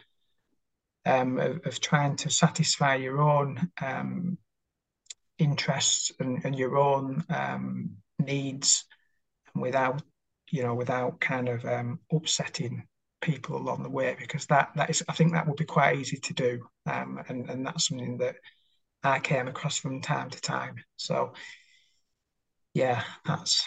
um, 1.06 1.38
of, 1.40 1.60
of, 1.66 1.80
trying 1.80 2.16
to 2.16 2.30
satisfy 2.32 2.96
your 2.96 3.22
own 3.22 3.70
um, 3.80 4.40
interests 5.40 6.12
and, 6.20 6.44
and, 6.44 6.56
your 6.56 6.78
own 6.78 7.24
um, 7.30 7.98
needs, 8.20 8.86
without 9.56 10.02
you 10.52 10.64
know, 10.64 10.74
without 10.74 11.20
kind 11.20 11.48
of 11.48 11.64
um, 11.66 12.00
upsetting 12.12 12.84
people 13.22 13.58
along 13.58 13.84
the 13.84 13.90
way, 13.90 14.16
because 14.20 14.46
that 14.48 14.70
that 14.76 14.90
is, 14.90 15.04
I 15.08 15.14
think, 15.14 15.34
that 15.34 15.48
would 15.48 15.58
be 15.58 15.66
quite 15.66 15.98
easy 15.98 16.18
to 16.18 16.34
do, 16.34 16.68
and 16.86 17.50
and 17.50 17.66
that's 17.66 17.88
something 17.88 18.18
that 18.18 18.36
I 19.04 19.20
came 19.20 19.48
across 19.48 19.78
from 19.78 20.02
time 20.02 20.30
to 20.30 20.42
time. 20.42 20.76
So 20.98 21.34
yeah, 22.74 23.04
that's 23.26 23.66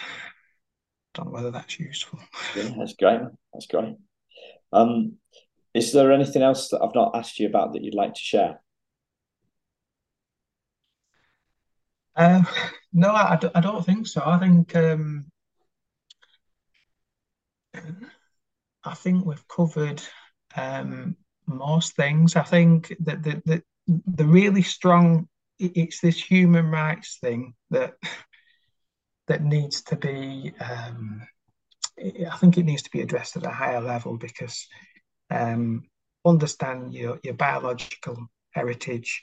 don't 1.14 1.26
know 1.26 1.32
whether 1.32 1.50
that's 1.50 1.78
useful. 1.78 2.18
Yeah, 2.56 2.70
that's 2.78 2.94
great. 2.94 3.20
That's 3.52 3.66
great. 3.66 3.96
Um, 4.72 5.14
is 5.74 5.92
there 5.92 6.12
anything 6.12 6.42
else 6.42 6.68
that 6.68 6.80
I've 6.82 6.94
not 6.94 7.14
asked 7.14 7.38
you 7.38 7.46
about 7.46 7.72
that 7.72 7.82
you'd 7.82 7.94
like 7.94 8.14
to 8.14 8.20
share? 8.20 8.60
Uh, 12.14 12.42
no, 12.92 13.10
I, 13.10 13.38
I, 13.54 13.60
don't 13.60 13.84
think 13.84 14.06
so. 14.06 14.22
I 14.24 14.38
think 14.38 14.76
um, 14.76 15.26
I 18.84 18.94
think 18.94 19.24
we've 19.24 19.48
covered 19.48 20.02
um, 20.56 21.16
most 21.46 21.96
things. 21.96 22.36
I 22.36 22.42
think 22.42 22.94
that 23.00 23.22
the, 23.22 23.42
the 23.46 23.62
the 23.86 24.24
really 24.24 24.62
strong 24.62 25.28
it's 25.58 26.00
this 26.00 26.22
human 26.22 26.70
rights 26.70 27.18
thing 27.20 27.54
that 27.70 27.94
that 29.28 29.42
needs 29.42 29.82
to 29.82 29.96
be 29.96 30.52
um, 30.60 31.26
I 31.98 32.36
think 32.36 32.58
it 32.58 32.64
needs 32.64 32.82
to 32.82 32.90
be 32.90 33.00
addressed 33.00 33.36
at 33.36 33.46
a 33.46 33.50
higher 33.50 33.80
level 33.80 34.16
because 34.18 34.66
um, 35.30 35.84
understand 36.24 36.92
your 36.92 37.18
your 37.22 37.34
biological 37.34 38.26
heritage. 38.50 39.22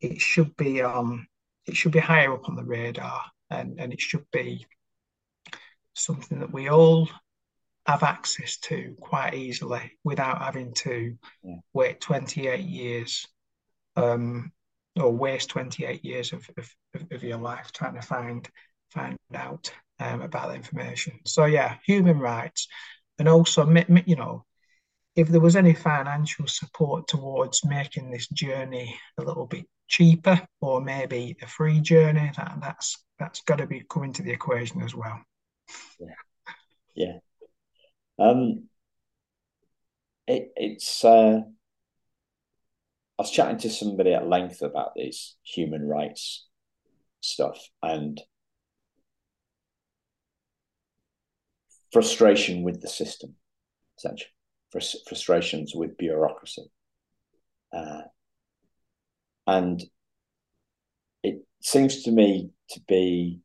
It 0.00 0.20
should 0.20 0.56
be 0.56 0.82
um 0.82 1.26
it 1.68 1.76
should 1.76 1.92
be 1.92 1.98
higher 1.98 2.32
up 2.32 2.48
on 2.48 2.56
the 2.56 2.64
radar, 2.64 3.22
and 3.50 3.78
and 3.78 3.92
it 3.92 4.00
should 4.00 4.24
be 4.32 4.66
something 5.94 6.40
that 6.40 6.52
we 6.52 6.68
all 6.68 7.08
have 7.86 8.02
access 8.02 8.58
to 8.58 8.94
quite 9.00 9.34
easily 9.34 9.92
without 10.04 10.42
having 10.42 10.72
to 10.74 11.16
yeah. 11.42 11.56
wait 11.72 12.00
28 12.00 12.60
years 12.60 13.26
um, 13.96 14.52
or 14.96 15.10
waste 15.10 15.48
28 15.48 16.04
years 16.04 16.32
of, 16.32 16.48
of, 16.58 16.70
of 17.10 17.22
your 17.22 17.38
life 17.38 17.72
trying 17.72 17.94
to 17.94 18.02
find 18.02 18.48
find 18.90 19.16
out 19.34 19.72
um, 20.00 20.22
about 20.22 20.48
the 20.48 20.54
information. 20.54 21.18
So 21.26 21.44
yeah, 21.44 21.76
human 21.84 22.18
rights, 22.18 22.68
and 23.18 23.28
also 23.28 23.66
you 24.06 24.16
know, 24.16 24.44
if 25.16 25.28
there 25.28 25.40
was 25.40 25.56
any 25.56 25.74
financial 25.74 26.46
support 26.46 27.08
towards 27.08 27.64
making 27.64 28.10
this 28.10 28.28
journey 28.28 28.98
a 29.18 29.24
little 29.24 29.46
bit 29.46 29.66
cheaper, 29.88 30.40
or 30.60 30.80
maybe 30.80 31.36
a 31.42 31.46
free 31.46 31.80
journey, 31.80 32.30
that 32.36 32.58
that's 32.60 33.04
that's 33.18 33.40
got 33.42 33.58
to 33.58 33.66
be 33.66 33.84
coming 33.90 34.12
to 34.12 34.22
the 34.22 34.30
equation 34.32 34.82
as 34.82 34.94
well. 34.94 35.20
Yeah, 35.98 36.14
yeah. 36.94 37.18
Um, 38.18 38.68
it, 40.26 40.52
it's. 40.56 41.04
Uh, 41.04 41.40
I 43.18 43.22
was 43.22 43.32
chatting 43.32 43.58
to 43.58 43.70
somebody 43.70 44.14
at 44.14 44.28
length 44.28 44.62
about 44.62 44.94
these 44.94 45.36
human 45.42 45.88
rights 45.88 46.46
stuff, 47.20 47.58
and 47.82 48.20
frustration 51.92 52.62
with 52.62 52.80
the 52.80 52.88
system, 52.88 53.34
essentially, 53.96 54.30
frustrations 54.70 55.72
with 55.74 55.96
bureaucracy. 55.96 56.70
Uh, 57.72 58.02
and 59.46 59.82
it 61.22 61.42
seems 61.60 62.02
to 62.02 62.10
me 62.10 62.50
to 62.70 62.80
be 62.86 63.40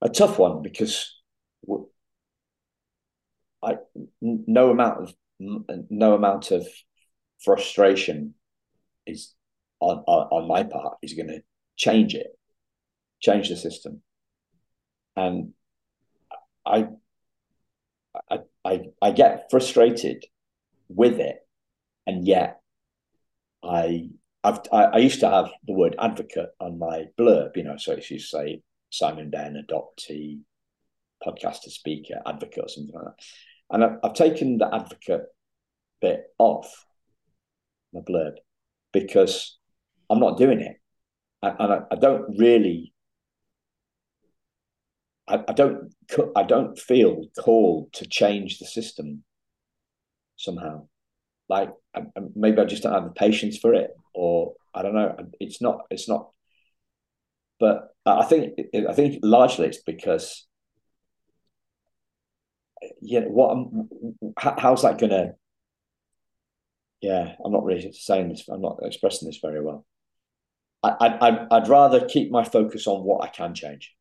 a 0.00 0.08
tough 0.08 0.38
one 0.38 0.62
because 0.62 1.20
I 3.62 3.76
no 4.20 4.70
amount 4.70 5.02
of 5.02 5.14
no 5.38 6.14
amount 6.14 6.50
of 6.50 6.66
frustration 7.40 8.34
is 9.06 9.34
on 9.80 9.98
on, 10.06 10.28
on 10.28 10.48
my 10.48 10.64
part 10.64 10.98
is 11.02 11.14
going 11.14 11.28
to 11.28 11.42
change 11.76 12.14
it 12.14 12.36
change 13.22 13.48
the 13.48 13.56
system. 13.56 14.02
And 15.16 15.52
I, 16.64 16.88
I, 18.30 18.38
I, 18.64 18.80
I 19.00 19.10
get 19.10 19.50
frustrated 19.50 20.24
with 20.88 21.18
it, 21.18 21.38
and 22.06 22.26
yet 22.26 22.60
I, 23.62 24.10
I've, 24.44 24.60
I, 24.72 24.84
I 24.84 24.96
used 24.98 25.20
to 25.20 25.30
have 25.30 25.50
the 25.66 25.72
word 25.72 25.96
advocate 25.98 26.50
on 26.60 26.78
my 26.78 27.06
blurb, 27.18 27.56
you 27.56 27.64
know, 27.64 27.76
so 27.76 27.92
if 27.92 28.10
you 28.10 28.18
say 28.18 28.62
Simon 28.90 29.30
Den, 29.30 29.62
adoptee, 29.62 30.40
podcaster, 31.26 31.70
speaker, 31.70 32.20
advocate, 32.26 32.64
or 32.64 32.68
something 32.68 32.94
like 32.94 33.04
that. 33.04 33.24
And 33.70 33.84
I've, 33.84 33.98
I've 34.04 34.14
taken 34.14 34.58
the 34.58 34.72
advocate 34.74 35.26
bit 36.00 36.24
off 36.38 36.84
my 37.92 38.00
blurb 38.00 38.34
because 38.92 39.58
I'm 40.10 40.20
not 40.20 40.38
doing 40.38 40.60
it. 40.60 40.76
And 41.42 41.72
I, 41.72 41.80
I 41.90 41.94
don't 41.96 42.38
really 42.38 42.91
I, 45.28 45.42
I 45.48 45.52
don't 45.52 45.94
I 46.36 46.42
don't 46.42 46.78
feel 46.78 47.26
called 47.38 47.92
to 47.94 48.06
change 48.06 48.58
the 48.58 48.66
system 48.66 49.24
somehow. 50.36 50.88
Like 51.48 51.70
I, 51.94 52.04
maybe 52.34 52.60
I 52.60 52.64
just 52.64 52.82
don't 52.82 52.92
have 52.92 53.04
the 53.04 53.10
patience 53.10 53.58
for 53.58 53.74
it, 53.74 53.90
or 54.14 54.54
I 54.74 54.82
don't 54.82 54.94
know. 54.94 55.16
It's 55.40 55.60
not. 55.60 55.82
It's 55.90 56.08
not. 56.08 56.30
But 57.60 57.94
I 58.04 58.24
think 58.24 58.58
I 58.88 58.92
think 58.92 59.20
largely 59.22 59.66
it's 59.66 59.82
because 59.82 60.46
yeah. 63.00 63.20
What 63.20 63.50
I'm, 63.50 63.88
how's 64.38 64.82
that 64.82 64.98
gonna? 64.98 65.34
Yeah, 67.00 67.34
I'm 67.44 67.52
not 67.52 67.64
really 67.64 67.92
saying 67.92 68.28
this. 68.28 68.48
I'm 68.48 68.62
not 68.62 68.78
expressing 68.82 69.28
this 69.28 69.38
very 69.38 69.60
well. 69.60 69.84
I, 70.84 70.96
I'd, 71.00 71.46
I'd 71.50 71.68
rather 71.68 72.06
keep 72.06 72.30
my 72.30 72.44
focus 72.44 72.86
on 72.86 73.04
what 73.04 73.22
I 73.22 73.28
can 73.28 73.54
change. 73.54 73.94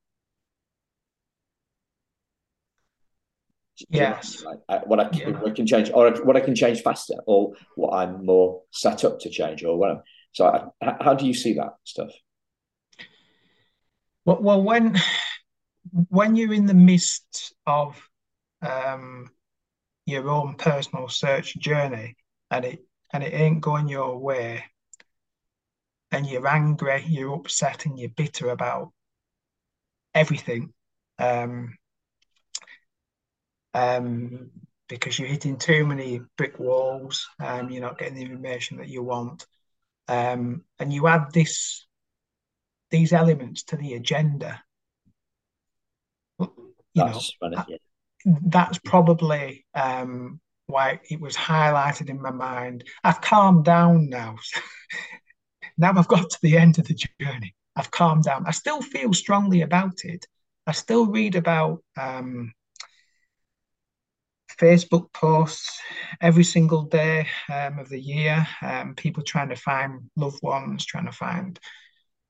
Yes. 3.89 4.43
Like, 4.43 4.85
what 4.85 4.99
I 4.99 5.09
can, 5.09 5.19
yeah. 5.19 5.39
what 5.39 5.51
I 5.51 5.55
can 5.55 5.67
change, 5.67 5.91
or 5.93 6.11
what 6.23 6.35
I 6.35 6.41
can 6.41 6.55
change 6.55 6.81
faster, 6.81 7.15
or 7.25 7.53
what 7.75 7.93
I'm 7.93 8.25
more 8.25 8.61
set 8.71 9.03
up 9.03 9.19
to 9.21 9.29
change, 9.29 9.63
or 9.63 9.77
whatever. 9.77 10.03
So, 10.33 10.71
I, 10.81 10.95
how 11.01 11.13
do 11.13 11.25
you 11.25 11.33
see 11.33 11.53
that 11.53 11.73
stuff? 11.83 12.11
Well, 14.25 14.41
well, 14.41 14.61
when 14.61 14.97
when 16.09 16.35
you're 16.35 16.53
in 16.53 16.67
the 16.67 16.73
midst 16.73 17.53
of 17.65 18.01
um, 18.61 19.29
your 20.05 20.29
own 20.29 20.55
personal 20.55 21.09
search 21.09 21.55
journey, 21.57 22.15
and 22.49 22.65
it 22.65 22.85
and 23.13 23.23
it 23.23 23.33
ain't 23.33 23.61
going 23.61 23.87
your 23.87 24.17
way, 24.17 24.63
and 26.11 26.25
you're 26.27 26.47
angry, 26.47 27.03
you're 27.07 27.35
upset, 27.35 27.85
and 27.85 27.97
you're 27.97 28.09
bitter 28.09 28.49
about 28.49 28.91
everything, 30.13 30.73
um, 31.19 31.77
um, 33.73 34.51
because 34.87 35.17
you're 35.17 35.27
hitting 35.27 35.57
too 35.57 35.85
many 35.85 36.21
brick 36.37 36.59
walls, 36.59 37.27
um, 37.39 37.69
you're 37.69 37.81
not 37.81 37.97
getting 37.97 38.15
the 38.15 38.23
information 38.23 38.77
that 38.77 38.89
you 38.89 39.03
want, 39.03 39.45
um, 40.07 40.63
and 40.79 40.91
you 40.91 41.07
add 41.07 41.31
this 41.33 41.85
these 42.89 43.13
elements 43.13 43.63
to 43.63 43.77
the 43.77 43.93
agenda. 43.93 44.61
You 46.39 46.49
that's 46.93 47.33
know, 47.41 47.49
funny, 47.49 47.65
yeah. 47.69 48.33
that's 48.45 48.79
probably 48.79 49.65
um, 49.73 50.41
why 50.67 50.99
it 51.09 51.21
was 51.21 51.35
highlighted 51.35 52.09
in 52.09 52.21
my 52.21 52.31
mind. 52.31 52.83
I've 53.03 53.21
calmed 53.21 53.65
down 53.65 54.09
now. 54.09 54.37
now 55.77 55.93
I've 55.95 56.07
got 56.07 56.29
to 56.29 56.39
the 56.41 56.57
end 56.57 56.79
of 56.79 56.87
the 56.87 56.99
journey. 57.19 57.55
I've 57.75 57.91
calmed 57.91 58.25
down. 58.25 58.45
I 58.45 58.51
still 58.51 58.81
feel 58.81 59.13
strongly 59.13 59.61
about 59.61 60.03
it. 60.03 60.25
I 60.67 60.73
still 60.73 61.07
read 61.07 61.35
about 61.35 61.83
um, 61.97 62.53
Facebook 64.59 65.11
posts 65.13 65.79
every 66.19 66.43
single 66.43 66.83
day 66.83 67.27
um, 67.51 67.79
of 67.79 67.89
the 67.89 67.99
year. 67.99 68.47
Um, 68.61 68.95
people 68.95 69.23
trying 69.23 69.49
to 69.49 69.55
find 69.55 70.09
loved 70.15 70.41
ones, 70.41 70.85
trying 70.85 71.05
to 71.05 71.11
find 71.11 71.59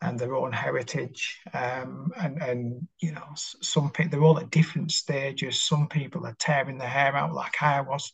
and 0.02 0.18
their 0.18 0.36
own 0.36 0.52
heritage. 0.52 1.40
Um, 1.54 2.12
and, 2.20 2.42
and, 2.42 2.88
you 3.00 3.12
know, 3.12 3.28
some 3.36 3.92
people, 3.92 4.10
they're 4.10 4.24
all 4.24 4.40
at 4.40 4.50
different 4.50 4.92
stages. 4.92 5.62
Some 5.62 5.88
people 5.88 6.26
are 6.26 6.36
tearing 6.40 6.80
their 6.80 6.88
hair 6.88 7.16
out 7.16 7.34
like 7.34 7.62
I 7.62 7.82
was. 7.82 8.12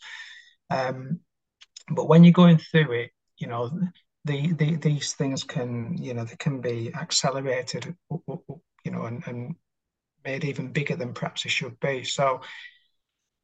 Um, 0.70 1.22
but 1.90 2.10
when 2.10 2.24
you're 2.24 2.34
going 2.34 2.58
through 2.58 2.92
it, 2.92 3.12
you 3.38 3.48
know, 3.48 3.72
the, 4.26 4.52
the, 4.54 4.76
these 4.76 5.14
things 5.14 5.46
can, 5.46 5.96
you 5.98 6.14
know, 6.14 6.26
they 6.26 6.36
can 6.36 6.60
be 6.60 6.94
accelerated, 6.94 7.96
you 8.10 8.92
know, 8.92 9.04
and, 9.04 9.26
and 9.26 9.56
made 10.26 10.44
even 10.44 10.74
bigger 10.74 10.98
than 10.98 11.14
perhaps 11.14 11.44
they 11.44 11.50
should 11.50 11.80
be. 11.80 12.04
So 12.04 12.42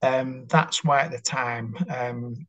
um, 0.03 0.45
that's 0.47 0.83
why 0.83 1.01
at 1.01 1.11
the 1.11 1.19
time, 1.19 1.75
um, 1.89 2.45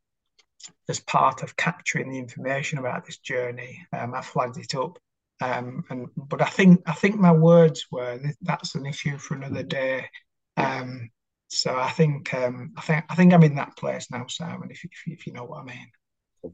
as 0.89 0.99
part 0.99 1.43
of 1.43 1.55
capturing 1.55 2.11
the 2.11 2.19
information 2.19 2.77
about 2.77 3.05
this 3.05 3.17
journey, 3.17 3.85
um, 3.93 4.13
I 4.13 4.21
flagged 4.21 4.57
it 4.57 4.75
up 4.75 4.99
um, 5.41 5.83
and 5.89 6.07
but 6.15 6.41
I 6.41 6.45
think 6.45 6.81
I 6.85 6.93
think 6.93 7.19
my 7.19 7.31
words 7.31 7.85
were 7.91 8.19
that's 8.41 8.75
an 8.75 8.85
issue 8.85 9.17
for 9.17 9.35
another 9.35 9.63
day. 9.63 10.07
Um, 10.55 11.09
so 11.49 11.77
I 11.77 11.89
think 11.89 12.33
um, 12.33 12.73
I 12.77 12.81
think 12.81 13.05
I 13.09 13.15
think 13.15 13.33
I'm 13.33 13.43
in 13.43 13.55
that 13.55 13.75
place 13.75 14.09
now, 14.09 14.25
Simon. 14.27 14.71
If, 14.71 14.83
if, 14.85 14.91
if 15.07 15.27
you 15.27 15.33
know 15.33 15.43
what 15.43 15.61
I 15.61 15.65
mean. 15.65 16.53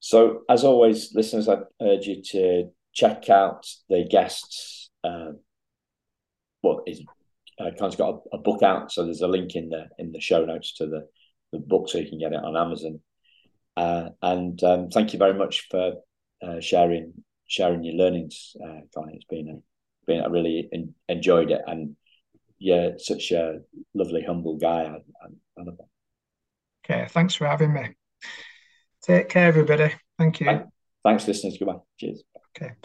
So 0.00 0.42
as 0.48 0.64
always, 0.64 1.14
listeners, 1.14 1.48
I 1.48 1.58
urge 1.82 2.06
you 2.06 2.22
to 2.22 2.70
check 2.94 3.28
out 3.28 3.66
the 3.88 4.04
guests. 4.04 4.90
Uh, 5.04 5.32
well, 6.62 6.82
is 6.86 7.02
uh, 7.58 7.70
Colin's 7.76 7.96
got 7.96 8.22
a, 8.32 8.36
a, 8.36 8.38
book 8.38 8.62
out, 8.62 8.92
so 8.92 9.04
there's 9.04 9.20
a 9.20 9.28
link 9.28 9.54
in 9.54 9.68
the 9.68 9.86
in 9.98 10.12
the 10.12 10.20
show 10.20 10.44
notes 10.44 10.74
to 10.74 10.86
the 10.86 11.08
the 11.52 11.58
book, 11.58 11.88
so 11.88 11.98
you 11.98 12.08
can 12.08 12.18
get 12.18 12.32
it 12.32 12.44
on 12.44 12.56
Amazon. 12.56 13.00
Uh, 13.76 14.10
and 14.22 14.62
um, 14.64 14.88
thank 14.90 15.12
you 15.12 15.18
very 15.18 15.34
much 15.34 15.66
for 15.70 15.94
uh, 16.42 16.60
sharing 16.60 17.12
sharing 17.46 17.82
your 17.84 17.94
learnings, 17.94 18.54
uh, 18.62 18.80
Colin. 18.94 19.14
It's 19.14 19.24
been 19.24 19.48
a, 19.48 20.06
been 20.06 20.22
I 20.22 20.26
really 20.26 20.68
in, 20.70 20.94
enjoyed 21.08 21.50
it, 21.50 21.62
and 21.66 21.96
you're 22.58 22.98
such 22.98 23.30
a 23.32 23.60
lovely, 23.94 24.22
humble 24.22 24.56
guy. 24.56 24.82
I, 24.82 24.96
I, 24.96 25.28
I 25.58 25.62
love 25.62 25.78
it. 25.78 26.90
Okay, 26.90 27.06
thanks 27.08 27.34
for 27.34 27.46
having 27.46 27.72
me. 27.72 27.96
Take 29.02 29.28
care, 29.28 29.46
everybody. 29.46 29.94
Thank 30.18 30.40
you. 30.40 30.64
Thanks, 31.04 31.26
listeners. 31.26 31.56
Goodbye. 31.58 31.80
Cheers. 31.98 32.22
Okay. 32.56 32.72